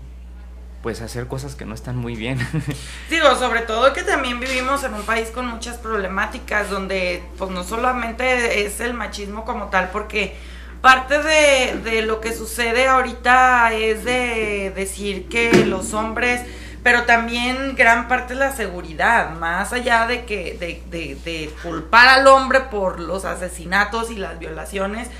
pues 0.83 1.03
hacer 1.03 1.27
cosas 1.27 1.55
que 1.55 1.67
no 1.67 1.75
están 1.75 1.97
muy 1.97 2.17
bien. 2.17 2.39
Digo, 3.11 3.35
sobre 3.37 3.61
todo 3.61 3.93
que 3.93 4.03
también 4.03 4.41
vivimos 4.41 4.83
en 4.85 4.95
un 4.95 5.03
país 5.03 5.29
con 5.29 5.47
muchas 5.47 5.77
problemáticas 5.77 6.71
donde 6.71 7.23
pues 7.37 7.51
no 7.51 7.65
solamente 7.65 8.65
es 8.65 8.81
el 8.81 8.95
machismo 8.95 9.45
como 9.45 9.67
tal, 9.67 9.91
porque 9.91 10.37
parte 10.81 11.23
de, 11.23 11.81
de 11.85 12.03
lo 12.03 12.21
que 12.21 12.33
sucede 12.33 12.89
ahorita 12.89 13.75
es 13.75 14.05
de 14.05 14.73
decir 14.75 15.29
que 15.29 15.67
los 15.67 15.93
hombres, 15.93 16.41
pero 16.83 17.03
también 17.03 17.77
gran 17.77 18.09
parte 18.09 18.33
es 18.33 18.39
la 18.39 18.53
seguridad, 18.53 19.33
más 19.33 19.75
allá 19.75 20.07
de 20.07 20.25
que 20.25 20.57
de, 20.59 20.83
de, 20.91 21.15
de 21.17 21.53
culpar 21.63 22.09
al 22.09 22.27
hombre 22.27 22.61
por 22.61 23.01
los 23.01 23.27
asesinatos 23.27 24.11
y 24.11 24.17
las 24.17 24.39
violaciones, 24.39 25.11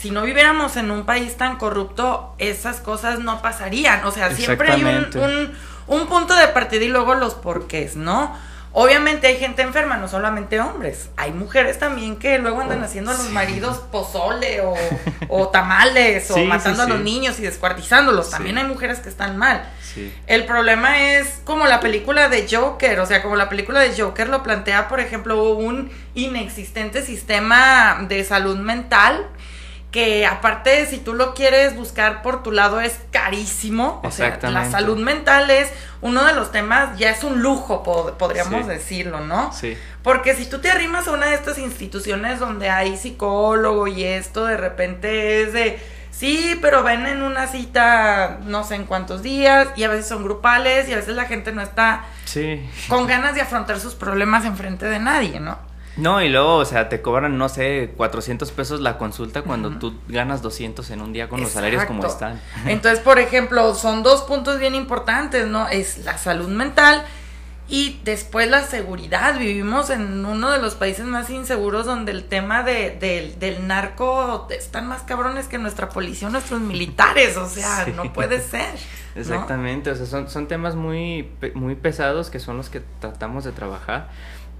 si 0.00 0.10
no 0.10 0.22
viviéramos 0.22 0.76
en 0.76 0.90
un 0.90 1.04
país 1.04 1.36
tan 1.36 1.56
corrupto, 1.56 2.34
esas 2.38 2.80
cosas 2.80 3.18
no 3.18 3.42
pasarían. 3.42 4.02
O 4.06 4.10
sea, 4.10 4.34
siempre 4.34 4.72
hay 4.72 4.82
un, 4.82 5.54
un, 5.86 6.06
punto 6.06 6.34
de 6.34 6.48
partida 6.48 6.82
y 6.82 6.88
luego 6.88 7.14
los 7.14 7.34
porqués, 7.34 7.96
¿no? 7.96 8.34
Obviamente 8.72 9.26
hay 9.26 9.36
gente 9.36 9.60
enferma, 9.60 9.98
no 9.98 10.08
solamente 10.08 10.58
hombres. 10.58 11.10
Hay 11.18 11.32
mujeres 11.32 11.78
también 11.78 12.16
que 12.16 12.38
luego 12.38 12.62
andan 12.62 12.82
haciendo 12.82 13.10
a 13.10 13.14
los 13.14 13.28
maridos 13.28 13.76
pozole 13.92 14.62
o, 15.28 15.48
tamales 15.48 16.30
o 16.30 16.38
matando 16.44 16.84
a 16.84 16.88
los 16.88 17.00
niños 17.00 17.38
y 17.38 17.42
descuartizándolos. 17.42 18.30
También 18.30 18.56
hay 18.56 18.64
mujeres 18.64 19.00
que 19.00 19.10
están 19.10 19.36
mal. 19.36 19.68
El 20.26 20.46
problema 20.46 21.02
es 21.02 21.40
como 21.44 21.66
la 21.66 21.80
película 21.80 22.30
de 22.30 22.46
Joker, 22.50 23.00
o 23.00 23.06
sea, 23.06 23.22
como 23.22 23.36
la 23.36 23.50
película 23.50 23.80
de 23.80 24.00
Joker 24.00 24.30
lo 24.30 24.42
plantea, 24.42 24.88
por 24.88 25.00
ejemplo, 25.00 25.50
un 25.50 25.90
inexistente 26.14 27.02
sistema 27.02 28.06
de 28.08 28.24
salud 28.24 28.56
mental 28.56 29.26
que 29.90 30.24
aparte 30.24 30.86
si 30.86 30.98
tú 30.98 31.14
lo 31.14 31.34
quieres 31.34 31.74
buscar 31.74 32.22
por 32.22 32.42
tu 32.42 32.52
lado 32.52 32.80
es 32.80 32.98
carísimo. 33.10 34.00
O 34.04 34.10
sea, 34.10 34.38
la 34.42 34.70
salud 34.70 34.98
mental 34.98 35.50
es 35.50 35.70
uno 36.00 36.24
de 36.24 36.32
los 36.32 36.52
temas, 36.52 36.96
ya 36.98 37.10
es 37.10 37.24
un 37.24 37.42
lujo, 37.42 37.82
podríamos 38.16 38.66
decirlo, 38.66 39.20
¿no? 39.20 39.52
Sí. 39.52 39.76
Porque 40.02 40.34
si 40.34 40.46
tú 40.46 40.60
te 40.60 40.70
arrimas 40.70 41.08
a 41.08 41.12
una 41.12 41.26
de 41.26 41.34
estas 41.34 41.58
instituciones 41.58 42.38
donde 42.38 42.70
hay 42.70 42.96
psicólogo 42.96 43.86
y 43.86 44.04
esto 44.04 44.46
de 44.46 44.56
repente 44.56 45.42
es 45.42 45.52
de, 45.52 45.78
sí, 46.10 46.58
pero 46.62 46.82
ven 46.82 47.06
en 47.06 47.22
una 47.22 47.48
cita 47.48 48.38
no 48.44 48.64
sé 48.64 48.76
en 48.76 48.84
cuántos 48.84 49.22
días 49.22 49.68
y 49.76 49.82
a 49.82 49.88
veces 49.88 50.06
son 50.06 50.22
grupales 50.22 50.88
y 50.88 50.92
a 50.92 50.96
veces 50.96 51.16
la 51.16 51.24
gente 51.24 51.52
no 51.52 51.62
está 51.62 52.04
con 52.88 53.06
ganas 53.06 53.34
de 53.34 53.42
afrontar 53.42 53.80
sus 53.80 53.94
problemas 53.94 54.44
enfrente 54.44 54.86
de 54.86 55.00
nadie, 55.00 55.40
¿no? 55.40 55.69
No, 56.00 56.22
y 56.22 56.28
luego, 56.28 56.56
o 56.56 56.64
sea, 56.64 56.88
te 56.88 57.02
cobran, 57.02 57.36
no 57.36 57.48
sé, 57.48 57.92
400 57.96 58.50
pesos 58.52 58.80
la 58.80 58.96
consulta 58.98 59.42
cuando 59.42 59.78
tú 59.78 59.94
ganas 60.08 60.42
200 60.42 60.88
en 60.90 61.00
un 61.02 61.12
día 61.12 61.28
con 61.28 61.40
los 61.40 61.50
salarios 61.50 61.84
como 61.84 62.06
están. 62.06 62.40
Entonces, 62.66 63.00
por 63.00 63.18
ejemplo, 63.18 63.74
son 63.74 64.02
dos 64.02 64.22
puntos 64.22 64.58
bien 64.58 64.74
importantes, 64.74 65.46
¿no? 65.46 65.68
Es 65.68 65.98
la 65.98 66.16
salud 66.16 66.48
mental 66.48 67.04
y 67.68 68.00
después 68.02 68.48
la 68.50 68.64
seguridad. 68.64 69.38
Vivimos 69.38 69.90
en 69.90 70.24
uno 70.24 70.50
de 70.50 70.58
los 70.58 70.74
países 70.74 71.04
más 71.04 71.30
inseguros 71.30 71.86
donde 71.86 72.12
el 72.12 72.24
tema 72.24 72.62
de, 72.62 73.36
del 73.38 73.66
narco 73.66 74.48
están 74.50 74.88
más 74.88 75.02
cabrones 75.02 75.46
que 75.46 75.58
nuestra 75.58 75.88
policía, 75.90 76.30
nuestros 76.30 76.60
militares, 76.60 77.36
o 77.36 77.48
sea, 77.48 77.86
no 77.96 78.12
puede 78.12 78.40
ser. 78.40 78.74
Exactamente, 79.14 79.90
o 79.90 79.96
sea, 79.96 80.06
son, 80.06 80.28
son 80.28 80.48
temas 80.48 80.74
muy, 80.74 81.30
muy 81.54 81.74
pesados 81.74 82.30
que 82.30 82.40
son 82.40 82.56
los 82.56 82.70
que 82.70 82.80
tratamos 83.00 83.44
de 83.44 83.52
trabajar 83.52 84.08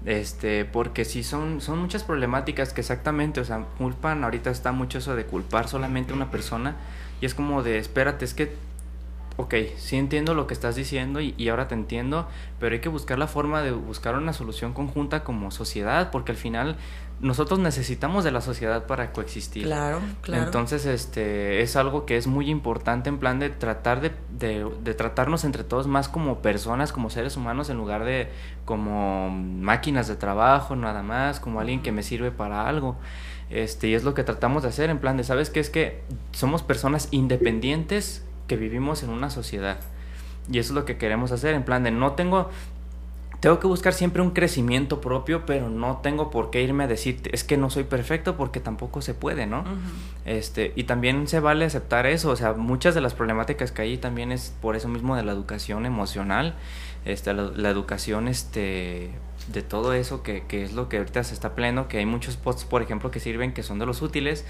este, 0.05 0.65
porque 0.65 1.05
sí 1.05 1.23
son, 1.23 1.61
son 1.61 1.79
muchas 1.79 2.03
problemáticas 2.03 2.73
que 2.73 2.81
exactamente, 2.81 3.39
o 3.39 3.45
sea, 3.45 3.65
culpan, 3.77 4.23
ahorita 4.23 4.49
está 4.49 4.71
mucho 4.71 4.97
eso 4.97 5.15
de 5.15 5.25
culpar 5.25 5.67
solamente 5.67 6.13
a 6.13 6.15
una 6.15 6.31
persona 6.31 6.75
y 7.21 7.25
es 7.25 7.35
como 7.35 7.63
de, 7.63 7.77
espérate, 7.77 8.25
es 8.25 8.33
que 8.33 8.55
ok, 9.37 9.55
sí 9.77 9.97
entiendo 9.97 10.33
lo 10.33 10.47
que 10.47 10.53
estás 10.53 10.75
diciendo 10.75 11.21
y, 11.21 11.33
y, 11.37 11.49
ahora 11.49 11.67
te 11.67 11.75
entiendo, 11.75 12.27
pero 12.59 12.73
hay 12.73 12.81
que 12.81 12.89
buscar 12.89 13.17
la 13.17 13.27
forma 13.27 13.61
de 13.61 13.71
buscar 13.71 14.15
una 14.15 14.33
solución 14.33 14.73
conjunta 14.73 15.23
como 15.23 15.51
sociedad, 15.51 16.11
porque 16.11 16.31
al 16.31 16.37
final 16.37 16.77
nosotros 17.21 17.59
necesitamos 17.59 18.23
de 18.23 18.31
la 18.31 18.41
sociedad 18.41 18.87
para 18.87 19.13
coexistir. 19.13 19.63
Claro, 19.63 19.99
claro. 20.21 20.43
Entonces, 20.43 20.85
este, 20.85 21.61
es 21.61 21.75
algo 21.75 22.05
que 22.05 22.17
es 22.17 22.27
muy 22.27 22.49
importante 22.49 23.09
en 23.09 23.19
plan 23.19 23.39
de 23.39 23.49
tratar 23.49 24.01
de, 24.01 24.11
de, 24.37 24.67
de, 24.83 24.93
tratarnos 24.93 25.43
entre 25.43 25.63
todos 25.63 25.87
más 25.87 26.09
como 26.09 26.39
personas, 26.39 26.91
como 26.91 27.09
seres 27.09 27.37
humanos, 27.37 27.69
en 27.69 27.77
lugar 27.77 28.05
de 28.05 28.29
como 28.65 29.29
máquinas 29.29 30.07
de 30.07 30.15
trabajo, 30.15 30.75
nada 30.75 31.03
más, 31.03 31.39
como 31.39 31.59
alguien 31.59 31.81
que 31.81 31.91
me 31.91 32.01
sirve 32.01 32.31
para 32.31 32.67
algo. 32.67 32.97
Este, 33.51 33.89
y 33.89 33.93
es 33.93 34.03
lo 34.03 34.13
que 34.13 34.23
tratamos 34.23 34.63
de 34.63 34.69
hacer 34.69 34.89
en 34.89 34.97
plan 34.97 35.17
de, 35.17 35.23
¿sabes 35.23 35.49
qué? 35.49 35.59
Es 35.59 35.69
que 35.69 36.01
somos 36.31 36.63
personas 36.63 37.09
independientes 37.11 38.25
que 38.47 38.55
vivimos 38.55 39.03
en 39.03 39.09
una 39.09 39.29
sociedad. 39.29 39.77
Y 40.51 40.57
eso 40.57 40.71
es 40.71 40.75
lo 40.75 40.85
que 40.85 40.97
queremos 40.97 41.31
hacer, 41.31 41.53
en 41.53 41.63
plan 41.63 41.83
de 41.83 41.91
no 41.91 42.13
tengo, 42.13 42.49
tengo 43.41 43.59
que 43.59 43.65
buscar 43.65 43.93
siempre 43.93 44.21
un 44.21 44.31
crecimiento 44.31 45.01
propio, 45.01 45.47
pero 45.47 45.67
no 45.67 45.97
tengo 45.97 46.29
por 46.29 46.51
qué 46.51 46.61
irme 46.61 46.83
a 46.83 46.87
decir, 46.87 47.21
es 47.33 47.43
que 47.43 47.57
no 47.57 47.71
soy 47.71 47.83
perfecto 47.83 48.37
porque 48.37 48.59
tampoco 48.59 49.01
se 49.01 49.15
puede, 49.15 49.47
¿no? 49.47 49.61
Uh 49.61 49.63
-huh. 49.63 49.77
Este, 50.25 50.73
y 50.75 50.83
también 50.83 51.27
se 51.27 51.39
vale 51.39 51.65
aceptar 51.65 52.05
eso, 52.05 52.29
o 52.29 52.35
sea, 52.35 52.53
muchas 52.53 52.93
de 52.93 53.01
las 53.01 53.15
problemáticas 53.15 53.71
que 53.71 53.81
hay 53.81 53.97
también 53.97 54.31
es 54.31 54.53
por 54.61 54.75
eso 54.75 54.87
mismo 54.87 55.15
de 55.15 55.23
la 55.23 55.31
educación 55.31 55.87
emocional, 55.87 56.53
este, 57.03 57.33
la, 57.33 57.45
la 57.55 57.69
educación, 57.71 58.27
este, 58.27 59.09
de 59.51 59.61
todo 59.63 59.93
eso 59.93 60.21
que, 60.21 60.43
que 60.47 60.63
es 60.63 60.73
lo 60.73 60.87
que 60.87 60.97
ahorita 60.97 61.23
se 61.23 61.33
está 61.33 61.55
pleno, 61.55 61.87
que 61.87 61.97
hay 61.97 62.05
muchos 62.05 62.37
posts, 62.37 62.63
por 62.63 62.83
ejemplo, 62.83 63.09
que 63.09 63.19
sirven, 63.19 63.53
que 63.53 63.63
son 63.63 63.79
de 63.79 63.87
los 63.87 64.03
útiles, 64.03 64.45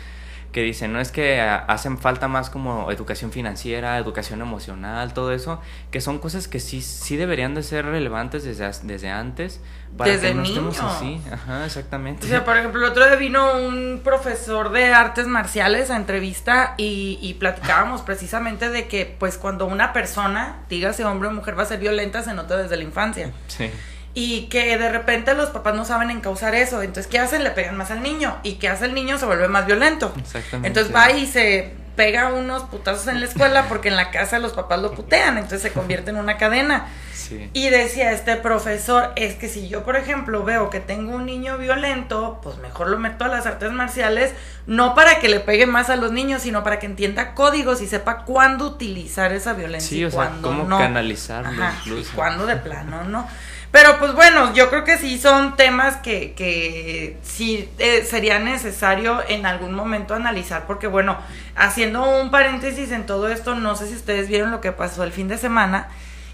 que 0.52 0.62
dicen, 0.62 0.92
no 0.92 1.00
es 1.00 1.12
que 1.12 1.40
hacen 1.40 1.98
falta 1.98 2.28
más 2.28 2.50
como 2.50 2.92
educación 2.92 3.32
financiera, 3.32 3.98
educación 3.98 4.42
emocional, 4.42 5.14
todo 5.14 5.32
eso, 5.32 5.62
que 5.92 6.02
son 6.02 6.20
cosas 6.20 6.48
que 6.48 6.60
sí, 6.60 6.82
sí 6.82 7.16
deberían 7.16 7.56
de 7.56 7.64
ser 7.64 7.86
relevantes 7.86 8.44
desde, 8.44 8.70
desde 8.84 9.10
antes, 9.10 9.62
para 9.98 10.12
desde 10.12 10.30
que 10.30 10.34
no 10.34 10.42
niño. 10.42 10.70
estemos 10.70 10.80
así. 10.80 11.22
Ajá, 11.32 11.66
exactamente. 11.66 12.26
O 12.26 12.30
sea, 12.30 12.44
por 12.44 12.58
ejemplo, 12.58 12.84
el 12.86 12.92
otro 12.92 13.06
día 13.06 13.16
vino 13.16 13.60
un 13.60 14.02
profesor 14.04 14.72
de 14.72 14.94
artes 14.94 15.26
marciales 15.28 15.90
a 15.90 15.96
entrevista 15.96 16.76
y, 16.78 17.18
y 17.22 17.36
platicábamos 17.36 18.02
precisamente 18.02 18.70
de 18.70 18.88
que, 18.88 19.06
pues, 19.06 19.38
cuando 19.38 19.66
una 19.66 19.94
persona, 19.94 20.64
dígase 20.70 21.06
hombre 21.06 21.30
o 21.30 21.32
mujer, 21.32 21.58
va 21.58 21.64
a 21.64 21.68
ser 21.68 21.80
violenta, 21.80 22.24
se 22.24 22.34
nota 22.34 22.58
desde 22.58 22.76
la 22.76 22.84
infancia. 22.84 23.32
Sí 23.48 23.72
y 24.14 24.48
que 24.48 24.78
de 24.78 24.90
repente 24.90 25.34
los 25.34 25.50
papás 25.50 25.76
no 25.76 25.86
saben 25.86 26.10
encauzar 26.12 26.54
eso. 26.56 26.82
Entonces, 26.82 27.08
¿qué 27.08 27.20
hacen? 27.20 27.44
Le 27.44 27.52
pegan 27.52 27.78
más 27.78 27.92
al 27.92 28.02
niño. 28.04 28.38
¿Y 28.44 28.54
qué 28.56 28.68
hace 28.70 28.86
el 28.86 28.94
niño? 28.94 29.18
Se 29.18 29.26
vuelve 29.26 29.48
más 29.48 29.66
violento. 29.66 30.14
Exactamente. 30.18 30.68
Entonces 30.68 30.94
va 30.96 31.12
y 31.12 31.26
se 31.28 31.74
pega 31.96 32.30
unos 32.34 32.64
putazos 32.64 33.08
en 33.08 33.20
la 33.20 33.26
escuela 33.26 33.66
porque 33.68 33.90
en 33.90 33.96
la 33.96 34.12
casa 34.12 34.40
los 34.40 34.54
papás 34.54 34.82
lo 34.82 34.94
putean. 34.94 35.38
Entonces 35.38 35.62
se 35.62 35.72
convierte 35.72 36.10
en 36.10 36.18
una 36.18 36.38
cadena. 36.38 36.88
Sí. 37.14 37.50
Y 37.54 37.70
decía 37.70 38.12
este 38.12 38.36
profesor, 38.36 39.14
es 39.16 39.36
que 39.36 39.48
si 39.48 39.70
yo, 39.70 39.84
por 39.84 39.96
ejemplo, 39.96 40.44
veo 40.44 40.70
que 40.70 40.82
tengo 40.82 41.16
un 41.16 41.26
niño 41.26 41.58
violento, 41.58 42.40
pues 42.44 42.58
mejor 42.58 42.90
lo 42.90 43.00
meto 43.00 43.24
a 43.24 43.28
las 43.30 43.46
artes 43.46 43.72
marciales, 43.72 44.34
no 44.68 44.96
para 44.96 45.20
que 45.20 45.30
le 45.30 45.40
pegue 45.40 45.66
más 45.66 45.90
a 45.90 45.96
los 45.96 46.12
niños, 46.12 46.42
sino 46.42 46.64
para 46.64 46.80
que 46.80 46.88
entienda 46.88 47.34
códigos 47.34 47.82
y 47.82 47.88
sepa 47.88 48.26
cuándo 48.26 48.66
utilizar 48.66 49.32
esa 49.32 49.54
violencia 49.54 49.90
Sí, 49.90 50.04
o 50.04 50.10
sea, 50.12 50.18
cuándo 50.18 50.48
cómo 50.50 50.64
no. 50.66 50.78
canalizarlo 50.78 51.64
Ajá, 51.64 51.80
y 51.86 52.04
cuándo 52.16 52.46
de 52.46 52.58
plano, 52.58 53.04
¿no? 53.06 53.28
Pero 53.72 54.00
pues 54.00 54.14
bueno, 54.14 54.54
yo 54.54 54.70
creo 54.70 54.84
que 54.84 54.98
sí 54.98 55.18
son 55.18 55.56
temas 55.56 55.98
que, 55.98 56.34
que 56.34 57.18
sí 57.24 57.70
eh, 57.80 58.04
sería 58.04 58.38
necesario 58.40 59.22
en 59.30 59.46
algún 59.46 59.74
momento 59.74 60.14
analizar, 60.14 60.68
porque 60.68 60.88
bueno, 60.88 61.18
haciendo 61.56 62.20
un 62.20 62.32
paréntesis 62.32 62.92
en 62.92 63.06
todo 63.06 63.30
esto, 63.30 63.56
no 63.56 63.76
sé 63.78 63.88
si 63.88 63.96
ustedes 63.96 64.28
vieron 64.28 64.52
lo 64.52 64.60
que 64.60 64.74
pasó 64.74 65.04
el 65.04 65.14
fin 65.14 65.30
de 65.30 65.38
semana 65.38 65.88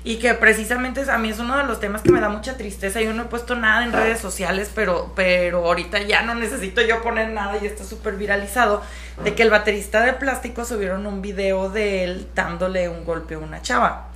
y 0.04 0.18
que 0.18 0.34
precisamente 0.34 1.04
a 1.12 1.18
mí 1.18 1.30
es 1.30 1.40
uno 1.40 1.58
de 1.58 1.66
los 1.66 1.80
temas 1.80 2.02
que 2.02 2.12
me 2.12 2.22
da 2.22 2.30
mucha 2.30 2.56
tristeza. 2.56 3.02
Yo 3.02 3.14
no 3.14 3.24
he 3.24 3.26
puesto 3.26 3.56
nada 3.56 3.84
en 3.84 3.92
redes 3.92 4.20
sociales, 4.20 4.72
pero, 4.74 5.12
pero 5.16 5.66
ahorita 5.66 6.00
ya 6.04 6.22
no 6.22 6.34
necesito 6.34 6.82
yo 6.82 7.04
poner 7.04 7.30
nada 7.30 7.58
y 7.62 7.66
está 7.66 7.84
súper 7.84 8.16
viralizado, 8.16 8.82
de 9.24 9.36
que 9.36 9.44
el 9.44 9.50
baterista 9.50 10.02
de 10.02 10.14
plástico 10.14 10.66
subieron 10.66 11.06
un 11.06 11.22
video 11.22 11.70
de 11.70 12.04
él 12.04 12.28
dándole 12.34 12.90
un 12.90 13.04
golpe 13.04 13.36
a 13.36 13.40
una 13.40 13.62
chava. 13.62 14.07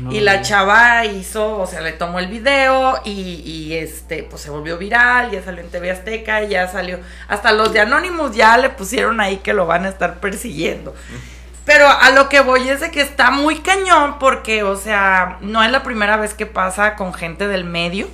No 0.00 0.12
y 0.12 0.20
la 0.20 0.42
chava 0.42 1.04
hizo, 1.04 1.58
o 1.58 1.66
sea, 1.66 1.80
le 1.80 1.92
tomó 1.92 2.18
el 2.18 2.26
video 2.26 3.00
y, 3.04 3.42
y, 3.44 3.74
este, 3.74 4.22
pues 4.22 4.42
se 4.42 4.50
volvió 4.50 4.78
viral, 4.78 5.30
ya 5.30 5.42
salió 5.42 5.62
en 5.62 5.70
TV 5.70 5.90
Azteca, 5.90 6.42
ya 6.44 6.68
salió, 6.68 6.98
hasta 7.28 7.52
los 7.52 7.72
de 7.72 7.80
Anonymous 7.80 8.34
ya 8.34 8.56
le 8.58 8.70
pusieron 8.70 9.20
ahí 9.20 9.38
que 9.38 9.52
lo 9.52 9.66
van 9.66 9.84
a 9.84 9.88
estar 9.88 10.20
persiguiendo. 10.20 10.94
Pero 11.64 11.88
a 11.88 12.10
lo 12.10 12.28
que 12.28 12.40
voy 12.40 12.68
es 12.68 12.80
de 12.80 12.90
que 12.90 13.00
está 13.00 13.30
muy 13.30 13.60
cañón 13.60 14.18
porque, 14.18 14.62
o 14.62 14.76
sea, 14.76 15.38
no 15.40 15.62
es 15.62 15.70
la 15.70 15.82
primera 15.82 16.16
vez 16.16 16.34
que 16.34 16.46
pasa 16.46 16.94
con 16.94 17.14
gente 17.14 17.48
del 17.48 17.64
medio. 17.64 18.08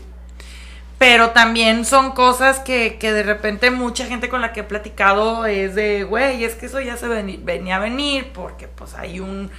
Pero 0.99 1.31
también 1.31 1.87
son 1.87 2.13
cosas 2.13 2.59
que, 2.59 2.99
que 2.99 3.11
de 3.13 3.23
repente 3.23 3.71
mucha 3.71 4.05
gente 4.05 4.29
con 4.29 4.43
la 4.43 4.53
que 4.53 4.61
he 4.61 4.65
platicado 4.65 5.47
es 5.47 5.75
de, 5.75 6.05
güey, 6.05 6.45
es 6.45 6.55
que 6.55 6.67
eso 6.67 6.79
ya 6.79 6.99
se 6.99 7.09
venía 7.09 7.77
a 7.77 7.79
venir 7.79 8.33
porque 8.35 8.69
pues 8.69 8.95
hay 8.95 9.19
un 9.19 9.51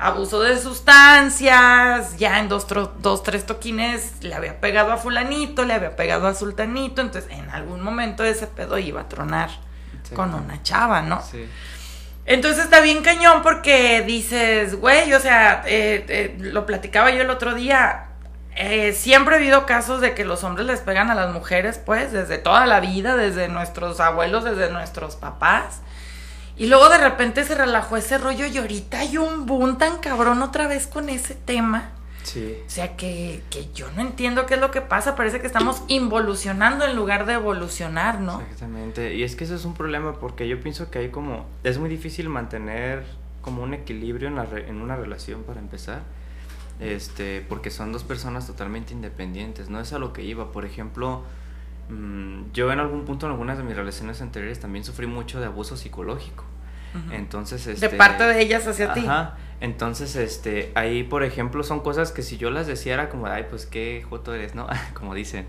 abuso 0.00 0.40
de 0.40 0.58
sustancias, 0.58 2.16
ya 2.18 2.38
en 2.40 2.48
dos, 2.48 2.66
tro- 2.66 2.92
dos, 2.98 3.22
tres 3.22 3.44
toquines 3.46 4.22
le 4.22 4.34
había 4.34 4.60
pegado 4.60 4.92
a 4.92 4.96
fulanito, 4.96 5.64
le 5.64 5.74
había 5.74 5.94
pegado 5.96 6.26
a 6.26 6.34
sultanito, 6.34 7.00
entonces 7.02 7.30
en 7.30 7.48
algún 7.50 7.82
momento 7.82 8.24
ese 8.24 8.46
pedo 8.46 8.78
iba 8.78 9.02
a 9.02 9.08
tronar 9.08 9.50
con 10.16 10.34
una 10.34 10.62
chava, 10.62 11.02
¿no? 11.02 11.22
Sí. 11.22 11.46
Entonces 12.26 12.64
está 12.64 12.80
bien 12.80 13.02
cañón 13.02 13.42
porque 13.42 14.02
dices, 14.02 14.74
güey, 14.76 15.12
o 15.14 15.20
sea, 15.20 15.62
eh, 15.66 16.04
eh, 16.08 16.36
lo 16.40 16.66
platicaba 16.66 17.10
yo 17.10 17.20
el 17.22 17.30
otro 17.30 17.54
día. 17.54 18.06
eh, 18.56 18.92
siempre 18.92 19.36
ha 19.36 19.38
habido 19.38 19.64
casos 19.64 20.00
de 20.00 20.12
que 20.14 20.24
los 20.24 20.42
hombres 20.44 20.66
les 20.66 20.80
pegan 20.80 21.10
a 21.10 21.14
las 21.14 21.32
mujeres, 21.32 21.78
pues, 21.78 22.12
desde 22.12 22.36
toda 22.36 22.66
la 22.66 22.80
vida, 22.80 23.16
desde 23.16 23.48
nuestros 23.48 24.00
abuelos, 24.00 24.44
desde 24.44 24.70
nuestros 24.70 25.16
papás. 25.16 25.80
Y 26.56 26.66
luego 26.66 26.88
de 26.88 26.98
repente 26.98 27.44
se 27.44 27.54
relajó 27.54 27.96
ese 27.96 28.18
rollo 28.18 28.46
y 28.46 28.58
ahorita 28.58 28.98
hay 29.00 29.16
un 29.16 29.46
boom 29.46 29.78
tan 29.78 29.98
cabrón 29.98 30.42
otra 30.42 30.66
vez 30.66 30.86
con 30.86 31.08
ese 31.08 31.34
tema. 31.34 31.90
Sí. 32.22 32.54
O 32.66 32.70
sea 32.70 32.96
que, 32.96 33.42
que 33.48 33.70
yo 33.72 33.90
no 33.92 34.02
entiendo 34.02 34.44
qué 34.44 34.54
es 34.54 34.60
lo 34.60 34.70
que 34.70 34.82
pasa. 34.82 35.16
Parece 35.16 35.40
que 35.40 35.46
estamos 35.46 35.82
involucionando 35.88 36.84
en 36.84 36.94
lugar 36.94 37.24
de 37.24 37.32
evolucionar, 37.32 38.20
¿no? 38.20 38.42
Exactamente. 38.42 39.14
Y 39.14 39.22
es 39.22 39.36
que 39.36 39.44
eso 39.44 39.54
es 39.54 39.64
un 39.64 39.72
problema 39.74 40.12
porque 40.20 40.46
yo 40.46 40.60
pienso 40.60 40.90
que 40.90 40.98
hay 40.98 41.08
como... 41.08 41.46
Es 41.64 41.78
muy 41.78 41.88
difícil 41.88 42.28
mantener 42.28 43.04
como 43.40 43.62
un 43.62 43.72
equilibrio 43.72 44.28
en, 44.28 44.34
la 44.36 44.44
re- 44.44 44.68
en 44.68 44.82
una 44.82 44.96
relación 44.96 45.44
para 45.44 45.60
empezar. 45.60 46.02
Este, 46.78 47.44
porque 47.48 47.70
son 47.70 47.90
dos 47.92 48.04
personas 48.04 48.46
totalmente 48.46 48.92
independientes. 48.92 49.70
No 49.70 49.80
es 49.80 49.94
a 49.94 49.98
lo 49.98 50.12
que 50.12 50.22
iba. 50.22 50.52
Por 50.52 50.66
ejemplo, 50.66 51.22
mm, 51.90 52.52
yo 52.52 52.72
en 52.72 52.78
algún 52.78 53.04
punto 53.04 53.26
en 53.26 53.32
algunas 53.32 53.58
de 53.58 53.64
mis 53.64 53.76
relaciones 53.76 54.22
anteriores 54.22 54.60
también 54.60 54.84
sufrí 54.84 55.06
mucho 55.06 55.40
de 55.40 55.46
abuso 55.46 55.76
psicológico. 55.76 56.44
Entonces, 57.12 57.66
este, 57.68 57.88
De 57.88 57.96
parte 57.96 58.24
de 58.24 58.42
ellas 58.42 58.66
hacia 58.66 58.92
ti. 58.92 59.00
Ajá. 59.00 59.36
Entonces, 59.60 60.16
este, 60.16 60.72
ahí, 60.74 61.02
por 61.02 61.22
ejemplo, 61.22 61.62
son 61.62 61.80
cosas 61.80 62.12
que 62.12 62.22
si 62.22 62.38
yo 62.38 62.50
las 62.50 62.66
decía 62.66 62.94
era 62.94 63.10
como, 63.10 63.26
ay, 63.26 63.46
pues 63.50 63.66
qué 63.66 64.04
joto 64.08 64.34
eres, 64.34 64.54
¿no? 64.54 64.66
como 64.94 65.14
dicen, 65.14 65.46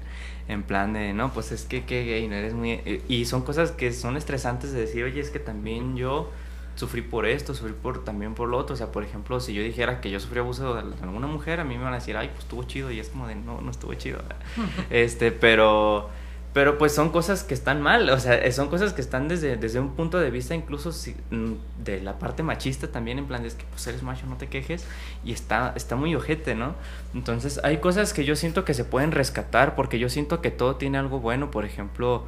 en 0.47 0.63
plan 0.63 0.93
de, 0.93 1.13
no, 1.13 1.31
pues 1.33 1.51
es 1.51 1.63
que 1.63 1.85
qué 1.85 2.03
gay, 2.03 2.27
no 2.27 2.35
eres 2.35 2.53
muy... 2.53 3.01
Y 3.07 3.25
son 3.25 3.43
cosas 3.43 3.71
que 3.71 3.93
son 3.93 4.17
estresantes 4.17 4.73
de 4.73 4.81
decir, 4.81 5.03
oye, 5.05 5.21
es 5.21 5.29
que 5.29 5.39
también 5.39 5.95
yo 5.95 6.29
sufrí 6.75 7.01
por 7.01 7.25
esto, 7.25 7.53
sufrí 7.53 7.73
por 7.73 8.03
también 8.03 8.33
por 8.33 8.49
lo 8.49 8.57
otro. 8.57 8.73
O 8.73 8.77
sea, 8.77 8.91
por 8.91 9.03
ejemplo, 9.03 9.39
si 9.39 9.53
yo 9.53 9.63
dijera 9.63 10.01
que 10.01 10.11
yo 10.11 10.19
sufrí 10.19 10.39
abuso 10.39 10.73
de 10.75 10.81
alguna 11.01 11.27
mujer, 11.27 11.61
a 11.61 11.63
mí 11.63 11.77
me 11.77 11.83
van 11.85 11.93
a 11.93 11.97
decir, 11.97 12.17
ay, 12.17 12.29
pues 12.29 12.41
estuvo 12.41 12.63
chido. 12.63 12.91
Y 12.91 12.99
es 12.99 13.09
como 13.09 13.27
de, 13.27 13.35
no, 13.35 13.61
no 13.61 13.71
estuvo 13.71 13.93
chido. 13.93 14.19
este, 14.89 15.31
pero... 15.31 16.09
Pero 16.53 16.77
pues 16.77 16.93
son 16.93 17.11
cosas 17.11 17.45
que 17.45 17.53
están 17.53 17.81
mal, 17.81 18.09
o 18.09 18.19
sea, 18.19 18.35
eh, 18.35 18.51
son 18.51 18.67
cosas 18.67 18.91
que 18.91 18.99
están 18.99 19.29
desde, 19.29 19.55
desde 19.55 19.79
un 19.79 19.91
punto 19.95 20.19
de 20.19 20.29
vista 20.31 20.53
incluso 20.53 20.91
si- 20.91 21.15
mm, 21.29 21.53
de 21.85 22.01
la 22.01 22.19
parte 22.19 22.43
machista 22.43 22.89
también, 22.91 23.19
en 23.19 23.25
plan 23.25 23.41
de 23.41 23.47
es 23.47 23.55
que 23.55 23.63
pues 23.69 23.87
eres 23.87 24.03
macho, 24.03 24.25
no 24.27 24.35
te 24.35 24.47
quejes, 24.47 24.85
y 25.23 25.31
está, 25.31 25.71
está 25.77 25.95
muy 25.95 26.13
ojete, 26.13 26.53
¿no? 26.55 26.75
Entonces 27.13 27.61
hay 27.63 27.77
cosas 27.77 28.11
que 28.13 28.25
yo 28.25 28.35
siento 28.35 28.65
que 28.65 28.73
se 28.73 28.83
pueden 28.83 29.13
rescatar, 29.13 29.75
porque 29.75 29.97
yo 29.97 30.09
siento 30.09 30.41
que 30.41 30.51
todo 30.51 30.75
tiene 30.75 30.97
algo 30.97 31.21
bueno, 31.21 31.51
por 31.51 31.63
ejemplo, 31.63 32.25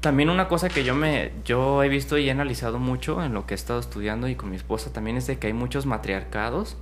también 0.00 0.28
una 0.30 0.48
cosa 0.48 0.68
que 0.68 0.82
yo 0.84 0.94
me 0.96 1.32
yo 1.44 1.82
he 1.84 1.88
visto 1.88 2.18
y 2.18 2.28
he 2.28 2.30
analizado 2.32 2.78
mucho 2.80 3.22
en 3.24 3.32
lo 3.32 3.46
que 3.46 3.54
he 3.54 3.56
estado 3.56 3.78
estudiando 3.80 4.28
y 4.28 4.34
con 4.34 4.50
mi 4.50 4.56
esposa 4.56 4.92
también 4.92 5.16
es 5.16 5.26
de 5.28 5.38
que 5.38 5.46
hay 5.48 5.52
muchos 5.52 5.86
matriarcados 5.86 6.76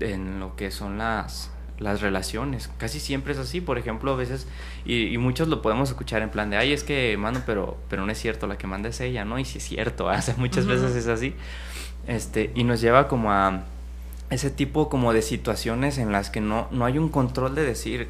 en 0.00 0.40
lo 0.40 0.56
que 0.56 0.70
son 0.72 0.98
las 0.98 1.50
las 1.78 2.00
relaciones. 2.00 2.70
Casi 2.78 3.00
siempre 3.00 3.32
es 3.32 3.38
así, 3.38 3.60
por 3.60 3.78
ejemplo, 3.78 4.12
a 4.12 4.16
veces, 4.16 4.46
y, 4.84 5.06
y 5.06 5.18
muchos 5.18 5.48
lo 5.48 5.62
podemos 5.62 5.88
escuchar 5.90 6.22
en 6.22 6.30
plan 6.30 6.50
de, 6.50 6.56
ay, 6.56 6.72
es 6.72 6.84
que, 6.84 7.16
mano, 7.16 7.42
pero, 7.46 7.78
pero 7.88 8.04
no 8.04 8.12
es 8.12 8.18
cierto, 8.18 8.46
la 8.46 8.58
que 8.58 8.66
manda 8.66 8.88
es 8.88 9.00
ella, 9.00 9.24
¿no? 9.24 9.38
Y 9.38 9.44
sí 9.44 9.58
es 9.58 9.64
cierto, 9.64 10.06
o 10.08 10.22
sea, 10.22 10.34
muchas 10.36 10.66
veces 10.66 10.94
es 10.94 11.06
así. 11.08 11.34
Este, 12.06 12.50
y 12.54 12.64
nos 12.64 12.80
lleva 12.80 13.08
como 13.08 13.32
a 13.32 13.64
ese 14.30 14.50
tipo 14.50 14.88
como 14.88 15.12
de 15.12 15.22
situaciones 15.22 15.98
en 15.98 16.12
las 16.12 16.30
que 16.30 16.40
no, 16.40 16.68
no 16.70 16.84
hay 16.84 16.98
un 16.98 17.08
control 17.08 17.54
de 17.54 17.64
decir, 17.64 18.08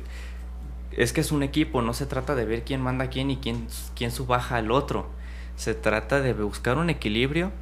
es 0.92 1.12
que 1.12 1.20
es 1.20 1.32
un 1.32 1.42
equipo, 1.42 1.82
no 1.82 1.92
se 1.92 2.06
trata 2.06 2.34
de 2.34 2.44
ver 2.44 2.64
quién 2.64 2.80
manda 2.80 3.06
a 3.06 3.10
quién 3.10 3.30
y 3.30 3.36
quién, 3.36 3.66
quién 3.94 4.10
subaja 4.10 4.56
al 4.56 4.70
otro. 4.70 5.08
Se 5.56 5.74
trata 5.74 6.20
de 6.20 6.32
buscar 6.32 6.78
un 6.78 6.90
equilibrio 6.90 7.52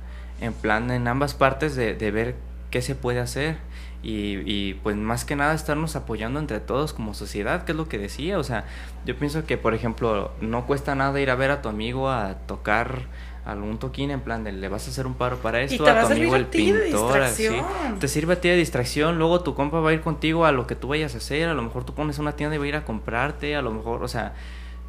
en 0.40 0.52
plan 0.52 0.90
en 0.90 1.08
ambas 1.08 1.34
partes 1.34 1.76
de, 1.76 1.94
de 1.94 2.10
ver 2.10 2.36
qué 2.70 2.82
se 2.82 2.94
puede 2.94 3.20
hacer. 3.20 3.58
Y, 4.02 4.42
y, 4.44 4.74
pues 4.82 4.96
más 4.96 5.24
que 5.24 5.36
nada 5.36 5.54
estarnos 5.54 5.94
apoyando 5.94 6.40
entre 6.40 6.58
todos 6.58 6.92
como 6.92 7.14
sociedad, 7.14 7.64
que 7.64 7.72
es 7.72 7.78
lo 7.78 7.88
que 7.88 7.98
decía. 7.98 8.38
O 8.38 8.44
sea, 8.44 8.64
yo 9.06 9.16
pienso 9.16 9.44
que, 9.44 9.56
por 9.56 9.74
ejemplo, 9.74 10.32
no 10.40 10.66
cuesta 10.66 10.94
nada 10.94 11.20
ir 11.20 11.30
a 11.30 11.36
ver 11.36 11.52
a 11.52 11.62
tu 11.62 11.68
amigo 11.68 12.10
a 12.10 12.34
tocar 12.46 13.02
algún 13.44 13.78
toquín 13.78 14.10
en 14.10 14.20
plan 14.20 14.44
de 14.44 14.52
le 14.52 14.68
vas 14.68 14.86
a 14.86 14.90
hacer 14.90 15.04
un 15.04 15.14
paro 15.14 15.38
para 15.38 15.62
esto 15.62 15.84
a 15.84 16.00
tu 16.02 16.12
amigo 16.12 16.36
el 16.36 16.46
pintor 16.46 17.22
así 17.22 17.48
te 17.98 18.06
sirve 18.06 18.34
a 18.34 18.40
ti 18.40 18.48
de 18.48 18.54
distracción 18.54 19.18
luego 19.18 19.40
tu 19.40 19.56
compa 19.56 19.80
va 19.80 19.90
a 19.90 19.92
ir 19.92 20.00
contigo 20.00 20.46
a 20.46 20.52
lo 20.52 20.68
que 20.68 20.76
tú 20.76 20.86
vayas 20.86 21.16
a 21.16 21.18
hacer 21.18 21.48
a 21.48 21.54
lo 21.54 21.60
mejor 21.60 21.82
tú 21.82 21.92
pones 21.92 22.20
una 22.20 22.36
tienda 22.36 22.54
y 22.54 22.58
va 22.60 22.66
a 22.66 22.68
ir 22.68 22.76
a 22.76 22.84
comprarte 22.84 23.56
a 23.56 23.62
lo 23.62 23.72
mejor 23.72 24.04
o 24.04 24.06
sea 24.06 24.34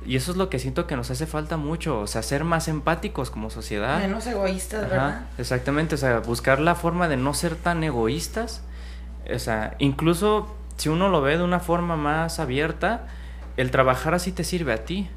y 0.06 0.16
eso 0.16 0.32
es 0.32 0.38
lo 0.38 0.50
que 0.50 0.60
siento 0.60 0.86
que 0.86 0.96
nos 0.96 1.12
hace 1.12 1.26
falta 1.26 1.58
mucho, 1.58 2.00
o 2.00 2.08
sea, 2.08 2.24
ser 2.24 2.44
más 2.44 2.68
empáticos 2.68 3.30
como 3.30 3.50
sociedad. 3.50 4.00
Menos 4.00 4.28
egoístas, 4.28 4.90
¿verdad? 4.90 5.22
Exactamente, 5.38 5.96
o 5.96 5.98
sea, 5.98 6.20
buscar 6.20 6.60
la 6.60 6.76
forma 6.76 7.08
de 7.08 7.18
no 7.18 7.34
ser 7.34 7.56
tan 7.56 7.84
egoístas. 7.84 8.64
O 9.32 9.40
sea, 9.40 9.76
incluso 9.80 10.54
si 10.78 10.90
uno 10.90 11.10
lo 11.10 11.22
ve 11.22 11.38
de 11.38 11.44
una 11.44 11.60
forma 11.60 11.96
más 11.96 12.40
abierta, 12.40 13.08
el 13.58 13.72
trabajar 13.72 14.14
así 14.14 14.32
te 14.32 14.44
sirve 14.44 14.74
a 14.74 14.86
ti. 14.86 15.10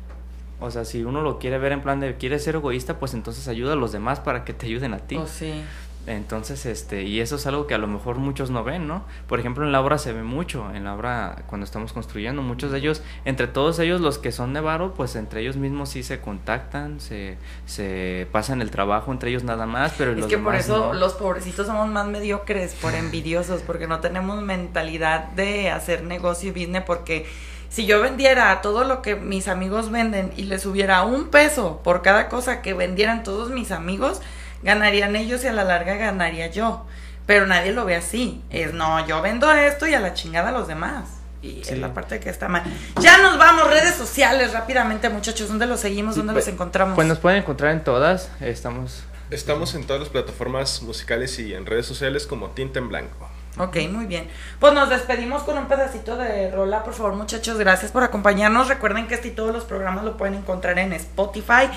O 0.61 0.71
sea, 0.71 0.85
si 0.85 1.05
uno 1.05 1.23
lo 1.23 1.39
quiere 1.39 1.59
ver 1.59 1.73
en 1.73 1.83
plan 1.83 2.01
de 2.01 2.17
quiere 2.17 2.39
ser 2.39 2.55
egoísta, 2.55 2.99
pues 2.99 3.15
entonces 3.15 3.47
ayuda 3.49 3.75
a 3.75 3.77
los 3.77 3.93
demás 3.93 4.21
para 4.21 4.45
que 4.45 4.55
te 4.55 4.67
ayuden 4.67 4.95
a 4.95 4.99
ti. 4.99 5.17
Oh, 5.17 5.27
sí. 5.27 5.63
Entonces, 6.07 6.67
este, 6.67 7.03
y 7.03 7.21
eso 7.21 7.37
es 7.37 7.47
algo 7.47 7.67
que 7.67 7.75
a 7.75 7.79
lo 7.79 7.89
mejor 7.89 8.17
muchos 8.17 8.51
no 8.51 8.63
ven, 8.63 8.87
¿no? 8.87 9.05
Por 9.27 9.41
ejemplo, 9.41 9.65
en 9.65 9.73
la 9.73 9.81
obra 9.81 9.99
se 9.99 10.13
ve 10.13 10.23
mucho, 10.23 10.73
en 10.73 10.85
la 10.85 10.95
obra 10.95 11.45
cuando 11.49 11.65
estamos 11.65 11.93
construyendo, 11.93 12.43
muchos 12.43 12.71
de 12.71 12.79
ellos, 12.79 13.03
entre 13.25 13.49
todos 13.49 13.79
ellos 13.81 14.01
los 14.01 14.19
que 14.19 14.31
son 14.31 14.55
de 14.55 14.61
varo, 14.61 14.95
pues 14.95 15.17
entre 15.17 15.41
ellos 15.41 15.57
mismos 15.57 15.89
sí 15.89 16.05
se 16.05 16.21
contactan, 16.21 17.01
se, 17.01 17.39
se 17.67 18.29
pasan 18.31 18.63
el 18.63 18.71
trabajo 18.71 19.11
entre 19.11 19.31
ellos 19.31 19.43
nada 19.43 19.67
más, 19.67 19.95
pero 19.99 20.13
es 20.13 20.19
los 20.19 20.29
que 20.29 20.39
por 20.39 20.55
eso 20.55 20.93
los 20.95 21.15
pobrecitos 21.15 21.67
somos 21.67 21.89
más 21.89 22.07
mediocres, 22.07 22.75
por 22.75 22.95
envidiosos, 22.95 23.63
porque 23.63 23.89
no 23.89 23.99
tenemos 23.99 24.41
mentalidad 24.43 25.25
de 25.31 25.71
hacer 25.71 26.05
negocio 26.05 26.51
y 26.51 26.53
business, 26.53 26.85
porque 26.87 27.27
si 27.69 27.85
yo 27.85 28.01
vendiera 28.01 28.61
todo 28.63 28.85
lo 28.85 29.03
que 29.03 29.17
mis 29.17 29.49
amigos 29.49 29.91
venden 29.91 30.33
y 30.37 30.45
les 30.45 30.63
subiera 30.63 31.03
un 31.03 31.29
peso 31.29 31.81
por 31.83 32.03
cada 32.03 32.29
cosa 32.29 32.63
que 32.63 32.75
vendieran 32.75 33.25
todos 33.25 33.51
mis 33.51 33.73
amigos, 33.73 34.23
ganarían 34.67 35.17
ellos 35.17 35.43
y 35.45 35.47
a 35.47 35.53
la 35.53 35.65
larga 35.65 35.95
ganaría 35.95 36.49
yo. 36.49 36.85
Pero 37.25 37.47
nadie 37.47 37.73
lo 37.73 37.87
ve 37.87 37.97
así. 37.97 38.43
Es 38.51 38.75
no, 38.75 39.07
yo 39.07 39.23
vendo 39.23 39.51
esto 39.51 39.87
y 39.87 39.95
a 39.95 40.01
la 40.01 40.13
chingada 40.13 40.51
a 40.51 40.53
los 40.53 40.69
demás. 40.69 41.09
Y 41.43 41.61
es 41.61 41.79
la 41.79 41.95
parte 41.95 42.19
que 42.19 42.29
está 42.29 42.49
mal. 42.49 42.63
Ya 43.01 43.19
nos 43.19 43.39
vamos, 43.39 43.69
redes 43.69 43.95
sociales 43.95 44.53
rápidamente, 44.53 45.09
muchachos. 45.09 45.49
¿Dónde 45.49 45.67
los 45.67 45.81
seguimos? 45.81 46.17
¿Dónde 46.17 46.33
pues, 46.33 46.47
los 46.47 46.55
encontramos? 46.55 46.95
Pues 46.97 47.07
nos 47.07 47.19
pueden 47.19 47.39
encontrar 47.39 47.73
en 47.73 47.85
todas. 47.85 48.31
Estamos. 48.41 49.05
Estamos 49.31 49.75
en 49.75 49.85
todas 49.85 50.01
las 50.01 50.09
plataformas 50.09 50.83
musicales 50.83 51.39
y 51.39 51.55
en 51.55 51.67
redes 51.67 51.87
sociales 51.87 52.27
como 52.27 52.51
Tinta 52.51 52.79
en 52.79 52.89
Blanco. 52.89 53.29
Ok, 53.59 53.77
muy 53.91 54.07
bien. 54.07 54.29
Pues 54.61 54.73
nos 54.75 54.91
despedimos 54.91 55.43
con 55.43 55.57
un 55.57 55.67
pedacito 55.67 56.17
de 56.17 56.51
rola, 56.51 56.85
por 56.85 56.95
favor, 56.95 57.15
muchachos. 57.15 57.57
Gracias 57.59 57.91
por 57.91 58.03
acompañarnos. 58.03 58.69
Recuerden 58.69 59.09
que 59.09 59.15
este 59.15 59.29
y 59.29 59.31
todos 59.31 59.53
los 59.53 59.65
programas 59.65 60.05
lo 60.05 60.17
pueden 60.17 60.35
encontrar 60.35 60.79
en 60.79 60.93
Spotify. 60.93 61.71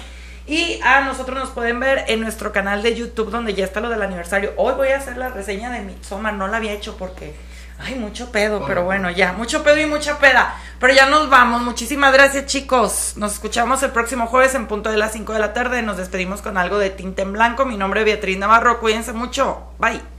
Y 0.49 0.79
a 0.83 1.01
nosotros 1.01 1.37
nos 1.37 1.51
pueden 1.51 1.79
ver 1.79 2.05
en 2.07 2.21
nuestro 2.21 2.51
canal 2.51 2.81
de 2.81 2.95
YouTube 2.95 3.29
donde 3.29 3.53
ya 3.53 3.63
está 3.63 3.81
lo 3.81 3.89
del 3.89 4.01
aniversario. 4.01 4.53
Hoy 4.57 4.73
voy 4.73 4.87
a 4.87 4.97
hacer 4.97 5.15
la 5.15 5.29
reseña 5.29 5.69
de 5.69 5.81
Midsommar, 5.81 6.33
no 6.33 6.47
la 6.47 6.57
había 6.57 6.71
hecho 6.73 6.97
porque 6.97 7.35
hay 7.77 7.93
mucho 7.93 8.31
pedo, 8.31 8.65
pero 8.65 8.83
bueno, 8.83 9.11
ya, 9.11 9.33
mucho 9.33 9.63
pedo 9.63 9.77
y 9.77 9.85
mucha 9.85 10.17
peda. 10.17 10.55
Pero 10.79 10.91
ya 10.91 11.05
nos 11.05 11.29
vamos. 11.29 11.61
Muchísimas 11.61 12.11
gracias, 12.11 12.47
chicos. 12.47 13.13
Nos 13.15 13.33
escuchamos 13.33 13.83
el 13.83 13.91
próximo 13.91 14.25
jueves 14.25 14.55
en 14.55 14.65
punto 14.65 14.89
de 14.89 14.97
las 14.97 15.11
5 15.13 15.33
de 15.33 15.39
la 15.39 15.53
tarde. 15.53 15.83
Nos 15.83 15.97
despedimos 15.97 16.41
con 16.41 16.57
algo 16.57 16.79
de 16.79 16.89
tinte 16.89 17.21
en 17.21 17.31
blanco. 17.31 17.65
Mi 17.65 17.77
nombre 17.77 17.99
es 17.99 18.07
Beatriz 18.07 18.39
Navarro. 18.39 18.79
Cuídense 18.79 19.13
mucho. 19.13 19.71
Bye. 19.77 20.18